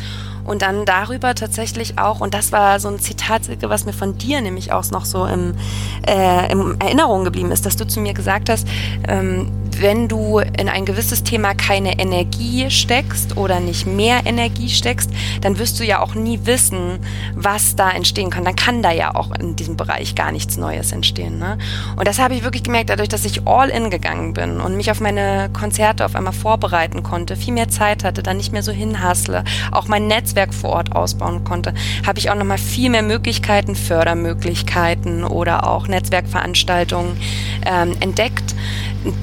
Und 0.44 0.62
dann 0.62 0.84
darüber 0.84 1.34
tatsächlich 1.34 1.98
auch, 1.98 2.20
und 2.20 2.34
das 2.34 2.52
war 2.52 2.80
so 2.80 2.88
ein 2.88 2.98
Zitat, 2.98 3.42
was 3.62 3.86
mir 3.86 3.92
von 3.92 4.18
dir 4.18 4.40
nämlich 4.40 4.72
auch 4.72 4.90
noch 4.90 5.04
so 5.04 5.26
im, 5.26 5.54
äh, 6.06 6.52
in 6.52 6.80
Erinnerung 6.80 7.24
geblieben 7.24 7.50
ist, 7.50 7.66
dass 7.66 7.76
du 7.76 7.86
zu 7.86 8.00
mir 8.00 8.14
gesagt 8.14 8.48
hast, 8.48 8.66
ähm, 9.08 9.50
wenn 9.80 10.08
du 10.08 10.38
in 10.38 10.68
ein 10.68 10.84
gewisses 10.84 11.24
Thema 11.24 11.54
keine 11.54 11.98
Energie 11.98 12.70
steckst 12.70 13.36
oder 13.36 13.60
nicht 13.60 13.86
mehr 13.86 14.20
Energie 14.24 14.68
steckst, 14.68 15.10
dann 15.40 15.58
wirst 15.58 15.80
du 15.80 15.84
ja 15.84 16.00
auch 16.00 16.14
nie 16.14 16.40
wissen, 16.44 17.00
was 17.34 17.76
da 17.76 17.90
entstehen 17.90 18.30
kann. 18.30 18.44
Dann 18.44 18.56
kann 18.56 18.82
da 18.82 18.92
ja 18.92 19.14
auch 19.14 19.32
in 19.32 19.56
diesem 19.56 19.76
Bereich 19.76 20.14
gar 20.14 20.32
nichts 20.32 20.56
Neues 20.56 20.92
entstehen. 20.92 21.38
Ne? 21.38 21.58
Und 21.96 22.06
das 22.06 22.18
habe 22.18 22.34
ich 22.34 22.44
wirklich 22.44 22.62
gemerkt, 22.62 22.90
dadurch, 22.90 23.08
dass 23.08 23.24
ich 23.24 23.46
all 23.46 23.68
in 23.68 23.90
gegangen 23.90 24.32
bin 24.34 24.60
und 24.60 24.76
mich 24.76 24.90
auf 24.90 25.00
meine 25.00 25.50
Konzerte 25.52 26.04
auf 26.04 26.14
einmal 26.14 26.32
vorbereiten 26.32 27.02
konnte, 27.02 27.36
viel 27.36 27.54
mehr 27.54 27.68
Zeit 27.68 28.04
hatte, 28.04 28.22
dann 28.22 28.36
nicht 28.36 28.52
mehr 28.52 28.62
so 28.62 28.72
hinhassle, 28.72 29.44
auch 29.72 29.88
mein 29.88 30.06
Netzwerk 30.34 30.52
vor 30.52 30.70
Ort 30.70 30.96
ausbauen 30.96 31.44
konnte, 31.44 31.74
habe 32.04 32.18
ich 32.18 32.30
auch 32.30 32.34
nochmal 32.34 32.58
viel 32.58 32.90
mehr 32.90 33.02
Möglichkeiten, 33.02 33.76
Fördermöglichkeiten 33.76 35.24
oder 35.24 35.68
auch 35.68 35.86
Netzwerkveranstaltungen 35.86 37.16
ähm, 37.64 37.94
entdeckt, 38.00 38.54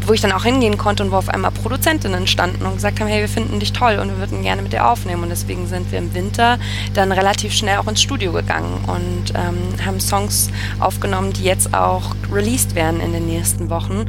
wo 0.06 0.14
ich 0.14 0.22
dann 0.22 0.32
auch 0.32 0.44
hingehen 0.44 0.78
konnte 0.78 1.04
und 1.04 1.12
wo 1.12 1.18
auf 1.18 1.28
einmal 1.28 1.52
Produzentinnen 1.52 2.28
standen 2.28 2.66
und 2.66 2.76
gesagt 2.76 3.00
haben, 3.00 3.08
hey, 3.08 3.22
wir 3.22 3.30
finden 3.30 3.60
dich 3.60 3.74
toll 3.74 4.00
und 4.00 4.10
wir 4.10 4.18
würden 4.20 4.42
gerne 4.42 4.62
mit 4.62 4.72
dir 4.72 4.88
aufnehmen. 4.88 5.24
Und 5.24 5.30
deswegen 5.30 5.68
sind 5.68 5.92
wir 5.92 6.00
im 6.00 6.14
Winter 6.14 6.60
dann 6.94 7.12
relativ 7.12 7.52
schnell 7.54 7.78
auch 7.78 7.88
ins 7.88 8.02
Studio 8.02 8.32
gegangen 8.32 8.86
und 8.88 9.34
ähm, 9.36 9.86
haben 9.86 10.00
Songs 10.00 10.50
aufgenommen, 10.80 11.34
die 11.34 11.44
jetzt 11.44 11.74
auch 11.74 12.16
released 12.32 12.76
werden 12.76 13.02
in 13.02 13.12
den 13.12 13.26
nächsten 13.26 13.70
Wochen. 13.70 14.06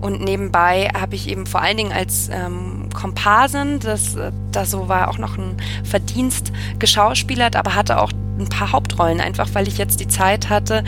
Und 0.00 0.22
nebenbei 0.22 0.90
habe 0.98 1.16
ich 1.16 1.28
eben 1.28 1.46
vor 1.46 1.62
allen 1.62 1.76
Dingen 1.76 1.92
als 1.92 2.28
ähm, 2.32 2.75
Komparsin, 2.96 3.78
das, 3.78 4.16
äh, 4.16 4.32
das 4.50 4.72
so 4.72 4.88
war 4.88 5.08
auch 5.08 5.18
noch 5.18 5.38
ein 5.38 5.56
Verdienst 5.84 6.52
geschauspielert, 6.80 7.54
aber 7.54 7.76
hatte 7.76 8.00
auch 8.00 8.10
ein 8.38 8.48
paar 8.48 8.72
Hauptrollen, 8.72 9.20
einfach 9.20 9.48
weil 9.54 9.68
ich 9.68 9.78
jetzt 9.78 10.00
die 10.00 10.08
Zeit 10.08 10.48
hatte, 10.48 10.84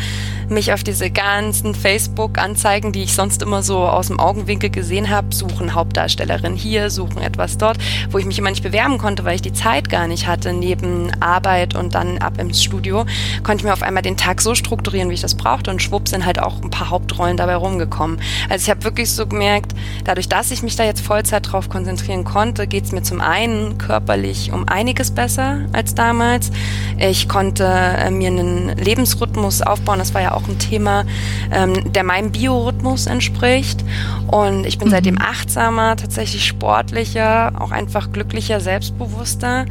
mich 0.49 0.73
auf 0.73 0.83
diese 0.83 1.11
ganzen 1.11 1.75
Facebook-Anzeigen, 1.75 2.93
die 2.93 3.03
ich 3.03 3.15
sonst 3.15 3.43
immer 3.43 3.63
so 3.63 3.79
aus 3.79 4.09
dem 4.09 4.21
Augenwinkel 4.21 4.71
gesehen 4.71 5.11
habe, 5.11 5.35
suchen 5.35 5.75
Hauptdarstellerin 5.75 6.55
hier, 6.55 6.91
suchen 6.91 7.23
etwas 7.23 7.59
dort, 7.59 7.79
wo 8.11 8.19
ich 8.19 8.25
mich 8.25 8.39
immer 8.39 8.51
nicht 8.51 8.63
bewerben 8.63 8.99
konnte, 8.99 9.25
weil 9.25 9.35
ich 9.35 9.43
die 9.43 9.53
Zeit 9.53 9.89
gar 9.89 10.07
nicht 10.07 10.27
hatte, 10.27 10.53
neben 10.53 11.11
Arbeit 11.21 11.75
und 11.75 11.95
dann 11.95 12.19
ab 12.19 12.39
ins 12.39 12.63
Studio, 12.63 13.05
konnte 13.43 13.63
ich 13.63 13.65
mir 13.65 13.73
auf 13.73 13.83
einmal 13.83 14.03
den 14.03 14.17
Tag 14.17 14.41
so 14.41 14.55
strukturieren, 14.55 15.11
wie 15.11 15.15
ich 15.15 15.21
das 15.21 15.35
brauchte 15.35 15.71
und 15.71 15.83
schwupp 15.83 16.09
sind 16.09 16.25
halt 16.25 16.39
auch 16.39 16.63
ein 16.63 16.71
paar 16.71 16.91
Hauptrollen 16.91 17.37
dabei 17.37 17.57
rumgekommen. 17.57 18.21
Also 18.49 18.65
ich 18.65 18.71
habe 18.71 18.85
wirklich 18.85 19.11
so 19.11 19.27
gemerkt, 19.27 19.73
dadurch, 20.05 20.29
dass 20.29 20.51
ich 20.51 20.63
mich 20.63 20.77
da 20.77 20.85
jetzt 20.85 21.01
Vollzeit 21.01 21.51
drauf 21.51 21.69
konzentrieren 21.69 22.25
konnte, 22.25 22.67
geht 22.67 22.85
es 22.85 22.93
mir 22.93 23.03
zum 23.03 23.21
einen 23.21 23.79
körperlich 23.79 24.53
um 24.53 24.69
einiges 24.69 25.11
besser 25.11 25.61
als 25.73 25.95
damals. 25.95 26.51
Ich 26.99 27.29
konnte 27.29 27.38
äh, 27.61 28.11
mir 28.11 28.29
einen 28.29 28.77
Lebensrhythmus 28.77 29.63
aufbauen. 29.63 29.99
Das 29.99 30.15
war 30.15 30.21
ja 30.21 30.33
auch 30.33 30.49
ein 30.49 30.59
Thema, 30.59 31.05
ähm, 31.51 31.93
der 31.93 32.05
meinem 32.05 32.33
Biorhythmus 32.33 33.07
entspricht. 33.07 33.85
Und 34.27 34.67
ich 34.67 34.79
bin 34.79 34.89
mhm. 34.89 34.93
seitdem 34.93 35.19
achtsamer, 35.19 35.97
tatsächlich 35.97 36.47
sportlicher, 36.47 37.53
auch 37.59 37.71
einfach 37.71 38.13
glücklicher, 38.13 38.61
selbstbewusster 38.61 39.67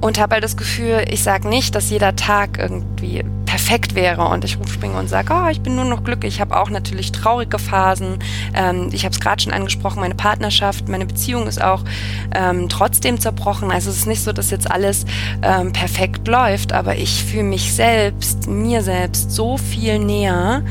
und 0.00 0.18
habe 0.18 0.34
halt 0.34 0.44
das 0.44 0.56
Gefühl, 0.56 1.04
ich 1.10 1.22
sage 1.22 1.48
nicht, 1.48 1.74
dass 1.74 1.90
jeder 1.90 2.16
Tag 2.16 2.58
irgendwie 2.58 3.24
perfekt 3.50 3.96
wäre 3.96 4.22
und 4.28 4.44
ich 4.44 4.58
rumspringe 4.58 4.96
und 4.96 5.08
sage, 5.08 5.34
oh, 5.34 5.48
ich 5.50 5.60
bin 5.60 5.74
nur 5.74 5.84
noch 5.84 6.04
glücklich. 6.04 6.36
Ich 6.36 6.40
habe 6.40 6.56
auch 6.56 6.70
natürlich 6.70 7.10
traurige 7.10 7.58
Phasen. 7.58 8.20
Ähm, 8.54 8.90
ich 8.92 9.04
habe 9.04 9.12
es 9.12 9.18
gerade 9.18 9.42
schon 9.42 9.52
angesprochen, 9.52 10.00
meine 10.00 10.14
Partnerschaft, 10.14 10.88
meine 10.88 11.04
Beziehung 11.04 11.48
ist 11.48 11.60
auch 11.60 11.82
ähm, 12.32 12.68
trotzdem 12.68 13.18
zerbrochen. 13.18 13.72
Also 13.72 13.90
es 13.90 13.96
ist 13.96 14.06
nicht 14.06 14.22
so, 14.22 14.32
dass 14.32 14.50
jetzt 14.50 14.70
alles 14.70 15.04
ähm, 15.42 15.72
perfekt 15.72 16.28
läuft, 16.28 16.72
aber 16.72 16.96
ich 16.96 17.24
fühle 17.24 17.42
mich 17.42 17.72
selbst, 17.72 18.46
mir 18.46 18.82
selbst 18.82 19.32
so 19.32 19.56
viel 19.56 19.98
näher, 19.98 20.62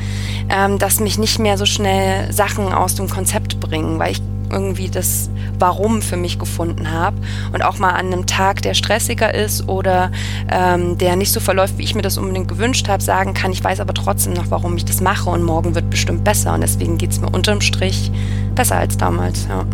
ähm, 0.48 0.78
dass 0.78 1.00
mich 1.00 1.18
nicht 1.18 1.38
mehr 1.38 1.58
so 1.58 1.66
schnell 1.66 2.32
Sachen 2.32 2.72
aus 2.72 2.94
dem 2.94 3.10
Konzept 3.10 3.60
bringen, 3.60 3.98
weil 3.98 4.12
ich 4.12 4.22
irgendwie 4.50 4.90
das 4.90 5.30
Warum 5.58 6.02
für 6.02 6.16
mich 6.16 6.38
gefunden 6.38 6.90
habe 6.90 7.16
und 7.52 7.62
auch 7.62 7.78
mal 7.78 7.90
an 7.90 8.06
einem 8.06 8.26
Tag, 8.26 8.62
der 8.62 8.74
stressiger 8.74 9.34
ist 9.34 9.68
oder 9.68 10.10
ähm, 10.50 10.96
der 10.98 11.16
nicht 11.16 11.32
so 11.32 11.40
verläuft, 11.40 11.78
wie 11.78 11.84
ich 11.84 11.94
mir 11.94 12.02
das 12.02 12.16
unbedingt 12.18 12.48
gewünscht 12.48 12.88
habe, 12.88 13.02
sagen 13.02 13.34
kann, 13.34 13.52
ich 13.52 13.62
weiß 13.62 13.80
aber 13.80 13.94
trotzdem 13.94 14.32
noch, 14.32 14.50
warum 14.50 14.76
ich 14.76 14.84
das 14.84 15.00
mache 15.00 15.28
und 15.30 15.42
morgen 15.42 15.74
wird 15.74 15.90
bestimmt 15.90 16.24
besser 16.24 16.54
und 16.54 16.62
deswegen 16.62 16.98
geht 16.98 17.10
es 17.10 17.20
mir 17.20 17.30
unterm 17.30 17.60
Strich 17.60 18.10
besser 18.54 18.76
als 18.76 18.96
damals. 18.96 19.46
Ja. 19.48 19.66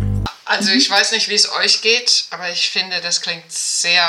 Also 0.45 0.71
ich 0.71 0.89
weiß 0.89 1.11
nicht, 1.11 1.29
wie 1.29 1.35
es 1.35 1.51
euch 1.51 1.81
geht, 1.81 2.25
aber 2.31 2.49
ich 2.49 2.69
finde, 2.69 3.01
das 3.01 3.21
klingt 3.21 3.51
sehr 3.51 4.07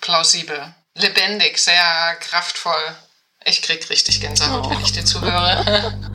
plausibel, 0.00 0.74
lebendig, 0.94 1.58
sehr 1.58 2.16
kraftvoll. 2.20 2.96
Ich 3.44 3.60
krieg 3.60 3.88
richtig 3.90 4.20
Gänsehaut, 4.20 4.66
oh. 4.66 4.70
wenn 4.70 4.80
ich 4.80 4.92
dir 4.92 5.04
zuhöre. 5.04 5.92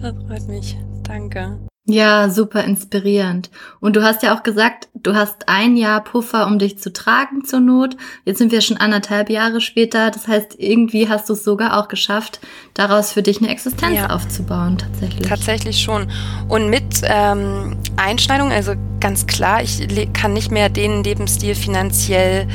Das 0.00 0.14
freut 0.26 0.48
mich. 0.48 0.76
Danke. 1.02 1.60
Ja, 1.86 2.28
super 2.28 2.62
inspirierend. 2.62 3.50
Und 3.80 3.96
du 3.96 4.02
hast 4.02 4.22
ja 4.22 4.36
auch 4.36 4.42
gesagt, 4.42 4.88
du 4.94 5.14
hast 5.14 5.48
ein 5.48 5.76
Jahr 5.76 6.04
Puffer, 6.04 6.46
um 6.46 6.58
dich 6.58 6.78
zu 6.78 6.92
tragen 6.92 7.44
zur 7.44 7.60
Not. 7.60 7.96
Jetzt 8.24 8.38
sind 8.38 8.52
wir 8.52 8.60
schon 8.60 8.76
anderthalb 8.76 9.30
Jahre 9.30 9.60
später. 9.60 10.10
Das 10.10 10.28
heißt, 10.28 10.56
irgendwie 10.58 11.08
hast 11.08 11.28
du 11.28 11.32
es 11.32 11.42
sogar 11.42 11.78
auch 11.78 11.88
geschafft, 11.88 12.40
daraus 12.74 13.12
für 13.12 13.22
dich 13.22 13.38
eine 13.38 13.48
Existenz 13.48 13.96
ja. 13.96 14.10
aufzubauen, 14.10 14.78
tatsächlich. 14.78 15.26
Tatsächlich 15.26 15.80
schon. 15.80 16.10
Und 16.48 16.68
mit 16.68 17.00
ähm, 17.02 17.76
Einschneidung, 17.96 18.52
also 18.52 18.74
ganz 19.00 19.26
klar, 19.26 19.62
ich 19.62 19.88
kann 20.12 20.34
nicht 20.34 20.50
mehr 20.52 20.68
den 20.68 21.02
Lebensstil 21.02 21.54
finanziell 21.54 22.46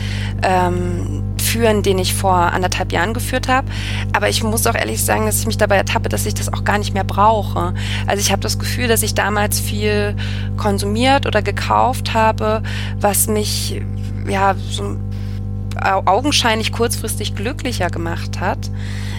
ähm, 0.43 1.34
führen, 1.55 1.83
den 1.83 1.99
ich 1.99 2.13
vor 2.13 2.35
anderthalb 2.35 2.91
Jahren 2.91 3.13
geführt 3.13 3.47
habe. 3.47 3.65
Aber 4.11 4.27
ich 4.27 4.43
muss 4.43 4.67
auch 4.67 4.75
ehrlich 4.75 5.01
sagen, 5.01 5.25
dass 5.25 5.39
ich 5.39 5.47
mich 5.47 5.57
dabei 5.57 5.77
ertappe, 5.77 6.09
dass 6.09 6.25
ich 6.25 6.33
das 6.33 6.51
auch 6.51 6.65
gar 6.65 6.77
nicht 6.77 6.93
mehr 6.93 7.05
brauche. 7.05 7.73
Also 8.07 8.19
ich 8.19 8.33
habe 8.33 8.41
das 8.41 8.59
Gefühl, 8.59 8.89
dass 8.89 9.03
ich 9.03 9.13
damals 9.13 9.61
viel 9.61 10.17
konsumiert 10.57 11.25
oder 11.25 11.41
gekauft 11.41 12.13
habe, 12.13 12.61
was 12.99 13.27
mich 13.27 13.81
ja 14.27 14.55
so 14.69 14.97
augenscheinlich 15.77 16.71
kurzfristig 16.71 17.35
glücklicher 17.35 17.89
gemacht 17.89 18.39
hat 18.39 18.69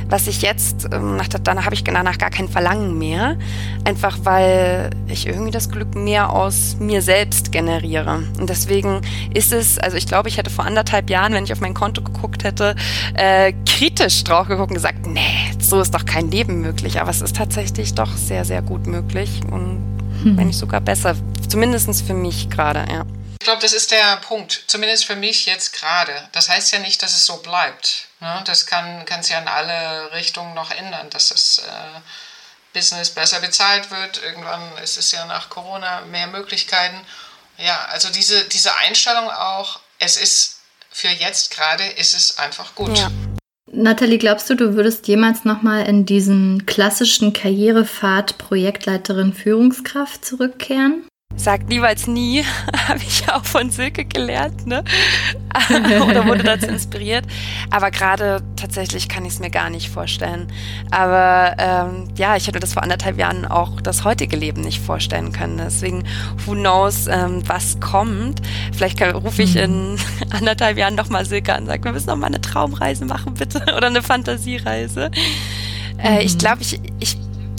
was 0.09 0.27
ich 0.27 0.43
jetzt, 0.43 0.89
ähm, 0.93 1.17
nach, 1.17 1.29
danach 1.29 1.65
habe 1.65 1.75
ich 1.75 1.83
danach 1.85 2.19
gar 2.19 2.31
kein 2.31 2.49
Verlangen 2.49 2.97
mehr, 2.99 3.37
einfach 3.85 4.19
weil 4.23 4.91
ich 5.09 5.27
irgendwie 5.27 5.51
das 5.51 5.71
Glück 5.71 5.95
mehr 5.95 6.31
aus 6.31 6.77
mir 6.79 7.03
selbst 7.03 7.53
generiere. 7.53 8.23
Und 8.39 8.49
deswegen 8.49 9.01
ist 9.35 9.53
es, 9.53 9.79
also 9.79 9.97
ich 9.97 10.07
glaube, 10.07 10.29
ich 10.29 10.39
hätte 10.39 10.51
vor 10.51 10.65
anderthalb 10.65 11.11
Jahren, 11.11 11.33
wenn 11.33 11.45
ich 11.45 11.53
auf 11.53 11.61
mein 11.61 11.75
Konto 11.75 12.03
geguckt 12.03 12.45
hätte, 12.45 12.77
äh, 13.15 13.53
kritisch 13.69 14.23
drauf 14.25 14.47
geguckt 14.49 14.71
und 14.71 14.77
gesagt, 14.77 15.07
nee, 15.07 15.21
so 15.59 15.81
ist 15.81 15.93
doch 15.93 16.05
kein 16.07 16.31
Leben 16.31 16.61
möglich. 16.61 17.01
Aber 17.01 17.11
es 17.11 17.21
ist 17.21 17.37
tatsächlich 17.37 17.95
doch 17.95 18.15
sehr, 18.17 18.45
sehr 18.45 18.63
gut 18.63 18.87
möglich 18.87 19.41
und 19.51 19.79
hm. 20.23 20.37
wenn 20.37 20.47
nicht 20.49 20.59
sogar 20.59 20.81
besser, 20.81 21.17
zumindest 21.49 22.03
für 22.03 22.15
mich 22.15 22.49
gerade, 22.49 22.85
ja. 22.91 23.05
Ich 23.39 23.45
glaube, 23.45 23.63
das 23.63 23.73
ist 23.73 23.93
der 23.93 24.17
Punkt, 24.19 24.65
zumindest 24.67 25.05
für 25.05 25.15
mich 25.15 25.47
jetzt 25.47 25.73
gerade. 25.73 26.29
Das 26.33 26.49
heißt 26.49 26.73
ja 26.73 26.79
nicht, 26.81 27.03
dass 27.03 27.13
es 27.13 27.27
so 27.27 27.37
bleibt. 27.37 28.09
Ne? 28.21 28.43
Das 28.45 28.67
kann, 28.67 29.05
sich 29.21 29.31
ja 29.31 29.39
in 29.39 29.49
alle 29.49 30.13
Richtungen 30.13 30.55
noch 30.55 30.71
ändern, 30.71 31.11
dass 31.11 31.29
das 31.29 31.59
äh, 31.59 32.01
Business 32.73 33.11
besser 33.11 33.41
bezahlt 33.41 33.91
wird. 33.91 34.23
Irgendwann 34.23 34.77
ist 34.83 34.99
es 34.99 35.13
ja 35.13 35.25
nach 35.27 35.49
Corona 35.49 36.01
mehr 36.03 36.27
Möglichkeiten. 36.27 37.01
Ja, 37.59 37.87
also 37.91 38.09
diese, 38.11 38.45
diese 38.45 38.75
Einstellung 38.77 39.31
auch, 39.31 39.81
es 39.99 40.17
ist 40.17 40.61
für 40.91 41.09
jetzt 41.09 41.51
gerade, 41.55 41.85
ist 41.85 42.15
es 42.15 42.39
einfach 42.39 42.75
gut. 42.75 42.97
Ja. 42.97 43.11
Nathalie, 43.71 44.19
glaubst 44.19 44.49
du, 44.49 44.55
du 44.55 44.75
würdest 44.75 45.07
jemals 45.09 45.45
nochmal 45.45 45.87
in 45.87 46.07
diesen 46.07 46.67
klassischen 46.67 47.33
Karrierepfad 47.33 48.39
Projektleiterin 48.39 49.35
Führungskraft 49.35 50.25
zurückkehren? 50.25 51.07
Sagt 51.47 51.69
niemals 51.69 52.07
nie, 52.07 52.45
habe 52.89 52.99
ich 52.99 53.31
auch 53.31 53.45
von 53.45 53.71
Silke 53.71 54.05
gelernt, 54.05 54.67
ne? 54.67 54.83
Oder 56.09 56.27
wurde 56.27 56.43
dazu 56.43 56.67
inspiriert. 56.67 57.25
Aber 57.71 57.91
gerade 57.91 58.43
tatsächlich 58.57 59.09
kann 59.09 59.25
ich 59.25 59.35
es 59.35 59.39
mir 59.39 59.51
gar 59.51 59.71
nicht 59.71 59.89
vorstellen. 59.89 60.53
Aber 60.91 61.55
ähm, 61.59 62.09
ja, 62.17 62.37
ich 62.37 62.47
hätte 62.47 62.59
das 62.59 62.73
vor 62.73 62.83
anderthalb 62.83 63.19
Jahren 63.19 63.45
auch 63.45 63.81
das 63.81 64.05
heutige 64.05 64.37
Leben 64.37 64.63
nicht 64.63 64.81
vorstellen 64.81 65.33
können. 65.33 65.59
Deswegen, 65.59 66.05
who 66.45 66.53
knows, 66.53 67.07
ähm, 67.07 67.43
was 67.47 67.79
kommt. 67.81 68.43
Vielleicht 68.73 69.01
rufe 69.03 69.43
ich 69.43 69.57
in 69.57 69.99
anderthalb 70.31 70.77
Jahren 70.79 70.95
nochmal 70.95 71.25
Silke 71.27 71.55
an 71.55 71.63
und 71.63 71.67
sage, 71.69 71.85
wir 71.85 71.93
müssen 71.93 72.09
noch 72.09 72.17
mal 72.17 72.27
eine 72.27 72.41
Traumreise 72.41 73.05
machen, 73.05 73.35
bitte. 73.35 73.63
Oder 73.77 73.87
eine 73.87 74.03
Fantasiereise. 74.03 75.11
Äh, 76.03 76.25
ich 76.25 76.35
mhm. 76.35 76.39
glaube, 76.39 76.63
ich, 76.63 76.81
ich 76.99 77.17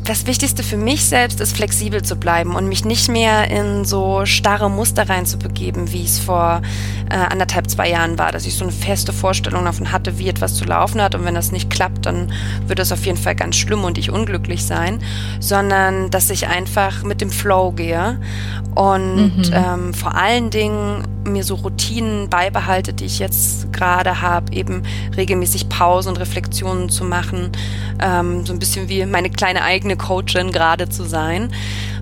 das 0.07 0.25
Wichtigste 0.25 0.63
für 0.63 0.77
mich 0.77 1.05
selbst 1.05 1.41
ist, 1.41 1.55
flexibel 1.55 2.01
zu 2.01 2.15
bleiben 2.15 2.55
und 2.55 2.69
mich 2.69 2.85
nicht 2.85 3.09
mehr 3.09 3.51
in 3.51 3.83
so 3.83 4.25
starre 4.25 4.69
Muster 4.69 5.09
reinzubegeben, 5.09 5.91
wie 5.91 6.05
es 6.05 6.17
vor 6.17 6.61
äh, 7.09 7.15
anderthalb, 7.15 7.69
zwei 7.69 7.89
Jahren 7.89 8.17
war, 8.17 8.31
dass 8.31 8.45
ich 8.45 8.55
so 8.55 8.63
eine 8.63 8.71
feste 8.71 9.11
Vorstellung 9.11 9.65
davon 9.65 9.91
hatte, 9.91 10.17
wie 10.17 10.29
etwas 10.29 10.55
zu 10.55 10.63
laufen 10.63 11.01
hat 11.01 11.13
und 11.13 11.25
wenn 11.25 11.35
das 11.35 11.51
nicht 11.51 11.69
klappt, 11.69 12.05
dann 12.05 12.31
wird 12.67 12.79
es 12.79 12.91
auf 12.91 13.05
jeden 13.05 13.17
Fall 13.17 13.35
ganz 13.35 13.57
schlimm 13.57 13.83
und 13.83 13.97
ich 13.97 14.09
unglücklich 14.09 14.65
sein, 14.65 14.99
sondern 15.39 16.09
dass 16.09 16.29
ich 16.29 16.47
einfach 16.47 17.03
mit 17.03 17.19
dem 17.19 17.29
Flow 17.29 17.71
gehe 17.71 18.19
und 18.75 19.37
mhm. 19.37 19.51
ähm, 19.51 19.93
vor 19.93 20.15
allen 20.15 20.49
Dingen 20.49 21.03
mir 21.33 21.43
so 21.43 21.55
Routinen 21.55 22.29
beibehalte, 22.29 22.93
die 22.93 23.05
ich 23.05 23.19
jetzt 23.19 23.71
gerade 23.73 24.21
habe, 24.21 24.53
eben 24.53 24.83
regelmäßig 25.15 25.69
Pausen 25.69 26.09
und 26.09 26.17
Reflexionen 26.17 26.89
zu 26.89 27.03
machen, 27.03 27.51
ähm, 28.01 28.45
so 28.45 28.53
ein 28.53 28.59
bisschen 28.59 28.89
wie 28.89 29.05
meine 29.05 29.29
kleine 29.29 29.63
eigene 29.63 29.97
Coachin 29.97 30.51
gerade 30.51 30.89
zu 30.89 31.03
sein 31.03 31.51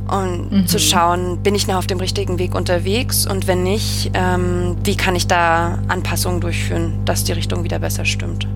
und 0.07 0.51
mhm. 0.51 0.67
zu 0.67 0.79
schauen, 0.79 1.41
bin 1.41 1.55
ich 1.55 1.67
noch 1.67 1.75
auf 1.75 1.87
dem 1.87 1.99
richtigen 1.99 2.37
Weg 2.39 2.55
unterwegs 2.55 3.25
und 3.25 3.47
wenn 3.47 3.63
nicht, 3.63 4.11
ähm, 4.13 4.77
wie 4.83 4.95
kann 4.95 5.15
ich 5.15 5.27
da 5.27 5.79
Anpassungen 5.87 6.41
durchführen, 6.41 6.99
dass 7.05 7.23
die 7.23 7.33
Richtung 7.33 7.63
wieder 7.63 7.79
besser 7.79 8.05
stimmt. 8.05 8.47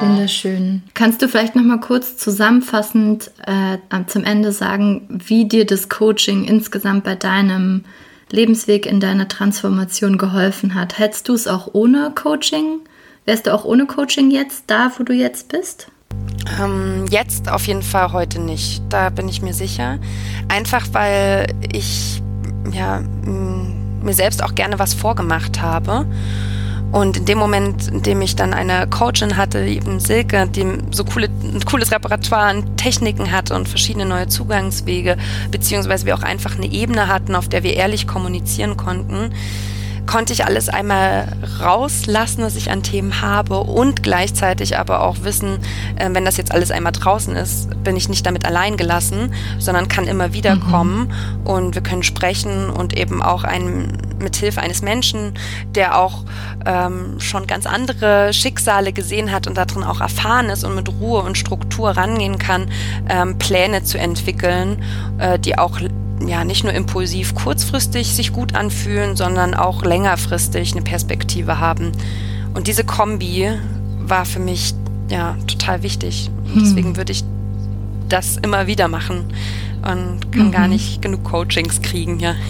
Wunderschön. 0.00 0.82
Kannst 0.92 1.22
du 1.22 1.28
vielleicht 1.28 1.56
noch 1.56 1.62
mal 1.62 1.80
kurz 1.80 2.18
zusammenfassend 2.18 3.30
äh, 3.46 3.78
zum 4.08 4.24
Ende 4.24 4.52
sagen, 4.52 5.06
wie 5.08 5.48
dir 5.48 5.64
das 5.64 5.88
Coaching 5.88 6.44
insgesamt 6.44 7.04
bei 7.04 7.14
deinem 7.14 7.84
Lebensweg 8.32 8.86
in 8.86 9.00
deiner 9.00 9.28
Transformation 9.28 10.18
geholfen 10.18 10.74
hat? 10.74 10.98
Hättest 10.98 11.28
du 11.28 11.34
es 11.34 11.46
auch 11.46 11.70
ohne 11.72 12.12
Coaching? 12.14 12.80
Wärst 13.24 13.46
du 13.46 13.54
auch 13.54 13.64
ohne 13.64 13.86
Coaching 13.86 14.30
jetzt 14.30 14.64
da, 14.66 14.92
wo 14.96 15.02
du 15.02 15.12
jetzt 15.12 15.48
bist? 15.48 15.88
Ähm, 16.60 17.06
jetzt 17.10 17.50
auf 17.50 17.66
jeden 17.66 17.82
Fall 17.82 18.12
heute 18.12 18.40
nicht. 18.40 18.82
Da 18.88 19.10
bin 19.10 19.28
ich 19.28 19.42
mir 19.42 19.54
sicher. 19.54 19.98
Einfach 20.48 20.88
weil 20.92 21.46
ich 21.72 22.22
ja, 22.72 23.00
mir 24.02 24.14
selbst 24.14 24.42
auch 24.42 24.54
gerne 24.54 24.78
was 24.78 24.94
vorgemacht 24.94 25.60
habe 25.60 26.06
und 26.92 27.18
in 27.18 27.24
dem 27.24 27.38
Moment, 27.38 27.88
in 27.88 28.02
dem 28.02 28.20
ich 28.20 28.36
dann 28.36 28.52
eine 28.52 28.86
Coachin 28.88 29.36
hatte, 29.36 29.60
eben 29.60 30.00
Silke, 30.00 30.48
die 30.48 30.66
so 30.90 31.04
coole, 31.04 31.28
ein 31.42 31.64
cooles 31.64 31.92
Repertoire 31.92 32.42
an 32.42 32.76
Techniken 32.76 33.30
hatte 33.30 33.54
und 33.54 33.68
verschiedene 33.68 34.06
neue 34.06 34.26
Zugangswege, 34.26 35.16
beziehungsweise 35.50 36.06
wir 36.06 36.14
auch 36.16 36.22
einfach 36.22 36.56
eine 36.56 36.70
Ebene 36.70 37.06
hatten, 37.08 37.34
auf 37.34 37.48
der 37.48 37.62
wir 37.62 37.74
ehrlich 37.74 38.06
kommunizieren 38.06 38.76
konnten, 38.76 39.32
konnte 40.10 40.32
ich 40.32 40.44
alles 40.44 40.68
einmal 40.68 41.28
rauslassen, 41.60 42.42
was 42.42 42.56
ich 42.56 42.72
an 42.72 42.82
Themen 42.82 43.20
habe 43.20 43.60
und 43.60 44.02
gleichzeitig 44.02 44.76
aber 44.76 45.02
auch 45.02 45.22
wissen, 45.22 45.58
äh, 45.94 46.08
wenn 46.12 46.24
das 46.24 46.36
jetzt 46.36 46.50
alles 46.50 46.72
einmal 46.72 46.90
draußen 46.90 47.36
ist, 47.36 47.68
bin 47.84 47.96
ich 47.96 48.08
nicht 48.08 48.26
damit 48.26 48.44
allein 48.44 48.76
gelassen, 48.76 49.32
sondern 49.60 49.86
kann 49.86 50.08
immer 50.08 50.32
wieder 50.32 50.56
mhm. 50.56 50.60
kommen 50.62 51.12
und 51.44 51.76
wir 51.76 51.82
können 51.82 52.02
sprechen 52.02 52.70
und 52.70 52.98
eben 52.98 53.22
auch 53.22 53.44
ein, 53.44 53.98
mit 54.22 54.36
Hilfe 54.36 54.60
eines 54.60 54.82
Menschen, 54.82 55.34
der 55.74 55.98
auch 55.98 56.24
ähm, 56.66 57.20
schon 57.20 57.46
ganz 57.46 57.66
andere 57.66 58.32
Schicksale 58.32 58.92
gesehen 58.92 59.32
hat 59.32 59.46
und 59.46 59.56
darin 59.56 59.82
auch 59.82 60.00
erfahren 60.00 60.50
ist 60.50 60.64
und 60.64 60.74
mit 60.74 60.88
Ruhe 60.88 61.22
und 61.22 61.38
Struktur 61.38 61.90
rangehen 61.90 62.38
kann, 62.38 62.70
ähm, 63.08 63.38
Pläne 63.38 63.82
zu 63.82 63.98
entwickeln, 63.98 64.82
äh, 65.18 65.38
die 65.38 65.58
auch 65.58 65.80
ja 66.26 66.44
nicht 66.44 66.64
nur 66.64 66.72
impulsiv 66.72 67.34
kurzfristig 67.34 68.08
sich 68.14 68.32
gut 68.32 68.54
anfühlen, 68.54 69.16
sondern 69.16 69.54
auch 69.54 69.84
längerfristig 69.84 70.72
eine 70.72 70.82
Perspektive 70.82 71.58
haben. 71.58 71.92
Und 72.54 72.66
diese 72.66 72.84
Kombi 72.84 73.50
war 74.00 74.24
für 74.24 74.40
mich 74.40 74.74
ja 75.08 75.36
total 75.46 75.82
wichtig. 75.82 76.30
Hm. 76.52 76.60
Deswegen 76.62 76.96
würde 76.96 77.12
ich 77.12 77.24
das 78.08 78.36
immer 78.36 78.66
wieder 78.66 78.88
machen 78.88 79.26
und 79.82 80.32
kann 80.32 80.48
mhm. 80.48 80.52
gar 80.52 80.68
nicht 80.68 81.00
genug 81.00 81.24
Coachings 81.24 81.80
kriegen, 81.80 82.20
ja. 82.20 82.34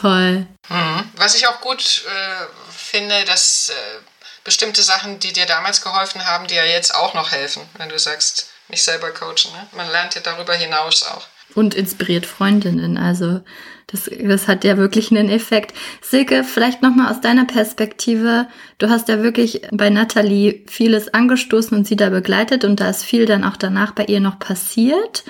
Toll. 0.00 0.46
Mhm. 0.68 1.04
Was 1.16 1.34
ich 1.34 1.46
auch 1.46 1.60
gut 1.60 2.04
äh, 2.06 2.46
finde, 2.70 3.24
dass 3.24 3.70
äh, 3.70 4.00
bestimmte 4.44 4.82
Sachen, 4.82 5.18
die 5.20 5.32
dir 5.32 5.46
damals 5.46 5.82
geholfen 5.82 6.24
haben, 6.24 6.46
dir 6.46 6.66
jetzt 6.66 6.94
auch 6.94 7.14
noch 7.14 7.32
helfen, 7.32 7.62
wenn 7.76 7.88
du 7.88 7.98
sagst, 7.98 8.50
mich 8.68 8.82
selber 8.82 9.10
coachen. 9.10 9.52
Ne? 9.52 9.66
Man 9.72 9.90
lernt 9.90 10.14
ja 10.14 10.20
darüber 10.20 10.54
hinaus 10.54 11.02
auch 11.02 11.26
und 11.54 11.74
inspiriert 11.74 12.26
Freundinnen. 12.26 12.96
Also 12.96 13.40
das, 13.86 14.10
das 14.20 14.48
hat 14.48 14.64
ja 14.64 14.76
wirklich 14.76 15.10
einen 15.10 15.28
Effekt. 15.28 15.74
Silke, 16.00 16.44
vielleicht 16.44 16.82
nochmal 16.82 17.10
aus 17.10 17.20
deiner 17.20 17.44
Perspektive. 17.44 18.46
Du 18.78 18.88
hast 18.88 19.08
ja 19.08 19.22
wirklich 19.22 19.62
bei 19.72 19.90
Nathalie 19.90 20.62
vieles 20.66 21.12
angestoßen 21.12 21.76
und 21.76 21.86
sie 21.86 21.96
da 21.96 22.10
begleitet 22.10 22.64
und 22.64 22.80
da 22.80 22.90
ist 22.90 23.04
viel 23.04 23.26
dann 23.26 23.44
auch 23.44 23.56
danach 23.56 23.92
bei 23.92 24.04
ihr 24.04 24.20
noch 24.20 24.38
passiert. 24.38 25.24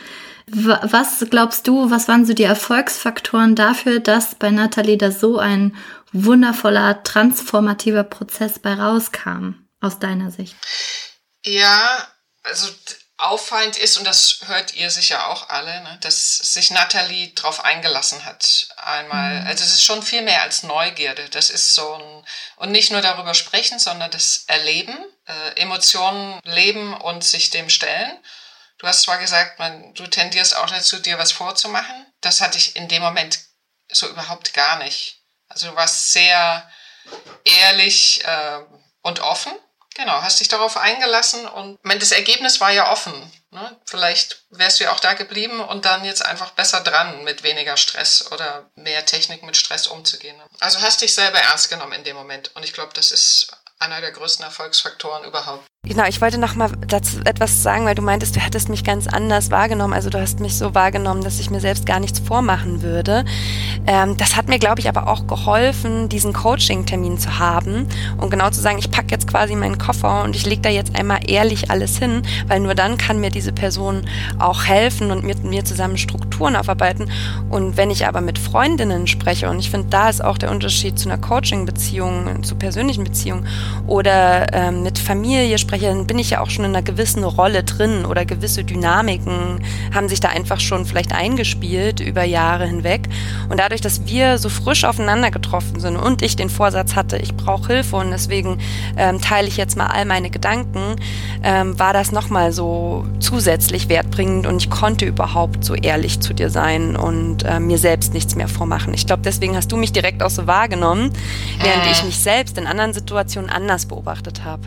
Was 0.52 1.24
glaubst 1.30 1.68
du, 1.68 1.90
was 1.90 2.08
waren 2.08 2.26
so 2.26 2.32
die 2.32 2.44
Erfolgsfaktoren 2.44 3.54
dafür, 3.54 4.00
dass 4.00 4.34
bei 4.34 4.50
Nathalie 4.50 4.98
da 4.98 5.12
so 5.12 5.38
ein 5.38 5.76
wundervoller, 6.12 7.02
transformativer 7.04 8.04
Prozess 8.04 8.58
bei 8.58 8.74
rauskam, 8.74 9.66
aus 9.80 9.98
deiner 9.98 10.30
Sicht? 10.30 10.56
Ja, 11.44 12.06
also 12.42 12.68
auffallend 13.20 13.76
ist, 13.76 13.98
und 13.98 14.06
das 14.06 14.40
hört 14.46 14.74
ihr 14.74 14.90
sicher 14.90 15.28
auch 15.28 15.48
alle, 15.50 15.82
ne, 15.82 15.98
dass 16.00 16.38
sich 16.38 16.70
Nathalie 16.70 17.32
drauf 17.34 17.64
eingelassen 17.64 18.24
hat. 18.24 18.68
Einmal, 18.76 19.40
mhm. 19.40 19.46
also 19.46 19.62
es 19.62 19.74
ist 19.74 19.84
schon 19.84 20.02
viel 20.02 20.22
mehr 20.22 20.42
als 20.42 20.62
Neugierde. 20.62 21.28
Das 21.30 21.50
ist 21.50 21.74
so 21.74 21.94
ein, 21.94 22.24
und 22.56 22.72
nicht 22.72 22.90
nur 22.90 23.02
darüber 23.02 23.34
sprechen, 23.34 23.78
sondern 23.78 24.10
das 24.10 24.44
Erleben, 24.46 24.96
äh, 25.26 25.60
Emotionen 25.60 26.40
leben 26.44 26.94
und 26.94 27.22
sich 27.22 27.50
dem 27.50 27.68
stellen. 27.68 28.18
Du 28.80 28.86
hast 28.86 29.02
zwar 29.02 29.18
gesagt, 29.18 29.58
man, 29.58 29.94
du 29.94 30.06
tendierst 30.06 30.56
auch 30.56 30.68
dazu, 30.68 30.98
dir 30.98 31.18
was 31.18 31.32
vorzumachen. 31.32 32.06
Das 32.20 32.40
hatte 32.40 32.58
ich 32.58 32.76
in 32.76 32.88
dem 32.88 33.02
Moment 33.02 33.38
so 33.92 34.08
überhaupt 34.08 34.54
gar 34.54 34.78
nicht. 34.78 35.22
Also 35.48 35.68
du 35.68 35.76
warst 35.76 36.12
sehr 36.12 36.70
ehrlich 37.44 38.24
äh, 38.24 38.60
und 39.02 39.20
offen 39.20 39.52
Genau, 39.96 40.22
hast 40.22 40.38
dich 40.40 40.48
darauf 40.48 40.76
eingelassen 40.76 41.46
und 41.46 41.78
das 41.84 42.12
Ergebnis 42.12 42.60
war 42.60 42.70
ja 42.70 42.90
offen. 42.92 43.12
Ne? 43.50 43.80
Vielleicht 43.84 44.44
wärst 44.50 44.78
du 44.78 44.84
ja 44.84 44.92
auch 44.92 45.00
da 45.00 45.14
geblieben 45.14 45.60
und 45.60 45.84
dann 45.84 46.04
jetzt 46.04 46.24
einfach 46.24 46.52
besser 46.52 46.80
dran, 46.80 47.24
mit 47.24 47.42
weniger 47.42 47.76
Stress 47.76 48.30
oder 48.30 48.70
mehr 48.76 49.04
Technik 49.04 49.42
mit 49.42 49.56
Stress 49.56 49.88
umzugehen. 49.88 50.40
Also 50.60 50.80
hast 50.80 51.02
dich 51.02 51.14
selber 51.14 51.40
ernst 51.40 51.70
genommen 51.70 51.92
in 51.92 52.04
dem 52.04 52.16
Moment 52.16 52.54
und 52.54 52.64
ich 52.64 52.72
glaube, 52.72 52.92
das 52.94 53.10
ist 53.10 53.48
einer 53.78 54.00
der 54.00 54.12
größten 54.12 54.44
Erfolgsfaktoren 54.44 55.24
überhaupt. 55.24 55.66
Genau, 55.88 56.04
ich 56.06 56.20
wollte 56.20 56.36
noch 56.36 56.56
mal 56.56 56.70
dazu 56.88 57.20
etwas 57.24 57.62
sagen, 57.62 57.86
weil 57.86 57.94
du 57.94 58.02
meintest, 58.02 58.36
du 58.36 58.40
hättest 58.40 58.68
mich 58.68 58.84
ganz 58.84 59.06
anders 59.06 59.50
wahrgenommen. 59.50 59.94
Also 59.94 60.10
du 60.10 60.20
hast 60.20 60.38
mich 60.38 60.58
so 60.58 60.74
wahrgenommen, 60.74 61.24
dass 61.24 61.40
ich 61.40 61.48
mir 61.48 61.58
selbst 61.58 61.86
gar 61.86 62.00
nichts 62.00 62.18
vormachen 62.18 62.82
würde. 62.82 63.24
Ähm, 63.86 64.14
das 64.18 64.36
hat 64.36 64.46
mir, 64.46 64.58
glaube 64.58 64.80
ich, 64.80 64.90
aber 64.90 65.08
auch 65.08 65.26
geholfen, 65.26 66.10
diesen 66.10 66.34
Coaching-Termin 66.34 67.18
zu 67.18 67.38
haben 67.38 67.88
und 68.18 68.28
genau 68.28 68.50
zu 68.50 68.60
sagen, 68.60 68.78
ich 68.78 68.90
packe 68.90 69.08
jetzt 69.10 69.26
quasi 69.26 69.56
meinen 69.56 69.78
Koffer 69.78 70.22
und 70.22 70.36
ich 70.36 70.44
lege 70.44 70.60
da 70.60 70.68
jetzt 70.68 70.94
einmal 70.96 71.20
ehrlich 71.26 71.70
alles 71.70 71.96
hin, 71.96 72.24
weil 72.46 72.60
nur 72.60 72.74
dann 72.74 72.98
kann 72.98 73.18
mir 73.18 73.30
diese 73.30 73.52
Person 73.52 74.02
auch 74.38 74.64
helfen 74.64 75.10
und 75.10 75.24
mit 75.24 75.44
mir 75.44 75.64
zusammen 75.64 75.96
Strukturen 75.96 76.56
aufarbeiten. 76.56 77.10
Und 77.48 77.78
wenn 77.78 77.90
ich 77.90 78.06
aber 78.06 78.20
mit 78.20 78.38
Freundinnen 78.38 79.06
spreche, 79.06 79.48
und 79.48 79.58
ich 79.58 79.70
finde, 79.70 79.88
da 79.88 80.10
ist 80.10 80.22
auch 80.22 80.36
der 80.36 80.50
Unterschied 80.50 80.98
zu 80.98 81.08
einer 81.08 81.18
Coaching-Beziehung, 81.18 82.42
zu 82.42 82.54
persönlichen 82.54 83.02
Beziehungen 83.02 83.48
oder 83.86 84.52
ähm, 84.52 84.82
mit 84.82 84.98
Familie 84.98 85.56
spreche, 85.56 85.69
spreche, 85.70 85.86
dann 85.86 86.04
bin 86.04 86.18
ich 86.18 86.30
ja 86.30 86.40
auch 86.40 86.50
schon 86.50 86.64
in 86.64 86.74
einer 86.74 86.82
gewissen 86.82 87.22
Rolle 87.22 87.62
drin 87.62 88.04
oder 88.04 88.24
gewisse 88.24 88.64
Dynamiken 88.64 89.64
haben 89.94 90.08
sich 90.08 90.18
da 90.18 90.28
einfach 90.28 90.58
schon 90.58 90.84
vielleicht 90.84 91.12
eingespielt 91.12 92.00
über 92.00 92.24
Jahre 92.24 92.66
hinweg. 92.66 93.02
Und 93.48 93.60
dadurch, 93.60 93.80
dass 93.80 94.04
wir 94.06 94.38
so 94.38 94.48
frisch 94.48 94.82
aufeinander 94.82 95.30
getroffen 95.30 95.78
sind 95.78 95.96
und 95.96 96.22
ich 96.22 96.34
den 96.34 96.50
Vorsatz 96.50 96.96
hatte, 96.96 97.18
ich 97.18 97.36
brauche 97.36 97.72
Hilfe 97.72 97.96
und 97.96 98.10
deswegen 98.10 98.58
ähm, 98.96 99.20
teile 99.20 99.46
ich 99.46 99.56
jetzt 99.56 99.76
mal 99.76 99.86
all 99.86 100.06
meine 100.06 100.30
Gedanken, 100.30 100.96
ähm, 101.44 101.78
war 101.78 101.92
das 101.92 102.10
nochmal 102.10 102.50
so 102.50 103.06
zusätzlich 103.20 103.88
wertbringend 103.88 104.48
und 104.48 104.56
ich 104.56 104.70
konnte 104.70 105.04
überhaupt 105.04 105.64
so 105.64 105.74
ehrlich 105.76 106.18
zu 106.18 106.34
dir 106.34 106.50
sein 106.50 106.96
und 106.96 107.44
äh, 107.44 107.60
mir 107.60 107.78
selbst 107.78 108.12
nichts 108.12 108.34
mehr 108.34 108.48
vormachen. 108.48 108.92
Ich 108.92 109.06
glaube, 109.06 109.22
deswegen 109.24 109.54
hast 109.54 109.70
du 109.70 109.76
mich 109.76 109.92
direkt 109.92 110.24
auch 110.24 110.30
so 110.30 110.48
wahrgenommen, 110.48 111.12
während 111.62 111.86
ich 111.92 112.02
mich 112.02 112.18
selbst 112.18 112.58
in 112.58 112.66
anderen 112.66 112.92
Situationen 112.92 113.50
anders 113.50 113.86
beobachtet 113.86 114.42
habe. 114.44 114.62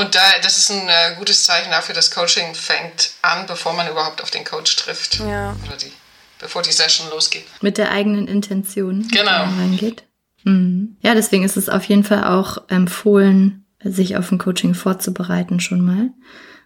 Und 0.00 0.14
da, 0.14 0.20
das 0.42 0.58
ist 0.58 0.70
ein 0.70 0.88
äh, 0.88 1.14
gutes 1.18 1.44
Zeichen 1.44 1.70
dafür, 1.70 1.94
dass 1.94 2.10
Coaching 2.10 2.54
fängt 2.54 3.10
an, 3.22 3.46
bevor 3.46 3.74
man 3.74 3.88
überhaupt 3.88 4.22
auf 4.22 4.30
den 4.30 4.44
Coach 4.44 4.76
trifft. 4.76 5.20
Ja. 5.20 5.54
Oder 5.66 5.76
die, 5.76 5.92
bevor 6.38 6.62
die 6.62 6.72
Session 6.72 7.10
losgeht. 7.10 7.44
Mit 7.60 7.78
der 7.78 7.90
eigenen 7.90 8.26
Intention. 8.26 9.06
Genau. 9.08 9.44
Reingeht. 9.44 10.04
Mhm. 10.44 10.96
Ja, 11.02 11.14
deswegen 11.14 11.44
ist 11.44 11.56
es 11.56 11.68
auf 11.68 11.84
jeden 11.84 12.04
Fall 12.04 12.24
auch 12.24 12.68
empfohlen, 12.68 13.66
sich 13.82 14.16
auf 14.16 14.30
ein 14.32 14.38
Coaching 14.38 14.74
vorzubereiten 14.74 15.60
schon 15.60 15.84
mal. 15.84 16.10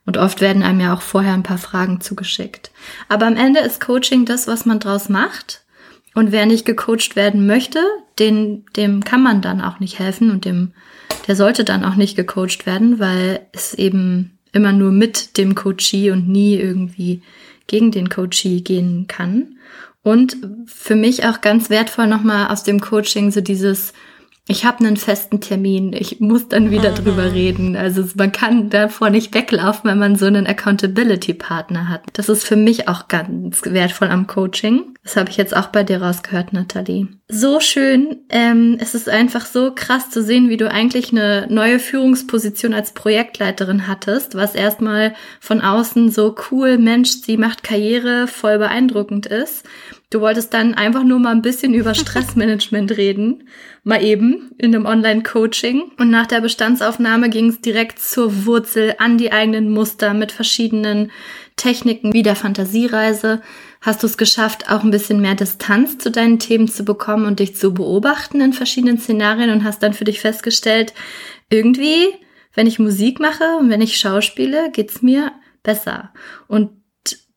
Und 0.07 0.17
oft 0.17 0.41
werden 0.41 0.63
einem 0.63 0.81
ja 0.81 0.95
auch 0.95 1.03
vorher 1.03 1.33
ein 1.33 1.43
paar 1.43 1.59
Fragen 1.59 2.01
zugeschickt. 2.01 2.71
Aber 3.09 3.27
am 3.27 3.37
Ende 3.37 3.61
ist 3.61 3.81
Coaching 3.81 4.27
das, 4.27 4.47
was 4.47 4.67
man 4.67 4.79
draus 4.79 5.09
macht. 5.09 5.64
Und 6.15 6.33
wer 6.33 6.47
nicht 6.47 6.65
gecoacht 6.65 7.17
werden 7.17 7.47
möchte, 7.47 7.81
den, 8.19 8.65
dem 8.77 9.03
kann 9.05 9.23
man 9.23 9.43
dann 9.43 9.61
auch 9.61 9.81
nicht 9.81 9.99
helfen 9.99 10.31
und 10.31 10.45
dem 10.45 10.73
der 11.27 11.37
sollte 11.37 11.65
dann 11.65 11.85
auch 11.85 11.97
nicht 11.97 12.17
gecoacht 12.17 12.67
werden, 12.67 12.99
weil 12.99 13.47
es 13.53 13.75
eben 13.75 14.39
immer 14.53 14.73
nur 14.73 14.93
mit 14.93 15.39
dem 15.39 15.55
Coachee 15.55 16.11
und 16.11 16.29
nie 16.29 16.57
irgendwie 16.57 17.23
gegen 17.67 17.91
den 17.91 18.09
Coachee 18.09 18.61
gehen 18.61 19.07
kann. 19.09 19.57
Und 20.03 20.37
für 20.67 20.97
mich 20.97 21.25
auch 21.25 21.41
ganz 21.41 21.71
wertvoll 21.71 22.07
nochmal 22.07 22.49
aus 22.49 22.63
dem 22.63 22.81
Coaching 22.81 23.31
so 23.31 23.41
dieses, 23.41 23.95
ich 24.47 24.67
habe 24.67 24.85
einen 24.85 24.99
festen 24.99 25.41
Termin, 25.41 25.95
ich 25.95 26.21
muss 26.21 26.49
dann 26.49 26.71
wieder 26.71 26.91
mhm. 26.91 26.97
drüber 26.97 27.33
reden. 27.33 27.75
Also 27.75 28.05
man 28.17 28.31
kann 28.31 28.69
davor 28.69 29.09
nicht 29.09 29.35
weglaufen, 29.35 29.91
wenn 29.91 29.99
man 29.99 30.17
so 30.17 30.27
einen 30.27 30.47
Accountability-Partner 30.47 31.89
hat. 31.89 32.03
Das 32.13 32.29
ist 32.29 32.45
für 32.45 32.57
mich 32.57 32.87
auch 32.87 33.09
ganz 33.09 33.63
wertvoll 33.65 34.09
am 34.09 34.27
Coaching. 34.27 34.94
Das 35.05 35.17
habe 35.19 35.29
ich 35.29 35.37
jetzt 35.37 35.55
auch 35.55 35.67
bei 35.67 35.85
dir 35.85 36.01
rausgehört, 36.01 36.55
Nathalie. 36.55 37.09
So 37.29 37.61
schön. 37.61 38.25
Ähm, 38.31 38.79
es 38.81 38.95
ist 38.95 39.11
einfach 39.11 39.45
so 39.45 39.73
krass 39.75 40.09
zu 40.09 40.23
sehen, 40.23 40.49
wie 40.49 40.57
du 40.57 40.71
eigentlich 40.71 41.13
eine 41.13 41.47
neue 41.51 41.79
Führungsposition 41.79 42.73
als 42.73 42.93
Projektleiterin 42.93 43.87
hattest, 43.87 44.35
was 44.35 44.55
erstmal 44.55 45.15
von 45.41 45.61
außen 45.61 46.11
so 46.11 46.35
cool, 46.51 46.79
Mensch, 46.79 47.11
sie 47.11 47.37
macht 47.37 47.63
Karriere, 47.63 48.27
voll 48.27 48.57
beeindruckend 48.57 49.27
ist. 49.27 49.67
Du 50.09 50.23
wolltest 50.23 50.55
dann 50.55 50.73
einfach 50.73 51.05
nur 51.05 51.19
mal 51.19 51.33
ein 51.33 51.43
bisschen 51.43 51.75
über 51.75 51.95
Stressmanagement 51.95 52.97
reden, 52.97 53.49
mal 53.83 54.03
eben 54.03 54.53
in 54.57 54.75
einem 54.75 54.87
Online-Coaching. 54.87 55.83
Und 55.99 56.09
nach 56.09 56.29
der 56.29 56.41
Bestandsaufnahme 56.41 57.29
ging 57.29 57.51
es 57.51 57.61
direkt 57.61 57.99
zur 57.99 58.47
Wurzel 58.47 58.95
an 58.99 59.19
die 59.19 59.33
eigenen 59.33 59.71
Muster 59.71 60.15
mit 60.15 60.33
verschiedenen 60.33 61.11
Techniken 61.57 62.13
wie 62.15 62.23
der 62.23 62.37
Fantasiereise 62.37 63.43
hast 63.85 64.03
du 64.03 64.07
es 64.07 64.17
geschafft, 64.17 64.71
auch 64.71 64.83
ein 64.83 64.91
bisschen 64.91 65.21
mehr 65.21 65.35
Distanz 65.35 65.99
zu 65.99 66.11
deinen 66.11 66.39
Themen 66.39 66.69
zu 66.69 66.85
bekommen 66.85 67.27
und 67.27 67.39
dich 67.39 67.55
zu 67.55 67.75
beobachten 67.75 68.41
in 68.41 68.55
verschiedenen 68.55 68.99
Szenarien 68.99 69.51
und 69.51 69.63
hast 69.63 69.83
dann 69.83 69.93
für 69.93 70.05
dich 70.05 70.21
festgestellt, 70.21 70.95
irgendwie, 71.51 72.07
wenn 72.55 72.67
ich 72.67 72.79
Musik 72.79 73.21
mache 73.21 73.45
und 73.61 73.69
wenn 73.69 73.83
ich 73.83 73.99
schauspiele, 73.99 74.71
geht's 74.73 75.03
mir 75.03 75.33
besser. 75.63 76.13
Und 76.49 76.71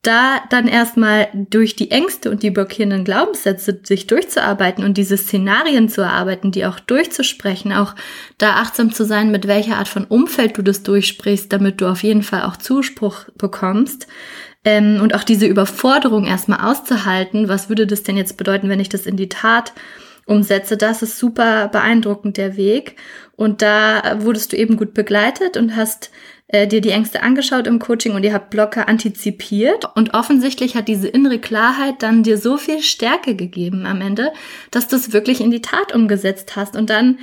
da 0.02 0.40
dann 0.48 0.68
erstmal 0.68 1.28
durch 1.34 1.76
die 1.76 1.90
Ängste 1.90 2.30
und 2.30 2.42
die 2.42 2.50
blockierenden 2.50 3.04
Glaubenssätze 3.04 3.80
sich 3.82 4.06
durchzuarbeiten 4.06 4.84
und 4.84 4.96
diese 4.96 5.18
Szenarien 5.18 5.88
zu 5.88 6.00
erarbeiten, 6.00 6.50
die 6.50 6.64
auch 6.64 6.80
durchzusprechen, 6.80 7.72
auch 7.72 7.94
da 8.38 8.54
achtsam 8.54 8.92
zu 8.92 9.04
sein, 9.04 9.30
mit 9.30 9.48
welcher 9.48 9.76
Art 9.76 9.88
von 9.88 10.04
Umfeld 10.04 10.56
du 10.56 10.62
das 10.62 10.82
durchsprichst, 10.82 11.52
damit 11.52 11.80
du 11.80 11.86
auf 11.86 12.02
jeden 12.04 12.22
Fall 12.22 12.44
auch 12.44 12.56
Zuspruch 12.56 13.24
bekommst, 13.36 14.06
ähm, 14.64 15.00
und 15.00 15.14
auch 15.14 15.24
diese 15.24 15.46
Überforderung 15.46 16.26
erstmal 16.26 16.70
auszuhalten, 16.70 17.48
was 17.48 17.68
würde 17.68 17.86
das 17.86 18.02
denn 18.02 18.16
jetzt 18.16 18.36
bedeuten, 18.36 18.68
wenn 18.68 18.80
ich 18.80 18.88
das 18.88 19.06
in 19.06 19.16
die 19.16 19.28
Tat 19.28 19.72
umsetze, 20.26 20.76
das 20.76 21.02
ist 21.02 21.18
super 21.18 21.68
beeindruckend, 21.68 22.36
der 22.36 22.56
Weg. 22.56 22.96
Und 23.36 23.62
da 23.62 24.20
wurdest 24.20 24.52
du 24.52 24.56
eben 24.56 24.76
gut 24.76 24.94
begleitet 24.94 25.56
und 25.56 25.74
hast 25.74 26.10
äh, 26.48 26.66
dir 26.66 26.80
die 26.80 26.90
Ängste 26.90 27.22
angeschaut 27.22 27.66
im 27.66 27.78
Coaching 27.78 28.14
und 28.14 28.24
ihr 28.24 28.32
habt 28.32 28.50
Blocker 28.50 28.88
antizipiert. 28.88 29.84
Und 29.94 30.14
offensichtlich 30.14 30.76
hat 30.76 30.88
diese 30.88 31.08
innere 31.08 31.38
Klarheit 31.38 32.02
dann 32.02 32.22
dir 32.22 32.36
so 32.36 32.56
viel 32.56 32.82
Stärke 32.82 33.36
gegeben 33.36 33.86
am 33.86 34.00
Ende, 34.00 34.32
dass 34.70 34.88
du 34.88 34.96
es 34.96 35.12
wirklich 35.12 35.40
in 35.40 35.50
die 35.50 35.62
Tat 35.62 35.94
umgesetzt 35.94 36.56
hast. 36.56 36.76
Und 36.76 36.90
dann 36.90 37.18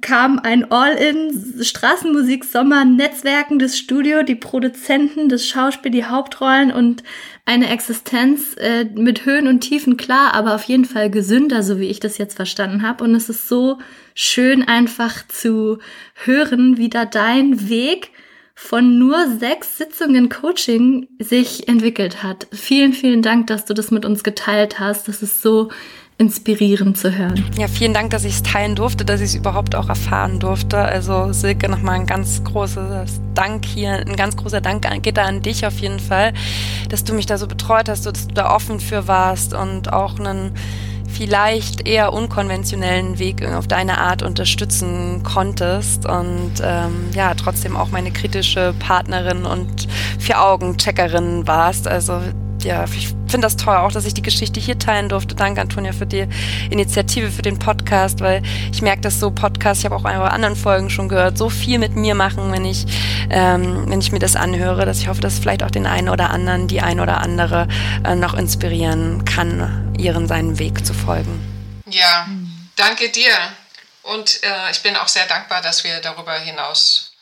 kam 0.00 0.38
ein 0.38 0.70
All-in 0.70 1.62
Straßenmusik 1.62 2.44
Sommer 2.44 2.84
netzwerkendes 2.84 3.78
Studio, 3.78 4.22
die 4.22 4.34
Produzenten, 4.34 5.28
das 5.28 5.46
Schauspiel, 5.46 5.90
die 5.90 6.04
Hauptrollen 6.04 6.72
und 6.72 7.02
eine 7.44 7.68
Existenz 7.68 8.54
äh, 8.56 8.84
mit 8.94 9.24
Höhen 9.24 9.46
und 9.46 9.60
Tiefen 9.60 9.96
klar, 9.96 10.34
aber 10.34 10.54
auf 10.54 10.64
jeden 10.64 10.84
Fall 10.84 11.10
gesünder, 11.10 11.62
so 11.62 11.78
wie 11.78 11.88
ich 11.88 12.00
das 12.00 12.18
jetzt 12.18 12.36
verstanden 12.36 12.82
habe 12.82 13.04
und 13.04 13.14
es 13.14 13.28
ist 13.28 13.48
so 13.48 13.78
schön 14.14 14.66
einfach 14.66 15.26
zu 15.28 15.78
hören, 16.14 16.76
wie 16.76 16.88
da 16.88 17.04
dein 17.04 17.68
Weg 17.68 18.12
von 18.54 18.98
nur 18.98 19.26
sechs 19.38 19.78
Sitzungen 19.78 20.28
Coaching 20.28 21.08
sich 21.18 21.66
entwickelt 21.66 22.22
hat. 22.22 22.46
Vielen, 22.52 22.92
vielen 22.92 23.22
Dank, 23.22 23.46
dass 23.46 23.64
du 23.64 23.72
das 23.72 23.90
mit 23.90 24.04
uns 24.04 24.22
geteilt 24.22 24.78
hast. 24.78 25.08
Das 25.08 25.22
ist 25.22 25.40
so 25.40 25.70
inspirierend 26.20 26.98
zu 26.98 27.16
hören. 27.16 27.42
Ja, 27.56 27.66
vielen 27.66 27.94
Dank, 27.94 28.10
dass 28.10 28.24
ich 28.24 28.34
es 28.34 28.42
teilen 28.42 28.74
durfte, 28.74 29.06
dass 29.06 29.22
ich 29.22 29.30
es 29.30 29.34
überhaupt 29.34 29.74
auch 29.74 29.88
erfahren 29.88 30.38
durfte. 30.38 30.76
Also 30.76 31.32
Silke, 31.32 31.66
nochmal 31.70 31.94
ein 31.94 32.06
ganz 32.06 32.44
großes 32.44 33.22
Dank 33.34 33.64
hier, 33.64 33.92
ein 33.92 34.16
ganz 34.16 34.36
großer 34.36 34.60
Dank 34.60 34.86
geht 35.02 35.16
da 35.16 35.24
an 35.24 35.40
dich 35.40 35.64
auf 35.64 35.78
jeden 35.78 35.98
Fall, 35.98 36.34
dass 36.90 37.04
du 37.04 37.14
mich 37.14 37.24
da 37.24 37.38
so 37.38 37.46
betreut 37.46 37.88
hast, 37.88 38.04
dass 38.04 38.28
du 38.28 38.34
da 38.34 38.54
offen 38.54 38.80
für 38.80 39.08
warst 39.08 39.54
und 39.54 39.94
auch 39.94 40.18
einen 40.18 40.52
vielleicht 41.08 41.88
eher 41.88 42.12
unkonventionellen 42.12 43.18
Weg 43.18 43.44
auf 43.46 43.66
deine 43.66 43.98
Art 43.98 44.22
unterstützen 44.22 45.22
konntest 45.22 46.04
und 46.04 46.52
ähm, 46.62 47.08
ja, 47.14 47.34
trotzdem 47.34 47.76
auch 47.76 47.90
meine 47.90 48.10
kritische 48.10 48.74
Partnerin 48.78 49.46
und 49.46 49.88
Vier-Augen-Checkerin 50.18 51.46
warst. 51.46 51.88
Also 51.88 52.20
ja, 52.62 52.84
ich 52.84 53.14
finde 53.30 53.46
das 53.46 53.56
toll 53.56 53.76
auch, 53.76 53.92
dass 53.92 54.04
ich 54.04 54.14
die 54.14 54.22
Geschichte 54.22 54.60
hier 54.60 54.78
teilen 54.78 55.08
durfte. 55.08 55.34
Danke, 55.34 55.60
Antonia, 55.60 55.92
für 55.92 56.06
die 56.06 56.26
Initiative, 56.70 57.30
für 57.30 57.42
den 57.42 57.58
Podcast, 57.58 58.20
weil 58.20 58.42
ich 58.72 58.82
merke, 58.82 59.02
dass 59.02 59.20
so 59.20 59.30
Podcasts, 59.30 59.82
ich 59.82 59.90
habe 59.90 59.96
auch 59.96 60.04
in 60.04 60.10
anderen 60.10 60.56
Folgen 60.56 60.90
schon 60.90 61.08
gehört, 61.08 61.38
so 61.38 61.50
viel 61.50 61.78
mit 61.78 61.96
mir 61.96 62.14
machen, 62.14 62.52
wenn 62.52 62.64
ich, 62.64 62.86
ähm, 63.30 63.84
wenn 63.88 64.00
ich 64.00 64.12
mir 64.12 64.18
das 64.18 64.36
anhöre, 64.36 64.84
dass 64.86 65.00
ich 65.00 65.08
hoffe, 65.08 65.20
dass 65.20 65.38
vielleicht 65.38 65.62
auch 65.62 65.70
den 65.70 65.86
einen 65.86 66.08
oder 66.08 66.30
anderen, 66.30 66.68
die 66.68 66.80
ein 66.80 67.00
oder 67.00 67.18
andere 67.18 67.68
äh, 68.04 68.14
noch 68.14 68.34
inspirieren 68.34 69.24
kann, 69.24 69.94
ihren 69.98 70.26
seinen 70.26 70.58
Weg 70.58 70.84
zu 70.84 70.94
folgen. 70.94 71.82
Ja, 71.86 72.26
danke 72.76 73.10
dir. 73.10 73.34
Und 74.02 74.42
äh, 74.42 74.70
ich 74.70 74.82
bin 74.82 74.96
auch 74.96 75.08
sehr 75.08 75.26
dankbar, 75.26 75.60
dass 75.62 75.84
wir 75.84 76.00
darüber 76.00 76.34
hinaus 76.34 77.12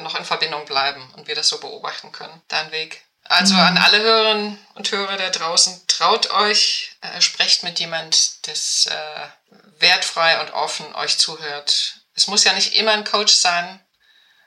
noch 0.00 0.18
in 0.18 0.24
Verbindung 0.24 0.64
bleiben 0.64 1.02
und 1.16 1.28
wir 1.28 1.34
das 1.34 1.48
so 1.48 1.58
beobachten 1.58 2.10
können. 2.12 2.40
Dein 2.48 2.72
Weg. 2.72 3.02
Also 3.32 3.54
an 3.54 3.78
alle 3.78 4.02
Hörerinnen 4.02 4.58
und 4.74 4.92
Hörer 4.92 5.16
da 5.16 5.30
draußen, 5.30 5.86
traut 5.86 6.30
euch, 6.32 6.90
äh, 7.00 7.18
sprecht 7.22 7.62
mit 7.62 7.80
jemand, 7.80 8.46
das 8.46 8.84
äh, 8.84 9.28
wertfrei 9.78 10.38
und 10.42 10.52
offen 10.52 10.94
euch 10.96 11.16
zuhört. 11.16 12.02
Es 12.14 12.26
muss 12.26 12.44
ja 12.44 12.52
nicht 12.52 12.74
immer 12.74 12.92
ein 12.92 13.04
Coach 13.04 13.32
sein, 13.32 13.80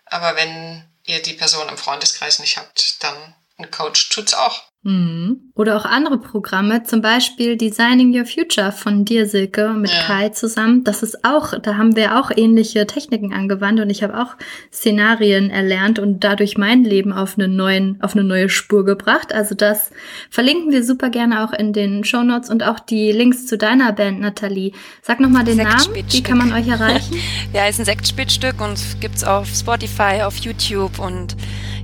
aber 0.06 0.36
wenn 0.36 0.88
ihr 1.04 1.20
die 1.20 1.34
Person 1.34 1.68
im 1.68 1.80
Freundeskreis 1.80 2.38
nicht 2.38 2.58
habt, 2.58 3.02
dann 3.02 3.34
ein 3.58 3.72
Coach 3.72 4.10
tut's 4.10 4.36
auch. 4.36 4.62
Mhm. 4.86 5.52
Oder 5.56 5.78
auch 5.78 5.86
andere 5.86 6.20
Programme, 6.20 6.84
zum 6.84 7.02
Beispiel 7.02 7.58
Designing 7.58 8.16
Your 8.16 8.26
Future 8.26 8.72
von 8.72 9.04
dir, 9.04 9.26
Silke, 9.26 9.70
mit 9.70 9.90
ja. 9.90 10.02
Kai 10.02 10.30
zusammen. 10.30 10.84
Das 10.84 11.02
ist 11.02 11.26
auch, 11.26 11.60
da 11.60 11.76
haben 11.76 11.96
wir 11.96 12.20
auch 12.20 12.30
ähnliche 12.36 12.86
Techniken 12.86 13.34
angewandt 13.34 13.80
und 13.80 13.90
ich 13.90 14.04
habe 14.04 14.22
auch 14.22 14.36
Szenarien 14.72 15.50
erlernt 15.50 15.98
und 15.98 16.24
dadurch 16.24 16.60
mein 16.60 16.84
Leben 16.84 17.14
auf 17.14 17.36
eine, 17.36 17.48
neuen, 17.48 17.98
auf 18.02 18.14
eine 18.14 18.24
neue 18.24 18.48
Spur 18.48 18.86
gebracht. 18.86 19.34
Also 19.34 19.56
das 19.56 19.90
verlinken 20.30 20.72
wir 20.72 20.84
super 20.84 21.10
gerne 21.10 21.44
auch 21.44 21.54
in 21.54 21.74
den 21.74 22.04
Show 22.04 22.22
Notes 22.22 22.52
und 22.52 22.62
auch 22.62 22.80
die 22.80 23.12
Links 23.12 23.48
zu 23.48 23.58
deiner 23.58 23.92
Band, 23.92 24.20
Nathalie. 24.20 24.74
Sag 25.02 25.20
nochmal 25.20 25.46
den 25.46 25.58
Namen, 25.58 25.96
wie 25.96 26.22
kann 26.22 26.38
man 26.38 26.54
euch 26.54 26.68
erreichen? 26.68 27.16
ja, 27.54 27.66
ist 27.66 27.80
ein 27.80 27.86
Sektspitzstück 27.86 28.62
und 28.62 28.80
gibt's 29.02 29.24
auf 29.24 29.48
Spotify, 29.48 30.22
auf 30.22 30.38
YouTube 30.38 31.00
und 31.00 31.36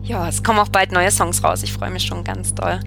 ja, 0.04 0.28
es 0.28 0.44
kommen 0.44 0.60
auch 0.60 0.70
bald 0.70 0.92
neue 0.92 1.12
Songs 1.12 1.44
raus. 1.44 1.64
Ich 1.64 1.74
freue 1.74 1.92
mich 1.92 2.04
schon 2.04 2.24
ganz 2.24 2.54
doll. 2.54 2.80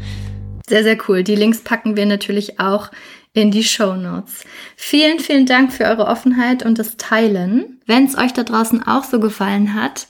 Sehr, 0.69 0.83
sehr 0.83 0.99
cool. 1.09 1.23
Die 1.23 1.37
Links 1.37 1.61
packen 1.62 1.97
wir 1.97 2.07
natürlich 2.07 2.59
auch 2.59 2.91
in 3.35 3.51
die 3.51 3.65
Show 3.65 3.95
Notes. 3.95 4.45
Vielen, 4.77 5.19
vielen 5.19 5.47
Dank 5.47 5.73
für 5.73 5.85
eure 5.85 6.07
Offenheit 6.07 6.65
und 6.65 6.79
das 6.79 6.97
Teilen. 6.97 7.81
Wenn 7.87 8.07
es 8.07 8.17
euch 8.17 8.33
da 8.33 8.45
draußen 8.45 8.87
auch 8.87 9.05
so 9.05 9.21
gefallen 9.21 9.75
hat, 9.75 10.07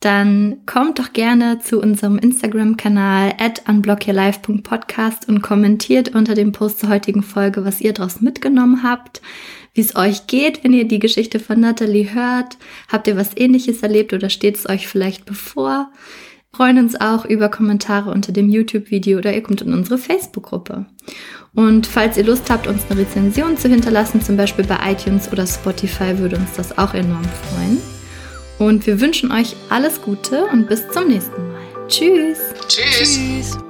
dann 0.00 0.58
kommt 0.66 0.98
doch 0.98 1.12
gerne 1.12 1.58
zu 1.58 1.80
unserem 1.80 2.18
Instagram-Kanal 2.18 3.34
at 3.38 3.62
unblockyourlife.podcast 3.66 5.26
und 5.26 5.40
kommentiert 5.40 6.14
unter 6.14 6.34
dem 6.34 6.52
Post 6.52 6.80
zur 6.80 6.90
heutigen 6.90 7.22
Folge, 7.22 7.64
was 7.64 7.80
ihr 7.80 7.94
daraus 7.94 8.20
mitgenommen 8.20 8.82
habt, 8.82 9.22
wie 9.72 9.80
es 9.80 9.96
euch 9.96 10.26
geht, 10.26 10.62
wenn 10.62 10.74
ihr 10.74 10.86
die 10.86 10.98
Geschichte 10.98 11.40
von 11.40 11.60
Natalie 11.60 12.12
hört. 12.14 12.58
Habt 12.88 13.08
ihr 13.08 13.16
was 13.16 13.36
ähnliches 13.36 13.82
erlebt 13.82 14.12
oder 14.12 14.28
steht 14.28 14.56
es 14.56 14.68
euch 14.68 14.86
vielleicht 14.86 15.24
bevor? 15.24 15.90
Freuen 16.56 16.78
uns 16.78 16.98
auch 16.98 17.26
über 17.26 17.50
Kommentare 17.50 18.10
unter 18.10 18.32
dem 18.32 18.48
YouTube-Video 18.48 19.18
oder 19.18 19.34
ihr 19.34 19.42
kommt 19.42 19.60
in 19.60 19.74
unsere 19.74 19.98
Facebook-Gruppe. 19.98 20.86
Und 21.54 21.86
falls 21.86 22.16
ihr 22.16 22.24
Lust 22.24 22.48
habt, 22.48 22.66
uns 22.66 22.82
eine 22.88 23.00
Rezension 23.00 23.58
zu 23.58 23.68
hinterlassen, 23.68 24.22
zum 24.22 24.36
Beispiel 24.36 24.64
bei 24.64 24.78
iTunes 24.90 25.30
oder 25.30 25.46
Spotify, 25.46 26.18
würde 26.18 26.36
uns 26.36 26.54
das 26.56 26.76
auch 26.78 26.94
enorm 26.94 27.24
freuen. 27.24 27.78
Und 28.58 28.86
wir 28.86 29.00
wünschen 29.00 29.32
euch 29.32 29.54
alles 29.68 30.00
Gute 30.00 30.46
und 30.46 30.66
bis 30.66 30.88
zum 30.88 31.08
nächsten 31.08 31.48
Mal. 31.48 31.60
Tschüss. 31.88 32.38
Tschüss. 32.68 33.16
Tschüss. 33.16 33.65